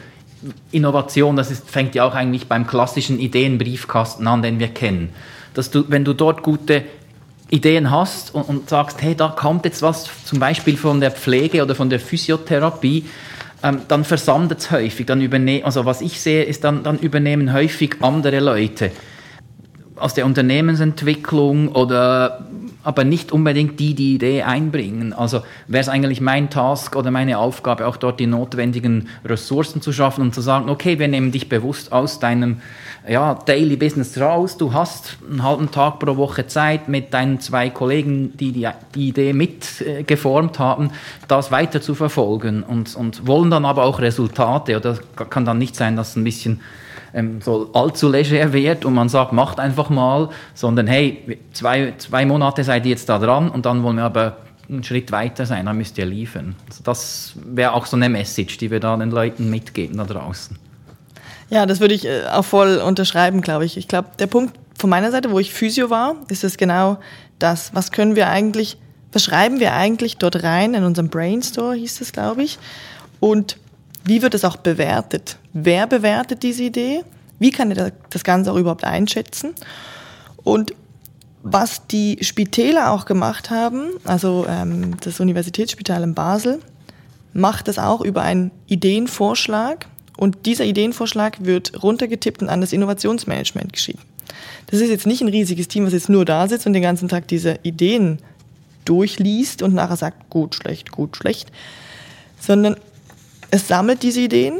Innovation, 0.71 1.35
das 1.35 1.51
ist, 1.51 1.69
fängt 1.69 1.95
ja 1.95 2.05
auch 2.05 2.15
eigentlich 2.15 2.47
beim 2.47 2.67
klassischen 2.67 3.19
Ideenbriefkasten 3.19 4.27
an, 4.27 4.41
den 4.41 4.59
wir 4.59 4.69
kennen. 4.69 5.09
Dass 5.53 5.71
du, 5.71 5.85
wenn 5.87 6.03
du 6.03 6.13
dort 6.13 6.43
gute 6.43 6.83
Ideen 7.49 7.91
hast 7.91 8.33
und, 8.33 8.43
und 8.43 8.69
sagst, 8.69 9.01
hey, 9.01 9.15
da 9.15 9.29
kommt 9.29 9.65
jetzt 9.65 9.81
was 9.81 10.09
zum 10.25 10.39
Beispiel 10.39 10.75
von 10.75 10.99
der 10.99 11.11
Pflege 11.11 11.63
oder 11.63 11.75
von 11.75 11.89
der 11.89 11.99
Physiotherapie, 11.99 13.05
ähm, 13.61 13.81
dann 13.87 14.03
versandet 14.03 14.59
es 14.59 14.71
häufig. 14.71 15.05
Dann 15.05 15.21
also 15.63 15.85
was 15.85 16.01
ich 16.01 16.19
sehe, 16.19 16.43
ist 16.43 16.63
dann, 16.63 16.83
dann 16.83 16.99
übernehmen 16.99 17.53
häufig 17.53 17.97
andere 18.01 18.39
Leute 18.39 18.91
aus 19.95 20.13
der 20.13 20.25
Unternehmensentwicklung 20.25 21.69
oder 21.69 22.45
aber 22.83 23.05
nicht 23.05 23.31
unbedingt 23.31 23.79
die 23.79 23.93
die 23.93 24.15
Idee 24.15 24.43
einbringen. 24.43 25.13
Also 25.13 25.41
wäre 25.67 25.81
es 25.81 25.89
eigentlich 25.89 26.19
mein 26.19 26.49
Task 26.49 26.95
oder 26.95 27.11
meine 27.11 27.37
Aufgabe, 27.37 27.87
auch 27.87 27.97
dort 27.97 28.19
die 28.19 28.27
notwendigen 28.27 29.07
Ressourcen 29.23 29.81
zu 29.81 29.93
schaffen 29.93 30.21
und 30.21 30.35
zu 30.35 30.41
sagen, 30.41 30.69
okay, 30.69 30.99
wir 30.99 31.07
nehmen 31.07 31.31
dich 31.31 31.47
bewusst 31.47 31.93
aus 31.93 32.19
deinem 32.19 32.61
ja, 33.07 33.35
Daily 33.35 33.77
Business 33.77 34.19
raus. 34.19 34.57
Du 34.57 34.73
hast 34.73 35.17
einen 35.29 35.43
halben 35.43 35.71
Tag 35.71 35.99
pro 35.99 36.17
Woche 36.17 36.47
Zeit 36.47 36.89
mit 36.89 37.13
deinen 37.13 37.39
zwei 37.39 37.69
Kollegen, 37.69 38.35
die 38.37 38.51
die, 38.51 38.67
die 38.95 39.09
Idee 39.09 39.33
mitgeformt 39.33 40.59
haben, 40.59 40.91
das 41.27 41.51
weiter 41.51 41.81
zu 41.81 41.95
verfolgen 41.95 42.63
und, 42.63 42.95
und 42.95 43.25
wollen 43.25 43.49
dann 43.49 43.65
aber 43.65 43.83
auch 43.85 43.99
Resultate. 43.99 44.75
Oder 44.75 44.97
kann 45.29 45.45
dann 45.45 45.57
nicht 45.57 45.75
sein, 45.75 45.95
dass 45.95 46.15
ein 46.15 46.23
bisschen 46.23 46.59
ähm, 47.13 47.41
so 47.41 47.69
allzu 47.73 48.09
leger 48.09 48.53
wird 48.53 48.85
und 48.85 48.93
man 48.93 49.09
sagt, 49.09 49.33
macht 49.33 49.59
einfach 49.59 49.89
mal, 49.89 50.29
sondern 50.53 50.87
hey, 50.87 51.39
zwei, 51.53 51.93
zwei 51.97 52.25
Monate 52.25 52.63
seid 52.63 52.85
ihr 52.85 52.91
jetzt 52.91 53.09
da 53.09 53.19
dran 53.19 53.49
und 53.49 53.65
dann 53.65 53.83
wollen 53.83 53.97
wir 53.97 54.03
aber 54.03 54.37
einen 54.69 54.83
Schritt 54.83 55.11
weiter 55.11 55.45
sein, 55.45 55.65
dann 55.65 55.77
müsst 55.77 55.97
ihr 55.97 56.05
liefern. 56.05 56.55
Also 56.69 56.83
das 56.83 57.33
wäre 57.45 57.73
auch 57.73 57.85
so 57.85 57.97
eine 57.97 58.09
Message, 58.09 58.57
die 58.57 58.71
wir 58.71 58.79
da 58.79 58.95
den 58.97 59.11
Leuten 59.11 59.49
mitgeben 59.49 59.97
da 59.97 60.05
draußen. 60.05 60.57
Ja, 61.49 61.65
das 61.65 61.79
würde 61.79 61.93
ich 61.93 62.05
äh, 62.05 62.25
auch 62.31 62.45
voll 62.45 62.77
unterschreiben, 62.77 63.41
glaube 63.41 63.65
ich. 63.65 63.77
Ich 63.77 63.87
glaube, 63.87 64.09
der 64.17 64.27
Punkt 64.27 64.55
von 64.77 64.89
meiner 64.89 65.11
Seite, 65.11 65.31
wo 65.31 65.39
ich 65.39 65.53
Physio 65.53 65.89
war, 65.89 66.15
ist 66.29 66.43
es 66.43 66.57
genau 66.57 66.97
das, 67.39 67.75
was 67.75 67.91
können 67.91 68.15
wir 68.15 68.29
eigentlich, 68.29 68.77
was 69.11 69.23
schreiben 69.23 69.59
wir 69.59 69.73
eigentlich 69.73 70.17
dort 70.17 70.43
rein 70.43 70.73
in 70.73 70.83
unserem 70.83 71.09
Brainstore, 71.09 71.75
hieß 71.75 72.01
es, 72.01 72.11
glaube 72.11 72.43
ich. 72.43 72.57
Und 73.19 73.57
wie 74.03 74.21
wird 74.21 74.33
es 74.33 74.43
auch 74.43 74.57
bewertet? 74.57 75.37
Wer 75.53 75.87
bewertet 75.87 76.43
diese 76.43 76.63
Idee? 76.63 77.03
Wie 77.39 77.51
kann 77.51 77.71
er 77.71 77.91
das 78.09 78.23
Ganze 78.23 78.51
auch 78.51 78.57
überhaupt 78.57 78.83
einschätzen? 78.83 79.53
Und 80.43 80.73
was 81.41 81.87
die 81.87 82.19
Spitäler 82.21 82.91
auch 82.91 83.05
gemacht 83.05 83.49
haben, 83.49 83.89
also 84.05 84.45
ähm, 84.47 84.97
das 85.01 85.19
Universitätsspital 85.19 86.03
in 86.03 86.13
Basel, 86.13 86.59
macht 87.33 87.67
das 87.67 87.79
auch 87.79 88.01
über 88.01 88.21
einen 88.21 88.51
Ideenvorschlag. 88.67 89.87
Und 90.15 90.45
dieser 90.45 90.65
Ideenvorschlag 90.65 91.43
wird 91.43 91.83
runtergetippt 91.83 92.41
und 92.41 92.49
an 92.49 92.61
das 92.61 92.71
Innovationsmanagement 92.71 93.73
geschrieben. 93.73 93.99
Das 94.67 94.79
ist 94.79 94.89
jetzt 94.89 95.07
nicht 95.07 95.21
ein 95.21 95.27
riesiges 95.27 95.67
Team, 95.67 95.85
was 95.85 95.93
jetzt 95.93 96.09
nur 96.09 96.23
da 96.23 96.47
sitzt 96.47 96.65
und 96.65 96.73
den 96.73 96.81
ganzen 96.81 97.09
Tag 97.09 97.27
diese 97.27 97.59
Ideen 97.63 98.19
durchliest 98.85 99.61
und 99.61 99.73
nachher 99.73 99.97
sagt, 99.97 100.29
gut, 100.29 100.55
schlecht, 100.55 100.91
gut, 100.91 101.17
schlecht, 101.17 101.51
sondern 102.39 102.77
es 103.53 103.67
sammelt 103.67 104.01
diese 104.01 104.21
Ideen 104.21 104.55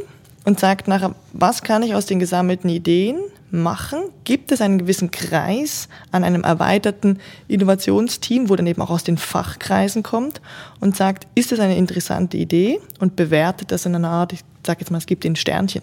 und 0.46 0.60
sagt 0.60 0.88
nachher, 0.88 1.16
was 1.32 1.64
kann 1.64 1.82
ich 1.82 1.96
aus 1.96 2.06
den 2.06 2.20
gesammelten 2.20 2.70
Ideen 2.70 3.18
machen? 3.50 4.04
Gibt 4.24 4.52
es 4.52 4.62
einen 4.62 4.78
gewissen 4.78 5.10
Kreis 5.10 5.90
an 6.12 6.24
einem 6.24 6.44
erweiterten 6.44 7.18
Innovationsteam, 7.48 8.50
wo 8.50 8.56
dann 8.56 8.68
eben 8.68 8.84
auch 8.84 8.92
aus 8.92 9.04
den 9.04 9.18
Fachkreisen 9.18 10.04
kommt 10.04 10.42
und 10.80 10.96
sagt, 10.96 11.26
ist 11.34 11.52
es 11.52 11.60
eine 11.60 11.76
interessante 11.76 12.38
Idee 12.38 12.80
und 13.00 13.16
bewertet 13.16 13.72
das 13.72 13.88
in 13.88 13.96
einer 13.96 14.12
Art, 14.12 14.32
ich 14.32 14.42
sage 14.64 14.82
jetzt 14.82 14.92
mal, 14.92 15.00
es 15.00 15.08
gibt 15.08 15.24
den 15.24 15.36
Sternchen. 15.36 15.82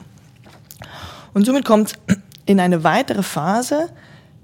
Und 1.34 1.46
somit 1.46 1.64
kommt 1.64 1.88
es 1.88 2.16
in 2.46 2.60
eine 2.60 2.84
weitere 2.84 3.24
Phase, 3.24 3.88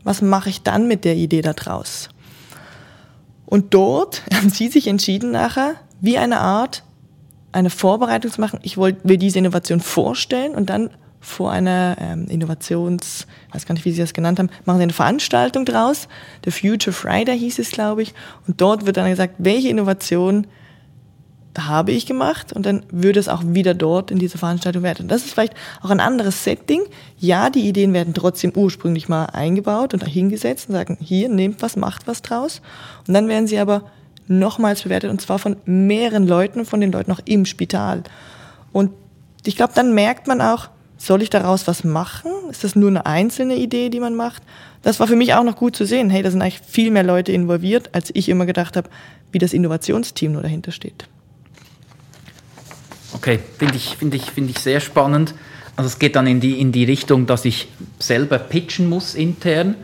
was 0.02 0.22
mache 0.22 0.50
ich 0.50 0.62
dann 0.62 0.88
mit 0.88 1.04
der 1.04 1.14
Idee 1.14 1.42
daraus? 1.42 2.08
Und 3.44 3.74
dort 3.74 4.22
haben 4.34 4.50
Sie 4.50 4.66
sich 4.66 4.88
entschieden 4.88 5.30
nachher, 5.30 5.76
wie 6.00 6.18
eine 6.18 6.40
Art 6.40 6.82
eine 7.56 7.70
Vorbereitung 7.70 8.30
zu 8.30 8.40
machen. 8.40 8.60
Ich 8.62 8.76
will 8.76 9.16
diese 9.16 9.38
Innovation 9.38 9.80
vorstellen 9.80 10.54
und 10.54 10.70
dann 10.70 10.90
vor 11.20 11.50
einer 11.50 11.96
ähm, 11.98 12.26
Innovations, 12.28 13.26
weiß 13.52 13.66
gar 13.66 13.74
nicht, 13.74 13.84
wie 13.84 13.90
Sie 13.90 14.00
das 14.00 14.12
genannt 14.12 14.38
haben, 14.38 14.50
machen 14.64 14.78
Sie 14.78 14.84
eine 14.84 14.92
Veranstaltung 14.92 15.64
draus. 15.64 16.06
The 16.44 16.50
Future 16.50 16.92
Friday 16.92 17.36
hieß 17.38 17.58
es, 17.58 17.70
glaube 17.70 18.02
ich. 18.02 18.14
Und 18.46 18.60
dort 18.60 18.86
wird 18.86 18.98
dann 18.98 19.10
gesagt, 19.10 19.34
welche 19.38 19.68
Innovation 19.68 20.46
habe 21.58 21.90
ich 21.92 22.04
gemacht 22.04 22.52
und 22.52 22.66
dann 22.66 22.84
würde 22.90 23.18
es 23.18 23.28
auch 23.28 23.42
wieder 23.42 23.72
dort 23.72 24.10
in 24.10 24.18
dieser 24.18 24.38
Veranstaltung 24.38 24.82
werden. 24.82 25.04
Und 25.04 25.08
das 25.08 25.24
ist 25.24 25.32
vielleicht 25.32 25.54
auch 25.80 25.88
ein 25.88 26.00
anderes 26.00 26.44
Setting. 26.44 26.82
Ja, 27.18 27.48
die 27.48 27.66
Ideen 27.66 27.94
werden 27.94 28.12
trotzdem 28.12 28.52
ursprünglich 28.54 29.08
mal 29.08 29.24
eingebaut 29.24 29.94
und 29.94 30.02
dahingesetzt 30.02 30.68
und 30.68 30.74
sagen, 30.74 30.98
hier, 31.00 31.30
nehmt 31.30 31.62
was, 31.62 31.76
macht 31.76 32.06
was 32.06 32.20
draus. 32.20 32.60
Und 33.08 33.14
dann 33.14 33.28
werden 33.28 33.46
sie 33.46 33.58
aber 33.58 33.90
nochmals 34.28 34.82
bewertet 34.82 35.10
und 35.10 35.20
zwar 35.20 35.38
von 35.38 35.56
mehreren 35.64 36.26
Leuten, 36.26 36.64
von 36.64 36.80
den 36.80 36.92
Leuten 36.92 37.12
auch 37.12 37.20
im 37.24 37.46
Spital. 37.46 38.02
Und 38.72 38.90
ich 39.44 39.56
glaube, 39.56 39.72
dann 39.74 39.94
merkt 39.94 40.26
man 40.26 40.40
auch, 40.40 40.68
soll 40.98 41.22
ich 41.22 41.30
daraus 41.30 41.66
was 41.66 41.84
machen? 41.84 42.30
Ist 42.50 42.64
das 42.64 42.74
nur 42.74 42.88
eine 42.88 43.06
einzelne 43.06 43.56
Idee, 43.56 43.90
die 43.90 44.00
man 44.00 44.14
macht? 44.14 44.42
Das 44.82 45.00
war 45.00 45.06
für 45.06 45.16
mich 45.16 45.34
auch 45.34 45.44
noch 45.44 45.56
gut 45.56 45.76
zu 45.76 45.84
sehen. 45.84 46.10
Hey, 46.10 46.22
da 46.22 46.30
sind 46.30 46.42
eigentlich 46.42 46.60
viel 46.66 46.90
mehr 46.90 47.02
Leute 47.02 47.32
involviert, 47.32 47.90
als 47.94 48.10
ich 48.14 48.28
immer 48.28 48.46
gedacht 48.46 48.76
habe, 48.76 48.88
wie 49.32 49.38
das 49.38 49.52
Innovationsteam 49.52 50.32
nur 50.32 50.42
dahinter 50.42 50.72
steht. 50.72 51.08
Okay, 53.12 53.38
finde 53.58 53.76
ich, 53.76 53.96
find 53.96 54.14
ich, 54.14 54.30
find 54.30 54.50
ich 54.50 54.58
sehr 54.58 54.80
spannend. 54.80 55.34
Also 55.76 55.88
es 55.88 55.98
geht 55.98 56.16
dann 56.16 56.26
in 56.26 56.40
die, 56.40 56.60
in 56.60 56.72
die 56.72 56.84
Richtung, 56.84 57.26
dass 57.26 57.44
ich 57.44 57.68
selber 57.98 58.38
pitchen 58.38 58.88
muss 58.88 59.14
intern 59.14 59.74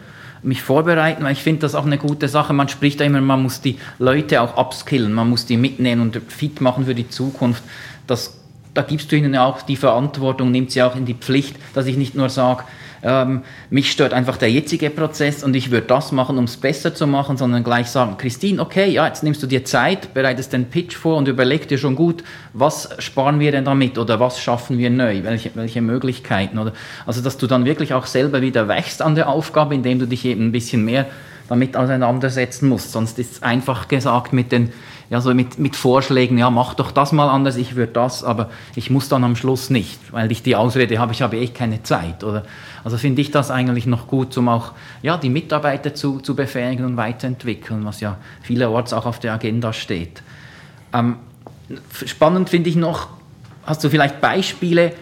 mich 0.42 0.62
vorbereiten, 0.62 1.24
weil 1.24 1.32
ich 1.32 1.42
finde 1.42 1.60
das 1.60 1.74
auch 1.74 1.86
eine 1.86 1.98
gute 1.98 2.28
Sache. 2.28 2.52
Man 2.52 2.68
spricht 2.68 3.00
da 3.00 3.04
immer, 3.04 3.20
man 3.20 3.42
muss 3.42 3.60
die 3.60 3.78
Leute 3.98 4.40
auch 4.40 4.56
upskillen, 4.56 5.12
man 5.12 5.30
muss 5.30 5.46
die 5.46 5.56
mitnehmen 5.56 6.02
und 6.02 6.20
fit 6.28 6.60
machen 6.60 6.86
für 6.86 6.94
die 6.94 7.08
Zukunft. 7.08 7.62
Das, 8.06 8.38
da 8.74 8.82
gibst 8.82 9.12
du 9.12 9.16
ihnen 9.16 9.36
auch 9.36 9.62
die 9.62 9.76
Verantwortung, 9.76 10.50
nimmt 10.50 10.72
sie 10.72 10.82
auch 10.82 10.96
in 10.96 11.06
die 11.06 11.14
Pflicht, 11.14 11.56
dass 11.74 11.86
ich 11.86 11.96
nicht 11.96 12.14
nur 12.14 12.28
sage, 12.28 12.64
ähm, 13.02 13.42
mich 13.70 13.90
stört 13.90 14.12
einfach 14.12 14.36
der 14.36 14.50
jetzige 14.50 14.88
Prozess 14.90 15.42
und 15.42 15.54
ich 15.56 15.70
würde 15.70 15.88
das 15.88 16.12
machen, 16.12 16.38
um 16.38 16.44
es 16.44 16.56
besser 16.56 16.94
zu 16.94 17.06
machen, 17.06 17.36
sondern 17.36 17.64
gleich 17.64 17.88
sagen, 17.88 18.16
Christine, 18.16 18.62
okay, 18.62 18.88
ja, 18.90 19.06
jetzt 19.06 19.22
nimmst 19.22 19.42
du 19.42 19.46
dir 19.46 19.64
Zeit, 19.64 20.14
bereitest 20.14 20.52
den 20.52 20.66
Pitch 20.66 20.94
vor 20.94 21.16
und 21.16 21.26
überleg 21.26 21.66
dir 21.66 21.78
schon 21.78 21.96
gut, 21.96 22.22
was 22.52 22.90
sparen 22.98 23.40
wir 23.40 23.50
denn 23.50 23.64
damit 23.64 23.98
oder 23.98 24.20
was 24.20 24.40
schaffen 24.40 24.78
wir 24.78 24.90
neu, 24.90 25.24
welche, 25.24 25.50
welche 25.54 25.82
Möglichkeiten 25.82 26.58
oder, 26.58 26.72
also 27.06 27.20
dass 27.22 27.38
du 27.38 27.46
dann 27.46 27.64
wirklich 27.64 27.92
auch 27.92 28.06
selber 28.06 28.40
wieder 28.40 28.68
wächst 28.68 29.02
an 29.02 29.14
der 29.14 29.28
Aufgabe, 29.28 29.74
indem 29.74 29.98
du 29.98 30.06
dich 30.06 30.24
eben 30.24 30.46
ein 30.46 30.52
bisschen 30.52 30.84
mehr 30.84 31.06
damit 31.48 31.76
auseinandersetzen 31.76 32.68
musst, 32.68 32.92
sonst 32.92 33.18
ist 33.18 33.32
es 33.32 33.42
einfach 33.42 33.88
gesagt 33.88 34.32
mit 34.32 34.52
den 34.52 34.72
ja, 35.12 35.20
so 35.20 35.34
mit, 35.34 35.58
mit 35.58 35.76
Vorschlägen, 35.76 36.38
ja, 36.38 36.48
mach 36.48 36.72
doch 36.72 36.90
das 36.90 37.12
mal 37.12 37.28
anders, 37.28 37.56
ich 37.56 37.76
würde 37.76 37.92
das, 37.92 38.24
aber 38.24 38.48
ich 38.74 38.88
muss 38.88 39.10
dann 39.10 39.24
am 39.24 39.36
Schluss 39.36 39.68
nicht, 39.68 40.00
weil 40.10 40.32
ich 40.32 40.42
die 40.42 40.56
Ausrede 40.56 40.98
habe, 40.98 41.12
ich 41.12 41.20
habe 41.20 41.38
echt 41.38 41.54
keine 41.54 41.82
Zeit. 41.82 42.24
Oder, 42.24 42.44
also 42.82 42.96
finde 42.96 43.20
ich 43.20 43.30
das 43.30 43.50
eigentlich 43.50 43.84
noch 43.84 44.06
gut, 44.06 44.34
um 44.38 44.48
auch 44.48 44.72
ja, 45.02 45.18
die 45.18 45.28
Mitarbeiter 45.28 45.94
zu, 45.94 46.20
zu 46.20 46.34
befähigen 46.34 46.86
und 46.86 46.96
weiterentwickeln, 46.96 47.84
was 47.84 48.00
ja 48.00 48.16
vielerorts 48.40 48.94
auch 48.94 49.04
auf 49.04 49.20
der 49.20 49.34
Agenda 49.34 49.74
steht. 49.74 50.22
Ähm, 50.94 51.16
spannend 52.06 52.48
finde 52.48 52.70
ich 52.70 52.76
noch, 52.76 53.08
hast 53.66 53.84
du 53.84 53.90
vielleicht 53.90 54.22
Beispiele, 54.22 54.92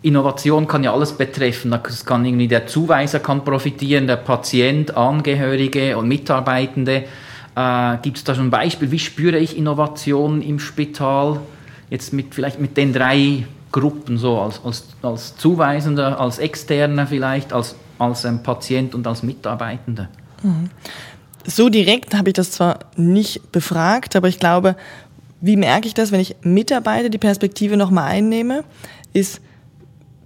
Innovation 0.00 0.68
kann 0.68 0.84
ja 0.84 0.94
alles 0.94 1.12
betreffen. 1.12 1.70
Das 1.70 2.06
kann 2.06 2.24
irgendwie 2.24 2.48
der 2.48 2.66
Zuweiser 2.66 3.20
kann 3.20 3.44
profitieren, 3.44 4.06
der 4.06 4.16
Patient, 4.16 4.96
Angehörige 4.96 5.98
und 5.98 6.08
Mitarbeitende. 6.08 7.04
Äh, 7.60 7.98
Gibt 8.02 8.18
es 8.18 8.24
da 8.24 8.34
schon 8.34 8.46
ein 8.46 8.50
Beispiel? 8.50 8.90
Wie 8.90 8.98
spüre 8.98 9.38
ich 9.38 9.56
Innovation 9.56 10.42
im 10.42 10.58
Spital? 10.58 11.40
Jetzt 11.88 12.12
mit, 12.12 12.34
vielleicht 12.34 12.60
mit 12.60 12.76
den 12.76 12.92
drei 12.92 13.46
Gruppen, 13.72 14.18
so 14.18 14.38
als, 14.38 14.60
als, 14.64 14.84
als 15.02 15.36
Zuweisender, 15.36 16.20
als 16.20 16.38
Externer 16.38 17.06
vielleicht, 17.06 17.52
als, 17.52 17.76
als 17.98 18.24
ähm, 18.24 18.42
Patient 18.42 18.94
und 18.94 19.06
als 19.06 19.22
Mitarbeitender? 19.22 20.08
Mhm. 20.42 20.70
So 21.46 21.68
direkt 21.68 22.14
habe 22.14 22.30
ich 22.30 22.34
das 22.34 22.50
zwar 22.52 22.80
nicht 22.96 23.50
befragt, 23.52 24.14
aber 24.14 24.28
ich 24.28 24.38
glaube, 24.38 24.76
wie 25.40 25.56
merke 25.56 25.86
ich 25.86 25.94
das, 25.94 26.12
wenn 26.12 26.20
ich 26.20 26.36
Mitarbeiter 26.42 27.08
die 27.08 27.18
Perspektive 27.18 27.76
nochmal 27.76 28.10
einnehme, 28.10 28.62
ist, 29.12 29.40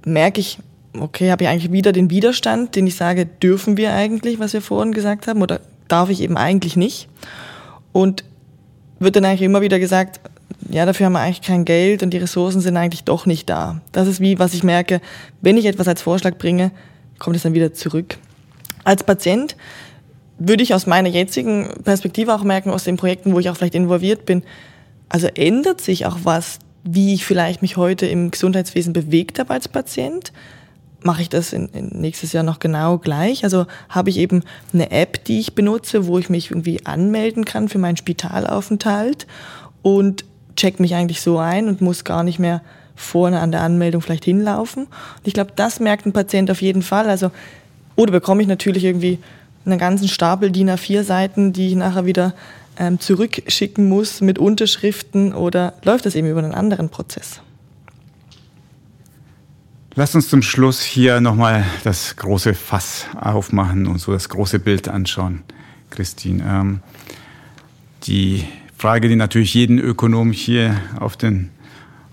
merke 0.05 0.41
ich, 0.41 0.59
okay, 0.99 1.30
habe 1.30 1.45
ich 1.45 1.49
eigentlich 1.49 1.72
wieder 1.72 1.93
den 1.93 2.11
Widerstand, 2.11 2.74
den 2.74 2.87
ich 2.87 2.97
sage, 2.97 3.26
dürfen 3.26 3.76
wir 3.76 3.93
eigentlich, 3.93 4.39
was 4.39 4.53
wir 4.53 4.61
vorhin 4.61 4.93
gesagt 4.93 5.28
haben, 5.28 5.41
oder 5.41 5.61
darf 5.89 6.11
ich 6.11 6.20
eben 6.20 6.37
eigentlich 6.37 6.76
nicht? 6.76 7.09
Und 7.93 8.24
wird 8.99 9.16
dann 9.16 9.24
eigentlich 9.24 9.43
immer 9.43 9.61
wieder 9.61 9.78
gesagt, 9.78 10.20
ja, 10.70 10.87
dafür 10.87 11.07
haben 11.07 11.12
wir 11.12 11.20
eigentlich 11.20 11.43
kein 11.43 11.64
Geld 11.64 12.03
und 12.03 12.11
die 12.11 12.18
Ressourcen 12.18 12.61
sind 12.61 12.76
eigentlich 12.76 13.05
doch 13.05 13.26
nicht 13.26 13.49
da. 13.51 13.80
Das 13.93 14.09
ist 14.09 14.20
wie, 14.20 14.39
was 14.39 14.55
ich 14.55 14.62
merke, 14.62 15.01
wenn 15.41 15.57
ich 15.57 15.66
etwas 15.66 15.89
als 15.89 16.03
Vorschlag 16.03 16.37
bringe, 16.39 16.70
kommt 17.18 17.37
es 17.37 17.43
dann 17.43 17.55
wieder 17.55 17.72
zurück. 17.74 18.18
Als 18.85 19.05
Patient 19.05 19.57
würde 20.39 20.62
ich 20.62 20.74
aus 20.74 20.87
meiner 20.87 21.09
jetzigen 21.09 21.68
Perspektive 21.85 22.35
auch 22.35 22.43
merken, 22.43 22.70
aus 22.70 22.85
den 22.85 22.97
Projekten, 22.97 23.35
wo 23.35 23.39
ich 23.39 23.49
auch 23.49 23.57
vielleicht 23.57 23.74
involviert 23.74 24.26
bin, 24.26 24.43
also 25.09 25.28
ändert 25.28 25.80
sich 25.80 26.07
auch 26.07 26.18
was, 26.24 26.59
wie 26.82 27.14
ich 27.14 27.24
vielleicht 27.24 27.62
mich 27.62 27.76
heute 27.76 28.07
im 28.07 28.30
Gesundheitswesen 28.30 28.93
bewegt 28.93 29.39
habe 29.39 29.55
als 29.55 29.68
Patient. 29.68 30.32
Mache 31.07 31.20
ich 31.22 31.28
das 31.28 31.52
in, 31.52 31.68
in 31.68 31.88
nächstes 32.00 32.32
Jahr 32.32 32.42
noch 32.42 32.59
genau 32.59 32.96
gleich? 32.96 33.44
Also 33.44 33.66
habe 33.90 34.09
ich 34.09 34.16
eben 34.16 34.42
eine 34.72 34.90
App, 34.90 35.22
die 35.24 35.38
ich 35.38 35.55
benutze, 35.55 36.07
wo 36.07 36.18
ich 36.18 36.30
mich 36.30 36.50
irgendwie 36.50 36.84
anmelden 36.86 37.44
kann 37.44 37.68
für 37.68 37.78
meinen 37.78 37.98
Spitalaufenthalt 37.98 39.26
und 39.82 40.24
check 40.57 40.80
mich 40.80 40.94
eigentlich 40.94 41.20
so 41.20 41.38
ein 41.38 41.68
und 41.68 41.82
muss 41.82 42.05
gar 42.05 42.24
nicht 42.24 42.38
mehr 42.38 42.62
vorne 42.96 43.40
an 43.40 43.52
der 43.52 43.61
Anmeldung 43.61 44.00
vielleicht 44.00 44.24
hinlaufen. 44.24 44.84
Und 44.84 45.26
ich 45.26 45.34
glaube, 45.34 45.52
das 45.55 45.78
merkt 45.78 46.07
ein 46.07 46.12
Patient 46.12 46.50
auf 46.50 46.62
jeden 46.62 46.82
Fall. 46.82 47.11
Also, 47.11 47.30
oder 47.96 48.12
bekomme 48.12 48.40
ich 48.40 48.48
natürlich 48.48 48.84
irgendwie 48.84 49.18
einen 49.66 49.78
ganzen 49.78 50.09
Stapel 50.09 50.50
DIN 50.50 50.70
A4 50.70 51.02
Seiten, 51.02 51.52
die 51.52 51.68
ich 51.68 51.74
nachher 51.74 52.07
wieder 52.07 52.34
ähm, 52.78 52.98
zurückschicken 52.98 53.88
muss 53.88 54.20
mit 54.20 54.38
Unterschriften 54.38 55.34
oder 55.34 55.74
läuft 55.84 56.07
das 56.07 56.14
eben 56.14 56.28
über 56.28 56.42
einen 56.42 56.55
anderen 56.55 56.88
Prozess? 56.88 57.40
Lass 59.97 60.16
uns 60.16 60.28
zum 60.28 60.42
Schluss 60.42 60.82
hier 60.82 61.20
nochmal 61.20 61.64
das 61.84 62.16
große 62.16 62.55
Fass 62.55 63.07
aufmachen 63.14 63.86
und 63.86 64.01
so 64.01 64.11
das 64.11 64.28
große 64.28 64.59
Bild 64.59 64.88
anschauen, 64.88 65.45
Christine. 65.90 66.42
Ähm, 66.45 66.80
die 68.03 68.45
Frage, 68.76 69.09
die 69.09 69.14
natürlich 69.14 69.55
jeden 69.55 69.78
Ökonom 69.78 70.32
hier 70.32 70.74
auf, 70.99 71.16
den, 71.16 71.51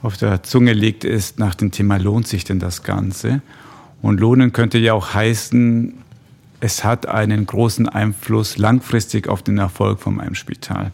auf 0.04 0.16
der 0.16 0.44
Zunge 0.44 0.74
liegt, 0.74 1.04
ist 1.06 1.40
nach 1.40 1.56
dem 1.56 1.72
Thema, 1.72 1.98
lohnt 1.98 2.28
sich 2.28 2.44
denn 2.44 2.60
das 2.60 2.84
Ganze? 2.84 3.42
Und 4.04 4.20
lohnen 4.20 4.54
könnte 4.54 4.78
ja 4.78 4.94
auch 4.94 5.16
heißen, 5.16 5.96
es 6.60 6.84
hat 6.84 7.08
einen 7.08 7.48
großen 7.48 7.90
Einfluss 7.90 8.60
langfristig 8.60 9.28
auf 9.28 9.42
den 9.42 9.58
Erfolg 9.58 10.02
von 10.02 10.22
einem 10.22 10.36
Spital. 10.36 10.92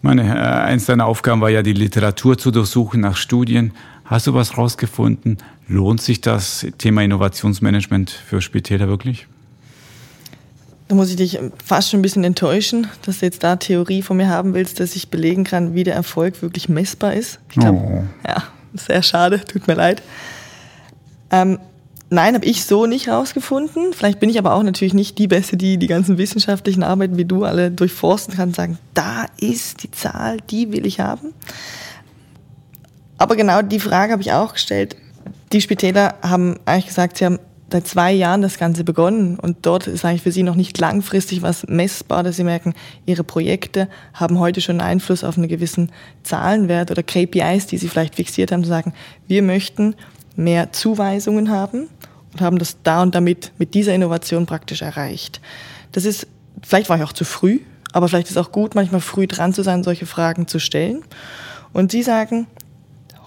Meine, 0.00 0.34
äh, 0.34 0.38
eins 0.38 0.86
deiner 0.86 1.04
Aufgaben 1.04 1.42
war 1.42 1.50
ja, 1.50 1.62
die 1.62 1.74
Literatur 1.74 2.38
zu 2.38 2.50
durchsuchen 2.50 3.02
nach 3.02 3.16
Studien. 3.16 3.72
Hast 4.12 4.26
du 4.26 4.34
was 4.34 4.58
rausgefunden? 4.58 5.38
Lohnt 5.68 6.02
sich 6.02 6.20
das 6.20 6.66
Thema 6.76 7.02
Innovationsmanagement 7.02 8.10
für 8.10 8.42
Spitäler 8.42 8.86
wirklich? 8.86 9.26
Da 10.88 10.94
muss 10.94 11.08
ich 11.08 11.16
dich 11.16 11.38
fast 11.64 11.88
schon 11.88 12.00
ein 12.00 12.02
bisschen 12.02 12.22
enttäuschen, 12.22 12.88
dass 13.06 13.20
du 13.20 13.24
jetzt 13.24 13.42
da 13.42 13.56
Theorie 13.56 14.02
von 14.02 14.18
mir 14.18 14.28
haben 14.28 14.52
willst, 14.52 14.80
dass 14.80 14.96
ich 14.96 15.08
belegen 15.08 15.44
kann, 15.44 15.74
wie 15.74 15.82
der 15.82 15.94
Erfolg 15.94 16.42
wirklich 16.42 16.68
messbar 16.68 17.14
ist. 17.14 17.40
Ich 17.48 17.56
glaube, 17.56 17.78
oh. 17.78 18.28
ja, 18.28 18.42
sehr 18.74 19.02
schade, 19.02 19.42
tut 19.46 19.66
mir 19.66 19.76
leid. 19.76 20.02
Ähm, 21.30 21.58
Nein, 22.10 22.34
habe 22.34 22.44
ich 22.44 22.66
so 22.66 22.84
nicht 22.84 23.08
rausgefunden. 23.08 23.94
Vielleicht 23.94 24.20
bin 24.20 24.28
ich 24.28 24.38
aber 24.38 24.52
auch 24.52 24.62
natürlich 24.62 24.92
nicht 24.92 25.16
die 25.16 25.28
Beste, 25.28 25.56
die 25.56 25.78
die 25.78 25.86
ganzen 25.86 26.18
wissenschaftlichen 26.18 26.82
Arbeiten 26.82 27.16
wie 27.16 27.24
du 27.24 27.44
alle 27.44 27.70
durchforsten 27.70 28.34
kann 28.34 28.50
und 28.50 28.54
sagen, 28.54 28.78
da 28.92 29.24
ist 29.40 29.82
die 29.82 29.90
Zahl, 29.90 30.36
die 30.50 30.70
will 30.72 30.84
ich 30.84 31.00
haben. 31.00 31.32
Aber 33.22 33.36
genau 33.36 33.62
die 33.62 33.78
Frage 33.78 34.14
habe 34.14 34.22
ich 34.22 34.32
auch 34.32 34.54
gestellt. 34.54 34.96
Die 35.52 35.60
Spitäler 35.60 36.16
haben 36.22 36.56
eigentlich 36.66 36.86
gesagt, 36.86 37.18
sie 37.18 37.24
haben 37.24 37.38
seit 37.70 37.86
zwei 37.86 38.10
Jahren 38.10 38.42
das 38.42 38.58
Ganze 38.58 38.82
begonnen 38.82 39.38
und 39.38 39.58
dort 39.62 39.86
ist 39.86 40.04
eigentlich 40.04 40.22
für 40.22 40.32
sie 40.32 40.42
noch 40.42 40.56
nicht 40.56 40.76
langfristig 40.80 41.40
was 41.40 41.64
messbar, 41.68 42.24
dass 42.24 42.34
sie 42.34 42.42
merken, 42.42 42.74
ihre 43.06 43.22
Projekte 43.22 43.86
haben 44.12 44.40
heute 44.40 44.60
schon 44.60 44.80
Einfluss 44.80 45.22
auf 45.22 45.38
einen 45.38 45.46
gewissen 45.46 45.92
Zahlenwert 46.24 46.90
oder 46.90 47.04
KPIs, 47.04 47.68
die 47.68 47.78
sie 47.78 47.86
vielleicht 47.86 48.16
fixiert 48.16 48.50
haben, 48.50 48.64
zu 48.64 48.68
sagen, 48.68 48.92
wir 49.28 49.44
möchten 49.44 49.94
mehr 50.34 50.72
Zuweisungen 50.72 51.48
haben 51.48 51.90
und 52.32 52.40
haben 52.40 52.58
das 52.58 52.78
da 52.82 53.02
und 53.02 53.14
damit 53.14 53.52
mit 53.56 53.74
dieser 53.74 53.94
Innovation 53.94 54.46
praktisch 54.46 54.82
erreicht. 54.82 55.40
Das 55.92 56.06
ist, 56.06 56.26
vielleicht 56.60 56.88
war 56.88 56.96
ich 56.96 57.04
auch 57.04 57.12
zu 57.12 57.24
früh, 57.24 57.60
aber 57.92 58.08
vielleicht 58.08 58.30
ist 58.30 58.36
auch 58.36 58.50
gut, 58.50 58.74
manchmal 58.74 59.00
früh 59.00 59.28
dran 59.28 59.54
zu 59.54 59.62
sein, 59.62 59.84
solche 59.84 60.06
Fragen 60.06 60.48
zu 60.48 60.58
stellen. 60.58 61.04
Und 61.72 61.92
Sie 61.92 62.02
sagen, 62.02 62.48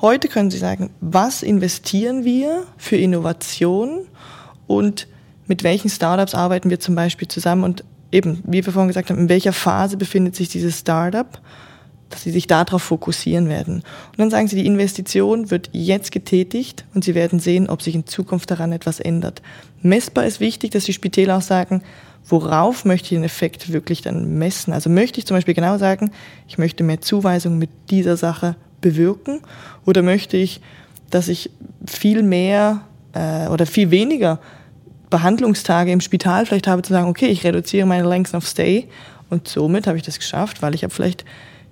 heute 0.05 0.27
können 0.27 0.51
Sie 0.51 0.59
sagen, 0.59 0.91
was 1.01 1.41
investieren 1.41 2.25
wir 2.25 2.63
für 2.77 2.95
Innovation 2.95 4.01
und 4.67 5.07
mit 5.47 5.63
welchen 5.63 5.89
Startups 5.89 6.35
arbeiten 6.35 6.69
wir 6.69 6.79
zum 6.79 6.93
Beispiel 6.93 7.27
zusammen 7.27 7.63
und 7.63 7.83
eben, 8.11 8.43
wie 8.45 8.63
wir 8.63 8.71
vorhin 8.71 8.87
gesagt 8.87 9.09
haben, 9.09 9.17
in 9.17 9.29
welcher 9.29 9.51
Phase 9.51 9.97
befindet 9.97 10.35
sich 10.35 10.47
dieses 10.47 10.79
Startup 10.79 11.41
dass 12.09 12.21
sie 12.21 12.31
sich 12.31 12.47
darauf 12.47 12.83
fokussieren 12.83 13.49
werden. 13.49 13.77
Und 13.77 14.19
dann 14.19 14.29
sagen 14.29 14.47
sie, 14.47 14.55
die 14.55 14.67
Investition 14.67 15.49
wird 15.49 15.69
jetzt 15.73 16.11
getätigt 16.11 16.85
und 16.93 17.03
sie 17.03 17.15
werden 17.15 17.39
sehen, 17.39 17.67
ob 17.67 17.81
sich 17.81 17.95
in 17.95 18.05
Zukunft 18.05 18.51
daran 18.51 18.71
etwas 18.71 18.99
ändert. 18.99 19.41
Messbar 19.81 20.25
ist 20.25 20.39
wichtig, 20.39 20.71
dass 20.71 20.85
die 20.85 20.93
Spitäler 20.93 21.37
auch 21.37 21.41
sagen, 21.41 21.81
worauf 22.27 22.85
möchte 22.85 23.05
ich 23.05 23.09
den 23.09 23.23
Effekt 23.23 23.73
wirklich 23.73 24.01
dann 24.01 24.37
messen? 24.37 24.71
Also 24.71 24.89
möchte 24.89 25.19
ich 25.19 25.25
zum 25.25 25.35
Beispiel 25.35 25.53
genau 25.55 25.77
sagen, 25.77 26.11
ich 26.47 26.57
möchte 26.57 26.83
mehr 26.83 27.01
Zuweisungen 27.01 27.57
mit 27.57 27.71
dieser 27.89 28.17
Sache 28.17 28.55
bewirken 28.85 29.41
oder 29.83 30.03
möchte 30.03 30.37
ich, 30.37 30.61
dass 31.09 31.27
ich 31.27 31.49
viel 31.87 32.21
mehr 32.21 32.81
äh, 33.13 33.47
oder 33.47 33.65
viel 33.65 33.89
weniger 33.89 34.39
Behandlungstage 35.09 35.91
im 35.91 36.01
Spital 36.01 36.45
vielleicht 36.45 36.67
habe, 36.67 36.83
zu 36.83 36.93
sagen, 36.93 37.07
okay, 37.07 37.27
ich 37.27 37.43
reduziere 37.43 37.87
meine 37.87 38.07
Length 38.07 38.35
of 38.35 38.47
Stay 38.47 38.87
und 39.31 39.47
somit 39.47 39.87
habe 39.87 39.97
ich 39.97 40.03
das 40.03 40.19
geschafft, 40.19 40.61
weil 40.61 40.75
ich 40.75 40.83
habe 40.83 40.93
vielleicht 40.93 41.25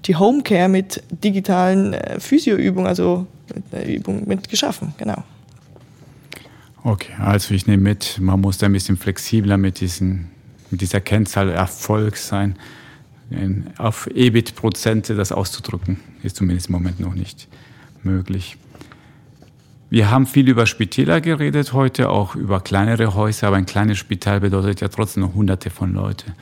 die 0.05 0.16
Homecare 0.16 0.68
mit 0.70 1.03
digitalen 1.24 1.93
äh, 1.93 2.20
Physioübungen, 2.20 2.88
also 2.88 3.28
mit 3.53 3.64
einer 3.72 3.86
Übung 3.86 4.28
mit 4.28 4.49
geschaffen, 4.49 4.95
genau. 4.97 5.24
Okay, 6.84 7.14
also 7.20 7.53
ich 7.53 7.68
nehme 7.68 7.84
mit, 7.84 8.18
man 8.20 8.41
muss 8.41 8.57
da 8.57 8.66
ein 8.66 8.74
bisschen 8.74 8.97
flexibler 8.97 9.57
mit, 9.57 9.80
diesen, 9.80 10.32
mit 10.72 10.82
dieser 10.82 10.99
Kennzahl 10.99 11.49
Erfolg 11.49 12.18
sein. 12.18 12.55
Auf 13.77 14.07
EBIT-Prozente 14.07 15.15
das 15.15 15.31
auszudrücken, 15.31 15.99
ist 16.23 16.36
zumindest 16.36 16.67
im 16.67 16.73
Moment 16.73 16.99
noch 16.99 17.15
nicht 17.15 17.47
möglich. 18.03 18.57
Wir 19.89 20.09
haben 20.09 20.25
viel 20.25 20.49
über 20.49 20.65
Spitäler 20.65 21.21
geredet 21.21 21.73
heute, 21.73 22.09
auch 22.09 22.36
über 22.36 22.61
kleinere 22.61 23.13
Häuser, 23.13 23.47
aber 23.47 23.57
ein 23.57 23.67
kleines 23.67 23.99
Spital 23.99 24.39
bedeutet 24.39 24.81
ja 24.81 24.88
trotzdem 24.88 25.21
noch 25.21 25.36
hunderte 25.36 25.69
von 25.69 25.93
Leuten. 25.93 26.34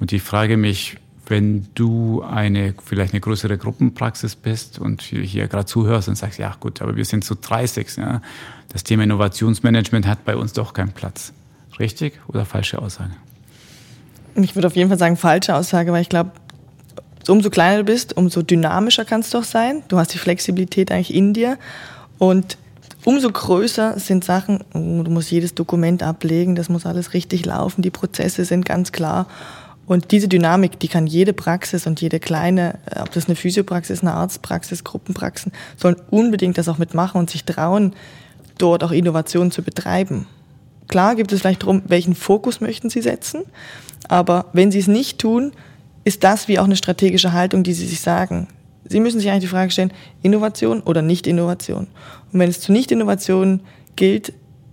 Und 0.00 0.12
ich 0.12 0.22
frage 0.22 0.56
mich, 0.56 0.96
wenn 1.26 1.66
du 1.74 2.22
eine 2.22 2.74
vielleicht 2.84 3.12
eine 3.12 3.20
größere 3.20 3.58
Gruppenpraxis 3.58 4.36
bist 4.36 4.78
und 4.78 5.02
hier 5.02 5.48
gerade 5.48 5.66
zuhörst 5.66 6.08
und 6.08 6.14
sagst, 6.14 6.38
ja 6.38 6.54
gut, 6.58 6.80
aber 6.80 6.96
wir 6.96 7.04
sind 7.04 7.24
zu 7.24 7.34
30, 7.34 7.96
ja, 7.96 8.22
das 8.72 8.84
Thema 8.84 9.02
Innovationsmanagement 9.04 10.06
hat 10.06 10.24
bei 10.24 10.36
uns 10.36 10.52
doch 10.52 10.72
keinen 10.72 10.92
Platz. 10.92 11.32
Richtig 11.78 12.14
oder 12.28 12.44
falsche 12.44 12.80
Aussage? 12.80 13.12
Ich 14.36 14.54
würde 14.54 14.68
auf 14.68 14.76
jeden 14.76 14.88
Fall 14.88 14.98
sagen 14.98 15.16
falsche 15.16 15.54
Aussage, 15.54 15.92
weil 15.92 16.02
ich 16.02 16.08
glaube, 16.08 16.30
umso 17.28 17.50
kleiner 17.50 17.78
du 17.78 17.84
bist, 17.84 18.16
umso 18.16 18.42
dynamischer 18.42 19.04
kannst 19.04 19.34
du 19.34 19.38
auch 19.38 19.44
sein. 19.44 19.82
Du 19.88 19.98
hast 19.98 20.12
die 20.14 20.18
Flexibilität 20.18 20.92
eigentlich 20.92 21.14
in 21.14 21.32
dir 21.32 21.58
und 22.18 22.58
umso 23.04 23.30
größer 23.30 23.98
sind 23.98 24.24
Sachen, 24.24 24.60
oh, 24.74 25.02
du 25.02 25.10
musst 25.10 25.30
jedes 25.30 25.54
Dokument 25.54 26.02
ablegen, 26.02 26.54
das 26.54 26.68
muss 26.68 26.86
alles 26.86 27.14
richtig 27.14 27.46
laufen, 27.46 27.82
die 27.82 27.90
Prozesse 27.90 28.44
sind 28.44 28.64
ganz 28.64 28.92
klar 28.92 29.26
und 29.86 30.10
diese 30.10 30.28
Dynamik, 30.28 30.80
die 30.80 30.88
kann 30.88 31.06
jede 31.06 31.32
Praxis 31.32 31.86
und 31.86 32.00
jede 32.00 32.18
kleine, 32.18 32.78
äh, 32.90 33.00
ob 33.00 33.12
das 33.12 33.26
eine 33.26 33.36
Physiopraxis, 33.36 34.02
eine 34.02 34.14
Arztpraxis, 34.14 34.84
Gruppenpraxen, 34.84 35.52
sollen 35.76 35.96
unbedingt 36.10 36.58
das 36.58 36.68
auch 36.68 36.78
mitmachen 36.78 37.18
und 37.18 37.30
sich 37.30 37.44
trauen, 37.44 37.94
dort 38.58 38.82
auch 38.82 38.90
Innovationen 38.90 39.52
zu 39.52 39.62
betreiben. 39.62 40.26
Klar 40.88 41.14
gibt 41.14 41.32
es 41.32 41.40
vielleicht 41.40 41.62
darum, 41.62 41.82
welchen 41.86 42.14
Fokus 42.14 42.60
möchten 42.60 42.90
Sie 42.90 43.02
setzen, 43.02 43.42
aber 44.08 44.46
wenn 44.52 44.70
Sie 44.70 44.78
es 44.78 44.88
nicht 44.88 45.18
tun, 45.18 45.52
ist 46.04 46.24
das 46.24 46.48
wie 46.48 46.58
auch 46.58 46.64
eine 46.64 46.76
strategische 46.76 47.32
Haltung, 47.32 47.62
die 47.62 47.72
Sie 47.72 47.86
sich 47.86 48.00
sagen. 48.00 48.48
Sie 48.84 49.00
müssen 49.00 49.18
sich 49.18 49.30
eigentlich 49.30 49.44
die 49.44 49.48
Frage 49.48 49.70
stellen, 49.70 49.92
Innovation 50.22 50.80
oder 50.82 51.02
Nicht-Innovation. 51.02 51.88
Und 52.32 52.38
wenn 52.38 52.48
es 52.48 52.60
zu 52.60 52.72
Nicht-Innovation 52.72 53.60
gilt, 53.96 54.32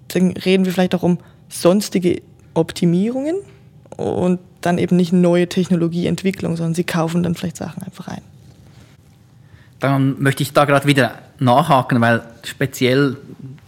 dann 0.09 0.31
reden 0.31 0.65
wir 0.65 0.71
vielleicht 0.71 0.93
auch 0.93 1.03
um 1.03 1.17
sonstige 1.49 2.21
Optimierungen 2.53 3.37
und 3.97 4.39
dann 4.61 4.77
eben 4.77 4.95
nicht 4.95 5.13
neue 5.13 5.47
Technologieentwicklung, 5.49 6.55
sondern 6.55 6.75
sie 6.75 6.83
kaufen 6.83 7.23
dann 7.23 7.35
vielleicht 7.35 7.57
Sachen 7.57 7.83
einfach 7.83 8.07
ein. 8.07 8.21
Dann 9.79 10.21
möchte 10.21 10.43
ich 10.43 10.53
da 10.53 10.65
gerade 10.65 10.87
wieder 10.87 11.15
nachhaken, 11.39 11.99
weil 11.99 12.21
speziell 12.43 13.17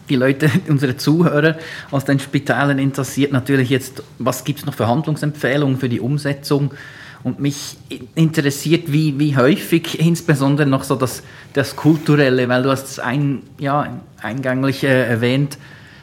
die 0.08 0.16
Leute, 0.16 0.50
unsere 0.68 0.96
Zuhörer 0.96 1.56
aus 1.90 2.04
den 2.04 2.18
Spitalen 2.18 2.78
interessiert 2.78 3.32
natürlich 3.32 3.70
jetzt, 3.70 4.02
was 4.18 4.44
gibt 4.44 4.60
es 4.60 4.66
noch 4.66 4.74
für 4.74 4.86
Handlungsempfehlungen 4.86 5.78
für 5.78 5.88
die 5.88 6.00
Umsetzung? 6.00 6.72
Und 7.24 7.40
mich 7.40 7.76
interessiert, 8.14 8.92
wie, 8.92 9.18
wie 9.18 9.36
häufig 9.36 9.98
insbesondere 9.98 10.68
noch 10.68 10.84
so 10.84 10.94
das, 10.94 11.24
das 11.54 11.74
Kulturelle, 11.74 12.48
weil 12.48 12.62
du 12.62 12.70
hast 12.70 12.84
es 12.84 12.98
ein, 13.00 13.42
ja, 13.58 14.00
eingänglich 14.22 14.84
äh, 14.84 15.08
erwähnt, 15.08 15.58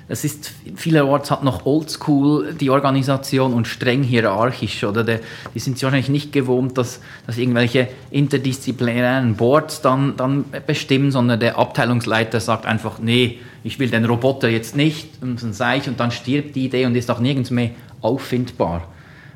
das 0.08 0.26
ist 0.26 0.51
vielerorts 0.76 1.32
hat 1.32 1.43
noch 1.43 1.66
oldschool 1.66 2.54
die 2.54 2.70
Organisation 2.70 3.54
und 3.54 3.68
streng 3.68 4.04
hierarchisch. 4.04 4.84
Oder 4.84 5.04
der, 5.04 5.20
die 5.56 5.60
sind 5.60 5.78
sich 5.78 5.84
wahrscheinlich 5.84 6.10
nicht 6.10 6.34
gewohnt, 6.34 6.78
dass, 6.78 6.99
dass 7.26 7.38
irgendwelche 7.38 7.88
interdisziplinären 8.12 9.36
Boards 9.36 9.82
dann, 9.82 10.18
dann 10.18 10.45
bestimmen, 10.68 11.12
sondern 11.12 11.39
der 11.39 11.58
Abteilungsleiter 11.58 12.39
sagt 12.41 12.66
einfach, 12.66 12.99
nee, 12.99 13.39
ich 13.64 13.80
will 13.80 13.89
den 13.89 14.04
Roboter 14.04 14.49
jetzt 14.49 14.76
nicht, 14.76 15.22
und 15.22 15.41
dann 15.41 15.54
sage 15.54 15.80
ich, 15.80 15.88
und 15.88 15.99
dann 15.99 16.12
stirbt 16.12 16.56
die 16.56 16.66
Idee 16.66 16.86
und 16.86 16.95
ist 16.95 17.10
auch 17.10 17.20
nirgends 17.20 17.49
mehr 17.49 17.72
auffindbar. 18.01 18.88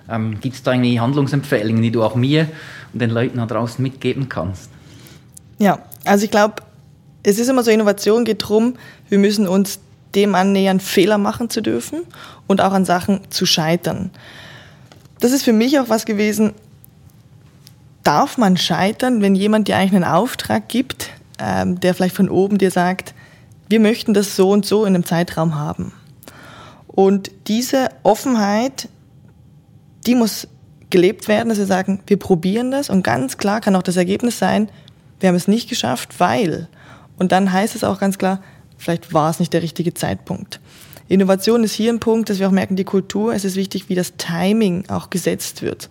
Ähm, 0.09 0.39
Gibt 0.41 0.55
es 0.55 0.63
da 0.63 0.73
irgendwie 0.73 0.99
Handlungsempfehlungen, 0.99 1.81
die 1.81 1.91
du 1.91 2.03
auch 2.03 2.15
mir 2.15 2.49
und 2.91 3.01
den 3.01 3.09
Leuten 3.09 3.37
da 3.37 3.45
draußen 3.45 3.81
mitgeben 3.81 4.27
kannst? 4.27 4.69
Ja, 5.59 5.79
also 6.03 6.25
ich 6.25 6.31
glaube, 6.31 6.55
es 7.23 7.39
ist 7.39 7.49
immer 7.49 7.63
so, 7.63 7.71
Innovation 7.71 8.25
geht 8.25 8.43
darum, 8.43 8.75
wir 9.09 9.17
müssen 9.17 9.47
uns 9.47 9.79
dem 10.15 10.35
annähern, 10.35 10.79
Fehler 10.79 11.17
machen 11.17 11.49
zu 11.49 11.61
dürfen 11.61 12.01
und 12.47 12.61
auch 12.61 12.71
an 12.71 12.85
Sachen 12.85 13.21
zu 13.29 13.45
scheitern. 13.45 14.11
Das 15.19 15.31
ist 15.31 15.43
für 15.43 15.53
mich 15.53 15.79
auch 15.79 15.89
was 15.89 16.05
gewesen, 16.05 16.53
darf 18.03 18.37
man 18.37 18.55
scheitern, 18.57 19.21
wenn 19.21 19.35
jemand 19.35 19.67
dir 19.67 19.77
eigentlich 19.77 19.95
einen 19.95 20.11
Auftrag 20.11 20.69
gibt, 20.69 21.09
ähm, 21.39 21.79
der 21.79 21.93
vielleicht 21.93 22.15
von 22.15 22.29
oben 22.29 22.57
dir 22.57 22.71
sagt, 22.71 23.13
wir 23.69 23.79
möchten 23.79 24.13
das 24.13 24.35
so 24.35 24.51
und 24.51 24.65
so 24.65 24.85
in 24.85 24.95
einem 24.95 25.05
Zeitraum 25.05 25.55
haben. 25.55 25.91
Und 26.87 27.31
diese 27.47 27.89
Offenheit, 28.03 28.87
die 30.05 30.15
muss 30.15 30.47
gelebt 30.89 31.27
werden, 31.27 31.49
dass 31.49 31.57
wir 31.57 31.65
sagen, 31.65 31.99
wir 32.07 32.17
probieren 32.17 32.71
das 32.71 32.89
und 32.89 33.03
ganz 33.03 33.37
klar 33.37 33.59
kann 33.59 33.75
auch 33.75 33.83
das 33.83 33.97
Ergebnis 33.97 34.39
sein, 34.39 34.69
wir 35.19 35.29
haben 35.29 35.35
es 35.35 35.47
nicht 35.47 35.67
geschafft, 35.67 36.19
weil. 36.19 36.69
Und 37.17 37.31
dann 37.31 37.51
heißt 37.51 37.75
es 37.75 37.83
auch 37.83 37.99
ganz 37.99 38.17
klar, 38.17 38.41
Vielleicht 38.77 39.13
war 39.13 39.29
es 39.29 39.39
nicht 39.39 39.53
der 39.53 39.61
richtige 39.63 39.93
Zeitpunkt. 39.93 40.59
Innovation 41.07 41.63
ist 41.63 41.73
hier 41.73 41.91
ein 41.91 41.99
Punkt, 41.99 42.29
dass 42.29 42.39
wir 42.39 42.47
auch 42.47 42.51
merken, 42.51 42.75
die 42.75 42.83
Kultur, 42.83 43.33
es 43.33 43.45
ist 43.45 43.55
wichtig, 43.55 43.89
wie 43.89 43.95
das 43.95 44.13
Timing 44.17 44.85
auch 44.89 45.09
gesetzt 45.09 45.61
wird. 45.61 45.89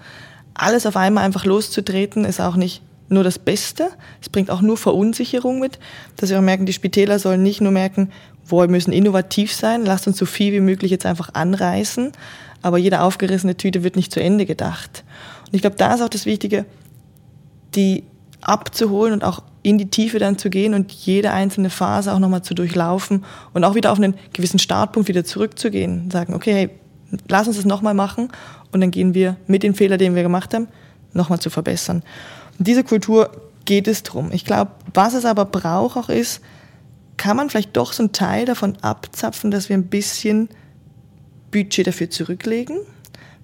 Alles 0.54 0.86
auf 0.86 0.96
einmal 0.96 1.24
einfach 1.24 1.44
loszutreten, 1.44 2.24
ist 2.24 2.40
auch 2.40 2.56
nicht 2.56 2.82
nur 3.08 3.24
das 3.24 3.38
Beste. 3.38 3.88
Es 4.20 4.28
bringt 4.28 4.50
auch 4.50 4.60
nur 4.60 4.76
Verunsicherung 4.76 5.58
mit, 5.60 5.78
dass 6.16 6.30
wir 6.30 6.38
auch 6.38 6.42
merken, 6.42 6.66
die 6.66 6.72
Spitäler 6.72 7.18
sollen 7.18 7.42
nicht 7.42 7.60
nur 7.60 7.72
merken, 7.72 8.10
wo 8.44 8.60
wir 8.60 8.68
müssen 8.68 8.92
innovativ 8.92 9.52
sein, 9.52 9.84
lasst 9.84 10.06
uns 10.06 10.18
so 10.18 10.26
viel 10.26 10.52
wie 10.52 10.60
möglich 10.60 10.90
jetzt 10.90 11.06
einfach 11.06 11.34
anreißen, 11.34 12.12
aber 12.62 12.78
jede 12.78 13.00
aufgerissene 13.00 13.56
Tüte 13.56 13.82
wird 13.82 13.96
nicht 13.96 14.12
zu 14.12 14.20
Ende 14.20 14.46
gedacht. 14.46 15.04
Und 15.46 15.54
ich 15.54 15.62
glaube, 15.62 15.76
da 15.76 15.94
ist 15.94 16.02
auch 16.02 16.08
das 16.08 16.26
Wichtige, 16.26 16.64
die 17.74 18.04
abzuholen 18.46 19.12
und 19.12 19.24
auch 19.24 19.42
in 19.62 19.78
die 19.78 19.90
Tiefe 19.90 20.18
dann 20.18 20.38
zu 20.38 20.50
gehen 20.50 20.74
und 20.74 20.92
jede 20.92 21.32
einzelne 21.32 21.70
Phase 21.70 22.12
auch 22.12 22.20
nochmal 22.20 22.42
zu 22.42 22.54
durchlaufen 22.54 23.24
und 23.52 23.64
auch 23.64 23.74
wieder 23.74 23.90
auf 23.90 23.98
einen 23.98 24.14
gewissen 24.32 24.58
Startpunkt 24.58 25.08
wieder 25.08 25.24
zurückzugehen. 25.24 26.10
Sagen, 26.10 26.34
okay, 26.34 26.52
hey, 26.52 26.70
lass 27.28 27.48
uns 27.48 27.56
das 27.56 27.64
nochmal 27.64 27.94
machen 27.94 28.28
und 28.72 28.80
dann 28.80 28.90
gehen 28.90 29.14
wir 29.14 29.36
mit 29.46 29.62
den 29.62 29.74
Fehlern, 29.74 29.98
den 29.98 30.14
wir 30.14 30.22
gemacht 30.22 30.54
haben, 30.54 30.68
nochmal 31.12 31.40
zu 31.40 31.50
verbessern. 31.50 32.02
Und 32.58 32.68
diese 32.68 32.84
Kultur 32.84 33.30
geht 33.64 33.88
es 33.88 34.04
drum. 34.04 34.30
Ich 34.32 34.44
glaube, 34.44 34.70
was 34.94 35.14
es 35.14 35.24
aber 35.24 35.44
braucht 35.44 35.96
auch 35.96 36.08
ist, 36.08 36.40
kann 37.16 37.36
man 37.36 37.50
vielleicht 37.50 37.76
doch 37.76 37.92
so 37.92 38.02
einen 38.02 38.12
Teil 38.12 38.44
davon 38.44 38.76
abzapfen, 38.82 39.50
dass 39.50 39.68
wir 39.68 39.76
ein 39.76 39.86
bisschen 39.86 40.48
Budget 41.50 41.86
dafür 41.86 42.10
zurücklegen. 42.10 42.78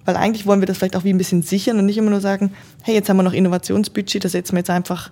Weil 0.05 0.17
eigentlich 0.17 0.45
wollen 0.45 0.61
wir 0.61 0.65
das 0.65 0.77
vielleicht 0.77 0.95
auch 0.95 1.03
wie 1.03 1.13
ein 1.13 1.17
bisschen 1.17 1.43
sichern 1.43 1.79
und 1.79 1.85
nicht 1.85 1.97
immer 1.97 2.09
nur 2.09 2.21
sagen, 2.21 2.53
hey, 2.81 2.93
jetzt 2.93 3.09
haben 3.09 3.17
wir 3.17 3.23
noch 3.23 3.33
Innovationsbudget, 3.33 4.23
das 4.23 4.33
setzen 4.33 4.53
wir 4.53 4.59
jetzt 4.59 4.69
einfach 4.69 5.11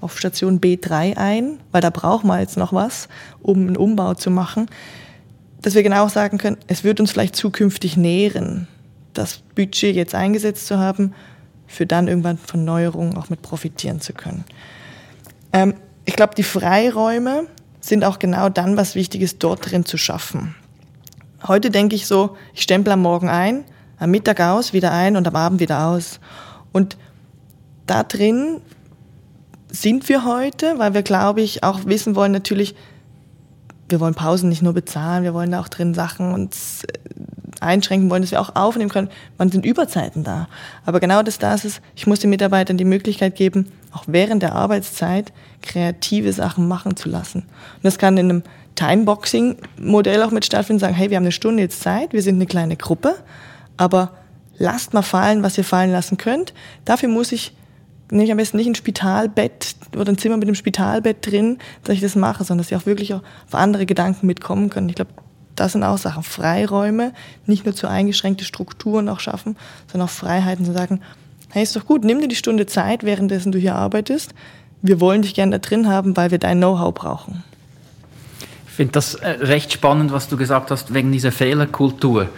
auf 0.00 0.18
Station 0.18 0.60
B3 0.60 1.16
ein, 1.16 1.58
weil 1.72 1.80
da 1.80 1.90
brauchen 1.90 2.28
wir 2.28 2.38
jetzt 2.38 2.56
noch 2.56 2.72
was, 2.72 3.08
um 3.42 3.66
einen 3.66 3.76
Umbau 3.76 4.14
zu 4.14 4.30
machen, 4.30 4.66
dass 5.60 5.74
wir 5.74 5.82
genau 5.82 6.08
sagen 6.08 6.38
können, 6.38 6.56
es 6.68 6.84
wird 6.84 7.00
uns 7.00 7.10
vielleicht 7.10 7.34
zukünftig 7.34 7.96
nähren, 7.96 8.68
das 9.12 9.38
Budget 9.56 9.96
jetzt 9.96 10.14
eingesetzt 10.14 10.66
zu 10.66 10.78
haben, 10.78 11.14
für 11.66 11.84
dann 11.84 12.08
irgendwann 12.08 12.38
von 12.38 12.64
Neuerungen 12.64 13.16
auch 13.16 13.28
mit 13.28 13.42
profitieren 13.42 14.00
zu 14.00 14.12
können. 14.12 14.44
Ähm, 15.52 15.74
ich 16.04 16.14
glaube, 16.16 16.34
die 16.34 16.42
Freiräume 16.42 17.46
sind 17.80 18.04
auch 18.04 18.18
genau 18.18 18.48
dann 18.48 18.76
was 18.76 18.94
Wichtiges, 18.94 19.38
dort 19.38 19.70
drin 19.70 19.84
zu 19.84 19.98
schaffen. 19.98 20.54
Heute 21.46 21.70
denke 21.70 21.94
ich 21.94 22.06
so, 22.06 22.36
ich 22.54 22.62
stempel 22.62 22.92
am 22.92 23.02
Morgen 23.02 23.28
ein, 23.28 23.64
am 23.98 24.10
Mittag 24.10 24.40
aus, 24.40 24.72
wieder 24.72 24.92
ein 24.92 25.16
und 25.16 25.26
am 25.26 25.36
Abend 25.36 25.60
wieder 25.60 25.86
aus. 25.86 26.20
Und 26.72 26.96
da 27.86 28.02
drin 28.02 28.60
sind 29.70 30.08
wir 30.08 30.24
heute, 30.24 30.78
weil 30.78 30.94
wir, 30.94 31.02
glaube 31.02 31.40
ich, 31.40 31.62
auch 31.64 31.84
wissen 31.84 32.14
wollen, 32.14 32.32
natürlich, 32.32 32.74
wir 33.88 34.00
wollen 34.00 34.14
Pausen 34.14 34.48
nicht 34.48 34.62
nur 34.62 34.72
bezahlen, 34.72 35.24
wir 35.24 35.34
wollen 35.34 35.54
auch 35.54 35.68
drin 35.68 35.94
Sachen 35.94 36.32
uns 36.32 36.84
äh, 36.84 36.98
einschränken 37.60 38.10
wollen, 38.10 38.22
dass 38.22 38.30
wir 38.30 38.40
auch 38.40 38.54
aufnehmen 38.54 38.90
können. 38.90 39.10
Wann 39.36 39.50
sind 39.50 39.66
Überzeiten 39.66 40.24
da? 40.24 40.48
Aber 40.84 41.00
genau 41.00 41.22
das, 41.22 41.38
das 41.38 41.64
ist, 41.64 41.80
ich 41.96 42.06
muss 42.06 42.20
den 42.20 42.30
Mitarbeitern 42.30 42.76
die 42.76 42.84
Möglichkeit 42.84 43.34
geben, 43.34 43.70
auch 43.92 44.04
während 44.06 44.42
der 44.42 44.54
Arbeitszeit 44.54 45.32
kreative 45.62 46.32
Sachen 46.32 46.68
machen 46.68 46.96
zu 46.96 47.08
lassen. 47.08 47.40
Und 47.40 47.84
das 47.84 47.98
kann 47.98 48.16
in 48.16 48.30
einem 48.30 48.42
Timeboxing-Modell 48.76 50.22
auch 50.22 50.30
mit 50.30 50.44
stattfinden, 50.44 50.80
sagen, 50.80 50.94
hey, 50.94 51.10
wir 51.10 51.16
haben 51.16 51.24
eine 51.24 51.32
Stunde 51.32 51.62
jetzt 51.62 51.80
Zeit, 51.80 52.12
wir 52.12 52.22
sind 52.22 52.36
eine 52.36 52.46
kleine 52.46 52.76
Gruppe, 52.76 53.16
aber 53.78 54.12
lasst 54.58 54.92
mal 54.92 55.02
fallen, 55.02 55.42
was 55.42 55.56
ihr 55.56 55.64
fallen 55.64 55.90
lassen 55.90 56.18
könnt. 56.18 56.52
Dafür 56.84 57.08
muss 57.08 57.32
ich 57.32 57.54
nehme 58.10 58.24
ich 58.24 58.30
am 58.30 58.38
besten 58.38 58.56
nicht 58.56 58.66
ein 58.66 58.74
Spitalbett 58.74 59.74
oder 59.96 60.10
ein 60.10 60.18
Zimmer 60.18 60.36
mit 60.36 60.48
einem 60.48 60.54
Spitalbett 60.54 61.26
drin, 61.26 61.58
dass 61.84 61.94
ich 61.94 62.00
das 62.00 62.16
mache, 62.16 62.44
sondern 62.44 62.62
dass 62.62 62.68
sie 62.68 62.76
auch 62.76 62.86
wirklich 62.86 63.12
auf 63.14 63.22
andere 63.52 63.86
Gedanken 63.86 64.26
mitkommen 64.26 64.70
können. 64.70 64.88
Ich 64.88 64.94
glaube, 64.94 65.10
das 65.56 65.72
sind 65.72 65.82
auch 65.82 65.98
Sachen. 65.98 66.22
Freiräume, 66.22 67.12
nicht 67.46 67.64
nur 67.64 67.74
zu 67.74 67.88
eingeschränkte 67.88 68.44
Strukturen 68.44 69.08
auch 69.08 69.20
schaffen, 69.20 69.56
sondern 69.90 70.08
auch 70.08 70.12
Freiheiten 70.12 70.64
zu 70.64 70.72
sagen, 70.72 71.00
hey, 71.50 71.62
ist 71.62 71.76
doch 71.76 71.86
gut, 71.86 72.04
nimm 72.04 72.20
dir 72.20 72.28
die 72.28 72.36
Stunde 72.36 72.66
Zeit, 72.66 73.04
währenddessen 73.04 73.52
du 73.52 73.58
hier 73.58 73.74
arbeitest. 73.74 74.34
Wir 74.80 75.00
wollen 75.00 75.22
dich 75.22 75.34
gerne 75.34 75.58
da 75.58 75.58
drin 75.58 75.88
haben, 75.88 76.16
weil 76.16 76.30
wir 76.30 76.38
dein 76.38 76.58
Know-how 76.58 76.94
brauchen. 76.94 77.42
Ich 78.68 78.74
finde 78.74 78.92
das 78.92 79.16
äh, 79.16 79.28
recht 79.28 79.72
spannend, 79.72 80.12
was 80.12 80.28
du 80.28 80.36
gesagt 80.36 80.70
hast, 80.70 80.94
wegen 80.94 81.10
dieser 81.10 81.32
Fehlerkultur 81.32 82.28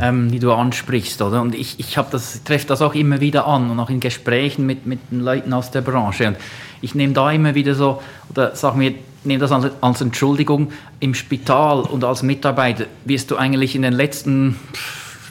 ähm, 0.00 0.30
die 0.30 0.38
du 0.38 0.52
ansprichst, 0.52 1.22
oder? 1.22 1.40
Und 1.40 1.54
ich, 1.54 1.78
ich 1.78 1.98
das, 2.10 2.42
treffe 2.44 2.66
das 2.66 2.82
auch 2.82 2.94
immer 2.94 3.20
wieder 3.20 3.46
an 3.46 3.70
und 3.70 3.80
auch 3.80 3.90
in 3.90 4.00
Gesprächen 4.00 4.66
mit, 4.66 4.86
mit 4.86 5.00
den 5.10 5.20
Leuten 5.20 5.52
aus 5.52 5.70
der 5.70 5.80
Branche. 5.80 6.28
Und 6.28 6.36
ich 6.82 6.94
nehme 6.94 7.12
da 7.12 7.30
immer 7.30 7.54
wieder 7.54 7.74
so, 7.74 8.02
oder 8.30 8.54
sagen 8.54 8.80
wir, 8.80 8.94
nehme 9.24 9.40
das 9.40 9.52
als, 9.52 9.66
als 9.80 10.00
Entschuldigung, 10.00 10.72
im 11.00 11.14
Spital 11.14 11.80
und 11.80 12.04
als 12.04 12.22
Mitarbeiter 12.22 12.86
wirst 13.04 13.30
du 13.30 13.36
eigentlich 13.36 13.74
in 13.74 13.82
den 13.82 13.92
letzten, 13.92 14.56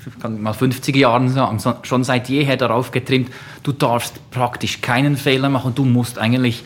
ich 0.05 0.20
kann 0.22 0.41
mal 0.41 0.53
50 0.53 0.95
Jahren 0.95 1.30
sagen, 1.30 1.59
schon 1.84 2.03
seit 2.03 2.30
jeher 2.30 2.57
darauf 2.57 2.91
getrimmt, 2.91 3.32
du 3.63 3.72
darfst 3.72 4.32
praktisch 4.32 4.82
keinen 4.82 5.18
Fehler 5.18 5.49
machen, 5.49 5.74
du 5.76 5.86
musst 5.86 6.20
eigentlich 6.20 6.63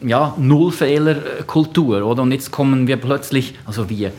ja, 0.00 0.34
Nullfehlerkultur, 0.38 2.04
oder? 2.04 2.22
Und 2.22 2.32
jetzt 2.32 2.50
kommen 2.50 2.86
wir 2.86 2.96
plötzlich, 2.96 3.54
also 3.66 3.90
wir, 3.90 4.12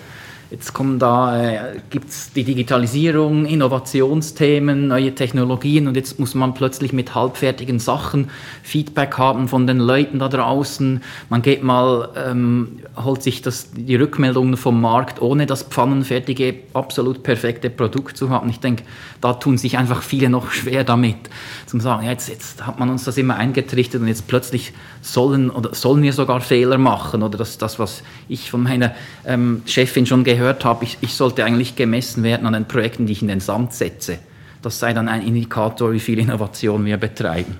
Jetzt 0.55 0.71
kommen 0.71 0.99
da, 0.99 1.37
äh, 1.37 1.81
gibt 1.89 2.07
es 2.07 2.31
die 2.31 2.45
Digitalisierung, 2.45 3.45
Innovationsthemen, 3.45 4.87
neue 4.87 5.13
Technologien 5.13 5.85
und 5.85 5.97
jetzt 5.97 6.17
muss 6.17 6.33
man 6.33 6.53
plötzlich 6.53 6.93
mit 6.93 7.13
halbfertigen 7.13 7.77
Sachen 7.77 8.29
Feedback 8.63 9.17
haben 9.17 9.49
von 9.49 9.67
den 9.67 9.79
Leuten 9.79 10.17
da 10.17 10.29
draußen. 10.29 11.03
Man 11.29 11.41
geht 11.41 11.61
mal, 11.61 12.07
ähm, 12.15 12.79
holt 12.95 13.21
sich 13.21 13.41
das, 13.41 13.71
die 13.73 13.97
Rückmeldungen 13.97 14.55
vom 14.55 14.79
Markt, 14.79 15.21
ohne 15.21 15.45
das 15.45 15.63
pfannenfertige, 15.63 16.55
absolut 16.73 17.21
perfekte 17.21 17.69
Produkt 17.69 18.15
zu 18.15 18.29
haben. 18.29 18.49
Ich 18.49 18.61
denke, 18.61 18.83
da 19.19 19.33
tun 19.33 19.57
sich 19.57 19.77
einfach 19.77 20.03
viele 20.03 20.29
noch 20.29 20.51
schwer 20.51 20.85
damit, 20.85 21.17
zum 21.65 21.81
sagen, 21.81 22.05
ja, 22.05 22.11
jetzt, 22.11 22.29
jetzt 22.29 22.65
hat 22.65 22.79
man 22.79 22.89
uns 22.89 23.03
das 23.03 23.17
immer 23.17 23.35
eingetrichtert 23.35 23.99
und 23.99 24.07
jetzt 24.07 24.25
plötzlich 24.27 24.71
sollen 25.01 25.49
oder 25.49 25.75
sollen 25.75 26.01
wir 26.01 26.13
sogar 26.13 26.39
Fehler 26.39 26.77
machen 26.77 27.23
oder 27.23 27.37
das, 27.37 27.57
das 27.57 27.77
was 27.77 28.03
ich 28.29 28.49
von 28.49 28.63
meiner 28.63 28.95
ähm, 29.25 29.61
Chefin 29.65 30.05
schon 30.05 30.23
gehört 30.23 30.44
habe, 30.45 30.83
ich, 30.83 30.97
ich 31.01 31.13
sollte 31.13 31.43
eigentlich 31.43 31.75
gemessen 31.75 32.23
werden 32.23 32.45
an 32.45 32.53
den 32.53 32.67
Projekten, 32.67 33.05
die 33.05 33.13
ich 33.13 33.21
in 33.21 33.27
den 33.27 33.39
Sand 33.39 33.73
setze. 33.73 34.19
Das 34.61 34.79
sei 34.79 34.93
dann 34.93 35.07
ein 35.07 35.21
Indikator, 35.21 35.91
wie 35.91 35.99
viel 35.99 36.19
Innovation 36.19 36.85
wir 36.85 36.97
betreiben. 36.97 37.55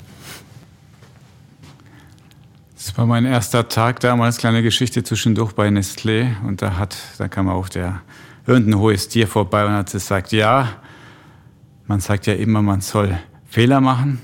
Das 2.75 2.97
war 2.97 3.05
mein 3.05 3.25
erster 3.25 3.67
Tag 3.67 3.99
damals, 3.99 4.38
kleine 4.38 4.61
Geschichte 4.61 5.03
zwischendurch 5.03 5.53
bei 5.53 5.67
Nestlé. 5.69 6.39
Und 6.45 6.61
da, 6.61 6.77
hat, 6.77 6.95
da 7.17 7.27
kam 7.27 7.49
auch 7.49 7.69
der 7.69 8.01
irgendein 8.45 8.79
hohes 8.79 9.07
Tier 9.07 9.27
vorbei 9.27 9.65
und 9.65 9.71
hat 9.71 9.91
gesagt, 9.91 10.31
ja, 10.31 10.69
man 11.88 11.99
sagt 11.99 12.27
ja 12.27 12.33
immer, 12.33 12.61
man 12.61 12.81
soll 12.81 13.17
Fehler 13.47 13.81
machen, 13.81 14.21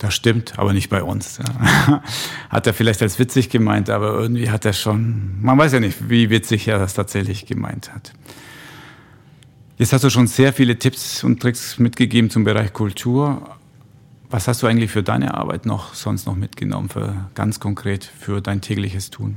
Das 0.00 0.14
stimmt, 0.14 0.58
aber 0.58 0.72
nicht 0.72 0.88
bei 0.88 1.02
uns. 1.02 1.40
Hat 2.48 2.66
er 2.66 2.72
vielleicht 2.72 3.02
als 3.02 3.18
witzig 3.18 3.50
gemeint, 3.50 3.90
aber 3.90 4.14
irgendwie 4.14 4.48
hat 4.48 4.64
er 4.64 4.72
schon, 4.72 5.42
man 5.42 5.58
weiß 5.58 5.74
ja 5.74 5.80
nicht, 5.80 6.08
wie 6.08 6.30
witzig 6.30 6.66
er 6.68 6.78
das 6.78 6.94
tatsächlich 6.94 7.44
gemeint 7.44 7.92
hat. 7.92 8.14
Jetzt 9.76 9.92
hast 9.92 10.02
du 10.02 10.08
schon 10.08 10.26
sehr 10.26 10.54
viele 10.54 10.78
Tipps 10.78 11.22
und 11.22 11.40
Tricks 11.40 11.78
mitgegeben 11.78 12.30
zum 12.30 12.44
Bereich 12.44 12.72
Kultur. 12.72 13.42
Was 14.30 14.48
hast 14.48 14.62
du 14.62 14.66
eigentlich 14.66 14.90
für 14.90 15.02
deine 15.02 15.34
Arbeit 15.34 15.66
noch 15.66 15.92
sonst 15.92 16.24
noch 16.24 16.34
mitgenommen, 16.34 16.88
für 16.88 17.28
ganz 17.34 17.60
konkret 17.60 18.02
für 18.04 18.40
dein 18.40 18.62
tägliches 18.62 19.10
Tun? 19.10 19.36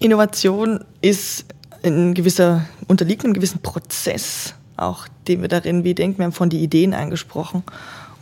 Innovation 0.00 0.84
ist 1.00 1.46
ein 1.82 2.12
gewisser, 2.12 2.66
unterliegt 2.88 3.24
einem 3.24 3.32
gewissen 3.32 3.62
Prozess, 3.62 4.54
auch 4.76 5.08
den 5.28 5.40
wir 5.40 5.48
darin 5.48 5.82
wie 5.84 5.94
denken. 5.94 6.18
Wir 6.18 6.26
haben 6.26 6.32
von 6.32 6.50
die 6.50 6.62
Ideen 6.62 6.92
angesprochen. 6.92 7.62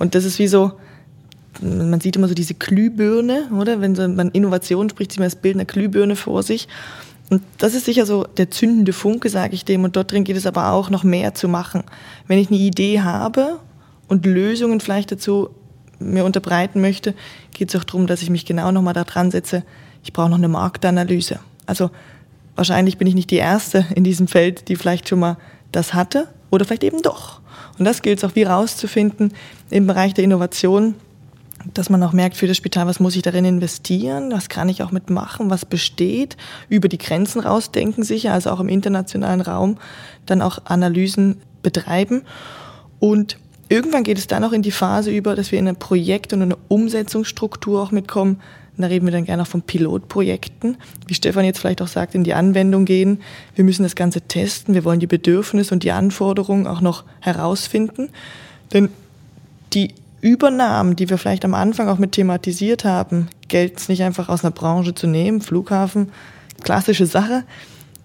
Und 0.03 0.17
das 0.17 0.25
ist 0.25 0.41
wie 0.41 0.49
so, 0.49 0.73
man 1.61 2.01
sieht 2.01 2.17
immer 2.17 2.27
so 2.27 2.35
diese 2.35 2.55
Glühbirne, 2.55 3.49
oder? 3.57 3.81
Wenn 3.81 3.95
so 3.95 4.09
man 4.09 4.31
Innovation 4.31 4.91
spricht, 4.91 5.13
sieht 5.13 5.21
man 5.21 5.29
das 5.29 5.37
Bild 5.37 5.55
einer 5.55 5.65
Glühbirne 5.65 6.17
vor 6.17 6.43
sich. 6.43 6.67
Und 7.31 7.41
das 7.59 7.75
ist 7.75 7.85
sicher 7.85 8.05
so 8.05 8.25
der 8.25 8.51
zündende 8.51 8.93
Funke, 8.93 9.31
sage 9.31 9.55
ich 9.55 9.65
dem. 9.65 9.85
Und 9.85 9.95
dort 9.95 10.11
drin 10.11 10.25
geht 10.25 10.37
es 10.37 10.45
aber 10.45 10.73
auch 10.73 10.91
noch 10.91 11.05
mehr 11.05 11.35
zu 11.35 11.47
machen. 11.47 11.85
Wenn 12.27 12.41
ich 12.41 12.49
eine 12.49 12.59
Idee 12.59 13.03
habe 13.03 13.61
und 14.09 14.27
Lösungen 14.27 14.81
vielleicht 14.81 15.13
dazu 15.13 15.51
mir 16.01 16.25
unterbreiten 16.25 16.81
möchte, 16.81 17.15
geht 17.53 17.69
es 17.73 17.81
auch 17.81 17.85
darum, 17.85 18.09
dass 18.09 18.23
ich 18.23 18.31
mich 18.31 18.45
genau 18.45 18.73
nochmal 18.73 18.95
da 18.95 19.05
dran 19.05 19.31
setze. 19.31 19.63
Ich 20.03 20.13
brauche 20.13 20.31
noch 20.31 20.39
eine 20.39 20.49
Marktanalyse. 20.49 21.39
Also 21.65 21.93
wahrscheinlich 22.57 22.99
bin 22.99 23.07
ich 23.07 23.15
nicht 23.15 23.31
die 23.31 23.37
Erste 23.37 23.87
in 23.95 24.03
diesem 24.03 24.27
Feld, 24.27 24.69
die 24.69 24.75
vielleicht 24.75 25.09
schon 25.09 25.21
mal 25.21 25.37
das 25.71 25.95
hatte 25.95 26.27
oder 26.53 26.65
vielleicht 26.65 26.85
eben 26.85 27.03
doch. 27.03 27.41
Und 27.79 27.87
das 27.87 28.03
gilt 28.03 28.19
es 28.19 28.25
auch 28.25 28.37
wie 28.37 28.45
rauszufinden 28.45 29.33
im 29.71 29.89
Bereich 29.89 30.15
der 30.15 30.23
Innovation, 30.23 30.95
dass 31.75 31.91
man 31.91 32.03
auch 32.03 32.13
merkt 32.13 32.37
für 32.37 32.47
das 32.47 32.57
Spital, 32.57 32.87
was 32.87 33.01
muss 33.01 33.17
ich 33.17 33.23
darin 33.23 33.45
investieren, 33.45 34.31
was 34.33 34.49
kann 34.49 34.69
ich 34.69 34.83
auch 34.83 34.91
mitmachen, 34.91 35.49
was 35.49 35.65
besteht, 35.65 36.37
über 36.69 36.89
die 36.89 36.99
Grenzen 36.99 37.41
rausdenken 37.41 38.05
sicher, 38.05 38.33
also 38.33 38.51
auch 38.51 38.61
im 38.61 38.69
internationalen 38.69 39.41
Raum 39.41 39.79
dann 40.27 40.43
auch 40.43 40.59
Analysen 40.65 41.41
betreiben. 41.63 42.23
Und 43.01 43.39
irgendwann 43.69 44.03
geht 44.03 44.19
es 44.19 44.27
dann 44.27 44.45
auch 44.45 44.53
in 44.53 44.63
die 44.63 44.73
Phase 44.73 45.11
über, 45.11 45.35
dass 45.35 45.53
wir 45.53 45.59
in 45.59 45.69
ein 45.69 45.77
Projekt 45.77 46.33
und 46.33 46.43
eine 46.43 46.57
Umsetzungsstruktur 46.69 47.83
auch 47.83 47.93
mitkommen, 47.93 48.41
da 48.79 48.87
reden 48.87 49.07
wir 49.07 49.13
dann 49.13 49.25
gerne 49.25 49.43
auch 49.43 49.47
von 49.47 49.63
Pilotprojekten, 49.63 50.77
wie 51.07 51.15
Stefan 51.15 51.45
jetzt 51.45 51.59
vielleicht 51.59 51.83
auch 51.83 51.89
sagt, 51.89 52.15
in 52.15 52.25
die 52.25 52.35
Anwendung 52.35 52.85
gehen. 52.85 53.21
Wir 53.55 53.65
müssen 53.65 53.83
das 53.83 53.95
Ganze 53.95 54.23
testen, 54.23 54.75
wir 54.75 54.85
wollen 54.85 55.01
die 55.01 55.07
Bedürfnisse 55.07 55.75
und 55.75 55.83
die 55.83 55.93
Anforderungen 55.93 56.67
auch 56.67 56.81
noch 56.81 57.05
herausfinden. 57.21 58.09
Denn 58.73 58.89
die 59.75 59.95
Übernahmen, 60.23 60.97
die 60.97 61.11
wir 61.11 61.19
vielleicht 61.19 61.45
am 61.45 61.55
Anfang 61.55 61.89
auch 61.89 61.99
mit 61.99 62.13
thematisiert 62.13 62.85
haben, 62.85 63.29
gilt 63.49 63.79
es 63.79 63.89
nicht 63.89 64.03
einfach 64.03 64.29
aus 64.29 64.45
einer 64.45 64.53
Branche 64.53 64.95
zu 64.95 65.07
nehmen, 65.07 65.43
Flughafen, 65.43 66.11
klassische 66.63 67.07
Sache, 67.07 67.45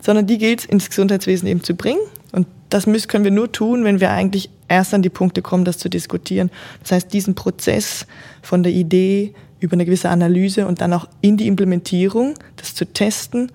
sondern 0.01 0.27
die 0.27 0.37
gilt 0.37 0.61
es 0.61 0.65
ins 0.65 0.89
Gesundheitswesen 0.89 1.47
eben 1.47 1.63
zu 1.63 1.75
bringen. 1.75 2.01
Und 2.31 2.47
das 2.69 2.87
müssen, 2.87 3.07
können 3.07 3.23
wir 3.23 3.31
nur 3.31 3.51
tun, 3.51 3.83
wenn 3.83 4.01
wir 4.01 4.11
eigentlich 4.11 4.49
erst 4.67 4.93
an 4.93 5.01
die 5.01 5.09
Punkte 5.09 5.41
kommen, 5.41 5.63
das 5.63 5.77
zu 5.77 5.89
diskutieren. 5.89 6.51
Das 6.81 6.91
heißt, 6.91 7.13
diesen 7.13 7.35
Prozess 7.35 8.05
von 8.41 8.63
der 8.63 8.73
Idee 8.73 9.33
über 9.59 9.73
eine 9.73 9.85
gewisse 9.85 10.09
Analyse 10.09 10.67
und 10.67 10.81
dann 10.81 10.93
auch 10.93 11.07
in 11.21 11.37
die 11.37 11.47
Implementierung, 11.47 12.35
das 12.55 12.75
zu 12.75 12.85
testen, 12.85 13.51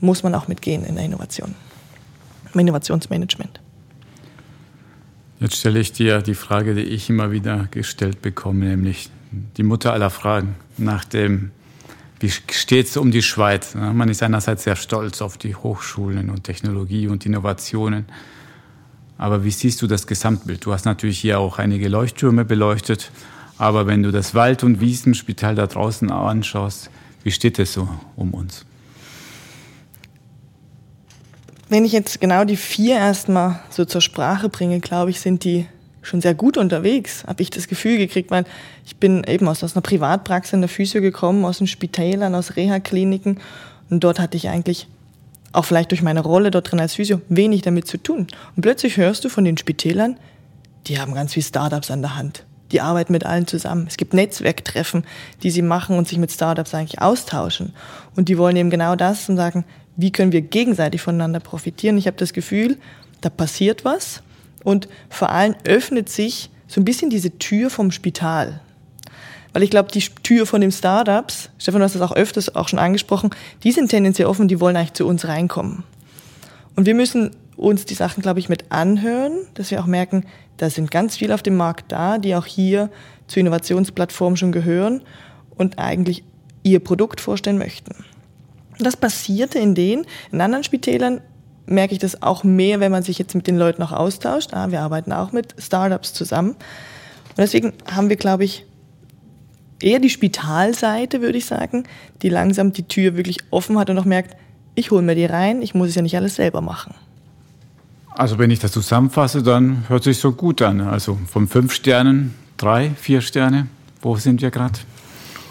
muss 0.00 0.22
man 0.22 0.34
auch 0.34 0.48
mitgehen 0.48 0.84
in 0.84 0.96
der 0.96 1.04
Innovation, 1.04 1.54
im 2.52 2.60
Innovationsmanagement. 2.60 3.60
Jetzt 5.40 5.56
stelle 5.56 5.80
ich 5.80 5.92
dir 5.92 6.22
die 6.22 6.34
Frage, 6.34 6.74
die 6.74 6.82
ich 6.82 7.10
immer 7.10 7.30
wieder 7.30 7.66
gestellt 7.70 8.22
bekomme, 8.22 8.66
nämlich 8.66 9.10
die 9.56 9.62
Mutter 9.62 9.92
aller 9.92 10.10
Fragen 10.10 10.54
nach 10.78 11.04
dem, 11.04 11.50
wie 12.20 12.30
steht 12.30 12.86
es 12.86 12.96
um 12.96 13.10
die 13.10 13.22
Schweiz? 13.22 13.74
Man 13.74 14.08
ist 14.08 14.22
einerseits 14.22 14.64
sehr 14.64 14.76
stolz 14.76 15.20
auf 15.20 15.36
die 15.36 15.54
Hochschulen 15.54 16.30
und 16.30 16.44
Technologie 16.44 17.08
und 17.08 17.26
Innovationen. 17.26 18.06
Aber 19.18 19.44
wie 19.44 19.50
siehst 19.50 19.82
du 19.82 19.86
das 19.86 20.06
Gesamtbild? 20.06 20.64
Du 20.64 20.72
hast 20.72 20.84
natürlich 20.86 21.18
hier 21.18 21.38
auch 21.38 21.58
einige 21.58 21.88
Leuchttürme 21.88 22.44
beleuchtet. 22.44 23.10
Aber 23.58 23.86
wenn 23.86 24.02
du 24.02 24.10
das 24.10 24.34
Wald- 24.34 24.64
und 24.64 24.80
Wiesenspital 24.80 25.54
da 25.54 25.66
draußen 25.66 26.10
anschaust, 26.10 26.90
wie 27.22 27.30
steht 27.30 27.58
es 27.58 27.72
so 27.72 27.88
um 28.16 28.34
uns? 28.34 28.64
Wenn 31.68 31.84
ich 31.84 31.92
jetzt 31.92 32.20
genau 32.20 32.44
die 32.44 32.56
vier 32.56 32.96
erstmal 32.96 33.60
so 33.70 33.84
zur 33.84 34.00
Sprache 34.00 34.48
bringe, 34.48 34.80
glaube 34.80 35.10
ich, 35.10 35.20
sind 35.20 35.44
die 35.44 35.66
schon 36.02 36.20
sehr 36.20 36.34
gut 36.34 36.58
unterwegs, 36.58 37.24
habe 37.26 37.42
ich 37.42 37.48
das 37.48 37.66
Gefühl 37.66 37.96
gekriegt, 37.96 38.30
weil 38.30 38.44
ich 38.84 38.96
bin 38.96 39.24
eben 39.24 39.48
aus, 39.48 39.64
aus 39.64 39.74
einer 39.74 39.82
Privatpraxis 39.82 40.52
in 40.52 40.60
der 40.60 40.68
Physio 40.68 41.00
gekommen, 41.00 41.44
aus 41.46 41.58
den 41.58 41.66
Spitälern, 41.66 42.34
aus 42.34 42.56
Reha-Kliniken 42.56 43.40
und 43.88 44.04
dort 44.04 44.20
hatte 44.20 44.36
ich 44.36 44.50
eigentlich 44.50 44.86
auch 45.52 45.64
vielleicht 45.64 45.92
durch 45.92 46.02
meine 46.02 46.20
Rolle 46.20 46.50
dort 46.50 46.70
drin 46.70 46.80
als 46.80 46.94
Physio 46.94 47.22
wenig 47.28 47.62
damit 47.62 47.86
zu 47.86 47.96
tun. 47.96 48.26
Und 48.56 48.62
plötzlich 48.62 48.96
hörst 48.96 49.24
du 49.24 49.28
von 49.28 49.44
den 49.44 49.56
Spitälern, 49.56 50.18
die 50.88 51.00
haben 51.00 51.14
ganz 51.14 51.32
viele 51.32 51.46
Startups 51.46 51.90
an 51.90 52.02
der 52.02 52.16
Hand 52.16 52.44
die 52.74 52.80
arbeiten 52.80 53.12
mit 53.12 53.24
allen 53.24 53.46
zusammen. 53.46 53.86
Es 53.88 53.96
gibt 53.96 54.12
Netzwerktreffen, 54.12 55.04
die 55.42 55.50
sie 55.50 55.62
machen 55.62 55.96
und 55.96 56.08
sich 56.08 56.18
mit 56.18 56.32
Startups 56.32 56.74
eigentlich 56.74 57.00
austauschen. 57.00 57.72
Und 58.16 58.28
die 58.28 58.36
wollen 58.36 58.56
eben 58.56 58.68
genau 58.68 58.96
das 58.96 59.28
und 59.28 59.36
sagen, 59.36 59.64
wie 59.96 60.10
können 60.10 60.32
wir 60.32 60.42
gegenseitig 60.42 61.00
voneinander 61.00 61.38
profitieren. 61.38 61.96
Ich 61.96 62.08
habe 62.08 62.16
das 62.16 62.32
Gefühl, 62.32 62.76
da 63.20 63.30
passiert 63.30 63.84
was 63.84 64.22
und 64.64 64.88
vor 65.08 65.30
allem 65.30 65.54
öffnet 65.64 66.08
sich 66.08 66.50
so 66.66 66.80
ein 66.80 66.84
bisschen 66.84 67.10
diese 67.10 67.38
Tür 67.38 67.70
vom 67.70 67.92
Spital. 67.92 68.60
Weil 69.52 69.62
ich 69.62 69.70
glaube, 69.70 69.92
die 69.92 70.00
Tür 70.00 70.46
von 70.46 70.60
den 70.60 70.72
Startups, 70.72 71.50
Stefan, 71.58 71.78
du 71.78 71.84
hast 71.84 71.94
das 71.94 72.02
auch 72.02 72.16
öfters 72.16 72.56
auch 72.56 72.66
schon 72.66 72.80
angesprochen, 72.80 73.30
die 73.62 73.70
sind 73.70 73.88
tendenziell 73.88 74.26
offen, 74.26 74.48
die 74.48 74.58
wollen 74.60 74.76
eigentlich 74.76 74.94
zu 74.94 75.06
uns 75.06 75.28
reinkommen. 75.28 75.84
Und 76.74 76.86
wir 76.86 76.94
müssen 76.96 77.30
uns 77.56 77.84
die 77.84 77.94
Sachen, 77.94 78.20
glaube 78.20 78.40
ich, 78.40 78.48
mit 78.48 78.72
anhören, 78.72 79.46
dass 79.54 79.70
wir 79.70 79.80
auch 79.80 79.86
merken, 79.86 80.24
da 80.56 80.70
sind 80.70 80.90
ganz 80.90 81.16
viele 81.16 81.34
auf 81.34 81.42
dem 81.42 81.56
Markt 81.56 81.92
da, 81.92 82.18
die 82.18 82.34
auch 82.34 82.46
hier 82.46 82.90
zur 83.26 83.40
Innovationsplattform 83.40 84.36
schon 84.36 84.52
gehören 84.52 85.02
und 85.56 85.78
eigentlich 85.78 86.24
ihr 86.62 86.80
Produkt 86.80 87.20
vorstellen 87.20 87.58
möchten. 87.58 87.94
Das 88.78 88.96
passierte 88.96 89.58
in 89.58 89.74
den, 89.74 90.06
in 90.32 90.40
anderen 90.40 90.64
Spitälern 90.64 91.20
merke 91.66 91.94
ich 91.94 91.98
das 91.98 92.22
auch 92.22 92.44
mehr, 92.44 92.80
wenn 92.80 92.92
man 92.92 93.02
sich 93.02 93.18
jetzt 93.18 93.34
mit 93.34 93.46
den 93.46 93.56
Leuten 93.56 93.82
auch 93.82 93.92
austauscht. 93.92 94.52
Ah, 94.52 94.70
wir 94.70 94.80
arbeiten 94.80 95.12
auch 95.12 95.32
mit 95.32 95.54
Startups 95.58 96.12
zusammen. 96.12 96.50
Und 96.50 97.38
deswegen 97.38 97.72
haben 97.90 98.08
wir, 98.08 98.16
glaube 98.16 98.44
ich, 98.44 98.66
eher 99.80 99.98
die 99.98 100.10
Spitalseite, 100.10 101.20
würde 101.20 101.38
ich 101.38 101.46
sagen, 101.46 101.84
die 102.22 102.28
langsam 102.28 102.72
die 102.72 102.86
Tür 102.86 103.16
wirklich 103.16 103.38
offen 103.50 103.78
hat 103.78 103.90
und 103.90 103.98
auch 103.98 104.04
merkt, 104.04 104.36
ich 104.74 104.90
hole 104.90 105.02
mir 105.02 105.14
die 105.14 105.24
rein, 105.24 105.62
ich 105.62 105.74
muss 105.74 105.88
es 105.88 105.94
ja 105.94 106.02
nicht 106.02 106.16
alles 106.16 106.36
selber 106.36 106.60
machen. 106.60 106.94
Also 108.14 108.38
wenn 108.38 108.50
ich 108.50 108.60
das 108.60 108.70
zusammenfasse, 108.70 109.42
dann 109.42 109.88
hört 109.88 110.04
sich 110.04 110.18
so 110.18 110.32
gut 110.32 110.62
an. 110.62 110.80
Also 110.80 111.18
von 111.26 111.48
fünf 111.48 111.72
Sternen, 111.72 112.34
drei, 112.56 112.90
vier 112.90 113.20
Sterne. 113.20 113.66
Wo 114.00 114.16
sind 114.16 114.40
wir 114.40 114.52
gerade? 114.52 114.78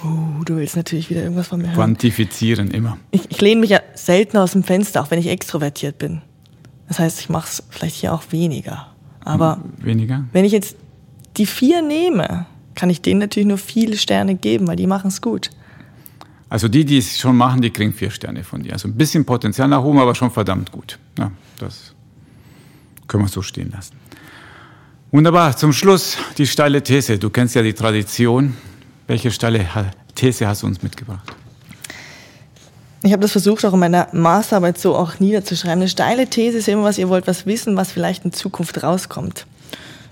Oh, 0.03 0.43
du 0.45 0.55
willst 0.55 0.77
natürlich 0.77 1.09
wieder 1.09 1.23
irgendwas 1.23 1.47
von 1.47 1.59
mir 1.59 1.67
hören. 1.67 1.75
Quantifizieren 1.75 2.71
immer. 2.71 2.97
Ich, 3.11 3.29
ich 3.29 3.41
lehne 3.41 3.61
mich 3.61 3.71
ja 3.71 3.81
selten 3.95 4.37
aus 4.37 4.53
dem 4.53 4.63
Fenster, 4.63 5.01
auch 5.01 5.11
wenn 5.11 5.19
ich 5.19 5.27
extrovertiert 5.27 5.97
bin. 5.97 6.21
Das 6.87 6.99
heißt, 6.99 7.19
ich 7.19 7.29
mache 7.29 7.49
es 7.49 7.63
vielleicht 7.69 7.95
hier 7.97 8.13
auch 8.13 8.23
weniger. 8.29 8.87
Aber 9.25 9.61
weniger? 9.79 10.25
wenn 10.31 10.45
ich 10.45 10.51
jetzt 10.51 10.77
die 11.37 11.45
vier 11.45 11.81
nehme, 11.81 12.45
kann 12.75 12.89
ich 12.89 13.01
denen 13.01 13.19
natürlich 13.19 13.47
nur 13.47 13.57
viele 13.57 13.97
Sterne 13.97 14.35
geben, 14.35 14.67
weil 14.67 14.75
die 14.75 14.87
machen 14.87 15.07
es 15.07 15.21
gut. 15.21 15.49
Also 16.49 16.67
die, 16.67 16.85
die 16.85 16.97
es 16.97 17.17
schon 17.19 17.35
machen, 17.35 17.61
die 17.61 17.71
kriegen 17.71 17.93
vier 17.93 18.11
Sterne 18.11 18.43
von 18.43 18.63
dir. 18.63 18.73
Also 18.73 18.87
ein 18.87 18.95
bisschen 18.95 19.25
Potenzial 19.25 19.67
nach 19.67 19.83
oben, 19.83 19.99
aber 19.99 20.15
schon 20.15 20.31
verdammt 20.31 20.71
gut. 20.71 20.99
Ja, 21.17 21.31
das 21.59 21.93
können 23.07 23.23
wir 23.23 23.29
so 23.29 23.41
stehen 23.41 23.71
lassen. 23.71 23.95
Wunderbar. 25.11 25.55
Zum 25.55 25.73
Schluss 25.73 26.17
die 26.37 26.47
steile 26.47 26.81
These. 26.81 27.19
Du 27.19 27.29
kennst 27.29 27.55
ja 27.55 27.61
die 27.61 27.73
Tradition. 27.73 28.57
Welche 29.05 29.29
steile 29.31 29.65
These 30.15 30.47
hast 30.47 30.63
du 30.63 30.67
uns 30.67 30.81
mitgebracht? 30.81 31.31
Ich 33.03 33.11
habe 33.11 33.21
das 33.21 33.33
versucht, 33.33 33.65
auch 33.65 33.73
in 33.73 33.79
meiner 33.79 34.07
Masterarbeit 34.13 34.79
so 34.79 34.95
auch 34.95 35.19
niederzuschreiben. 35.19 35.81
Eine 35.81 35.89
steile 35.89 36.27
These 36.27 36.59
ist 36.59 36.67
immer 36.69 36.83
was, 36.83 36.97
ihr 36.97 37.09
wollt 37.09 37.27
was 37.27 37.45
wissen, 37.45 37.75
was 37.75 37.91
vielleicht 37.91 38.23
in 38.23 38.31
Zukunft 38.31 38.81
rauskommt. 38.81 39.45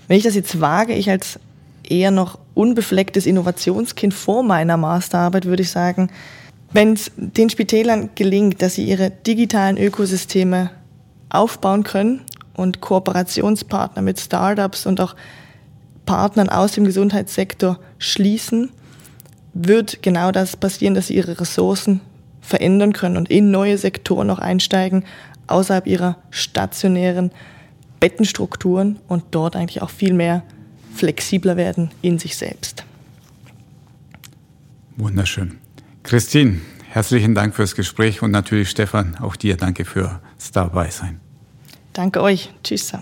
Wenn 0.08 0.18
ich 0.18 0.24
das 0.24 0.34
jetzt 0.34 0.60
wage, 0.60 0.92
ich 0.94 1.08
als 1.08 1.40
eher 1.82 2.10
noch 2.10 2.38
unbeflecktes 2.54 3.26
Innovationskind 3.26 4.12
vor 4.12 4.42
meiner 4.42 4.76
Masterarbeit, 4.76 5.46
würde 5.46 5.62
ich 5.62 5.70
sagen, 5.70 6.10
wenn 6.72 6.92
es 6.92 7.10
den 7.16 7.50
Spitälern 7.50 8.10
gelingt, 8.14 8.62
dass 8.62 8.74
sie 8.74 8.84
ihre 8.84 9.10
digitalen 9.10 9.78
Ökosysteme 9.78 10.70
aufbauen 11.28 11.82
können 11.82 12.20
und 12.54 12.80
Kooperationspartner 12.80 14.02
mit 14.02 14.20
Startups 14.20 14.86
und 14.86 15.00
auch 15.00 15.14
Partnern 16.06 16.48
aus 16.48 16.72
dem 16.72 16.84
Gesundheitssektor 16.84 17.78
schließen, 17.98 18.70
wird 19.54 20.02
genau 20.02 20.32
das 20.32 20.56
passieren, 20.56 20.94
dass 20.94 21.08
sie 21.08 21.16
ihre 21.16 21.40
Ressourcen 21.40 22.00
verändern 22.40 22.92
können 22.92 23.16
und 23.16 23.30
in 23.30 23.50
neue 23.50 23.78
Sektoren 23.78 24.26
noch 24.26 24.38
einsteigen, 24.38 25.04
außerhalb 25.46 25.86
ihrer 25.86 26.16
stationären 26.30 27.30
Bettenstrukturen 28.00 28.98
und 29.06 29.24
dort 29.30 29.54
eigentlich 29.54 29.82
auch 29.82 29.90
viel 29.90 30.12
mehr 30.12 30.42
flexibler 30.94 31.56
werden 31.56 31.90
in 32.02 32.18
sich 32.18 32.36
selbst. 32.36 32.84
Wunderschön. 34.96 35.58
Christine, 36.02 36.60
herzlichen 36.90 37.34
Dank 37.34 37.54
fürs 37.54 37.74
Gespräch 37.74 38.22
und 38.22 38.30
natürlich 38.30 38.70
Stefan, 38.70 39.16
auch 39.20 39.36
dir 39.36 39.56
danke 39.56 39.84
fürs 39.84 40.10
Dabeisein. 40.52 41.21
Danke 41.92 42.22
euch. 42.22 42.54
Tschüss. 42.62 42.92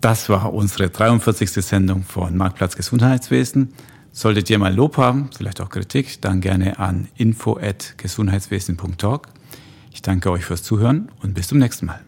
Das 0.00 0.28
war 0.28 0.52
unsere 0.52 0.90
43. 0.90 1.50
Sendung 1.50 2.04
von 2.04 2.36
Marktplatz 2.36 2.76
Gesundheitswesen. 2.76 3.72
Solltet 4.12 4.48
ihr 4.50 4.58
mal 4.58 4.74
Lob 4.74 4.96
haben, 4.96 5.30
vielleicht 5.36 5.60
auch 5.60 5.68
Kritik, 5.68 6.20
dann 6.20 6.40
gerne 6.40 6.78
an 6.78 7.08
info@gesundheitswesen.talk. 7.16 9.28
Ich 9.92 10.02
danke 10.02 10.30
euch 10.30 10.44
fürs 10.44 10.62
Zuhören 10.62 11.10
und 11.22 11.34
bis 11.34 11.48
zum 11.48 11.58
nächsten 11.58 11.86
Mal. 11.86 12.07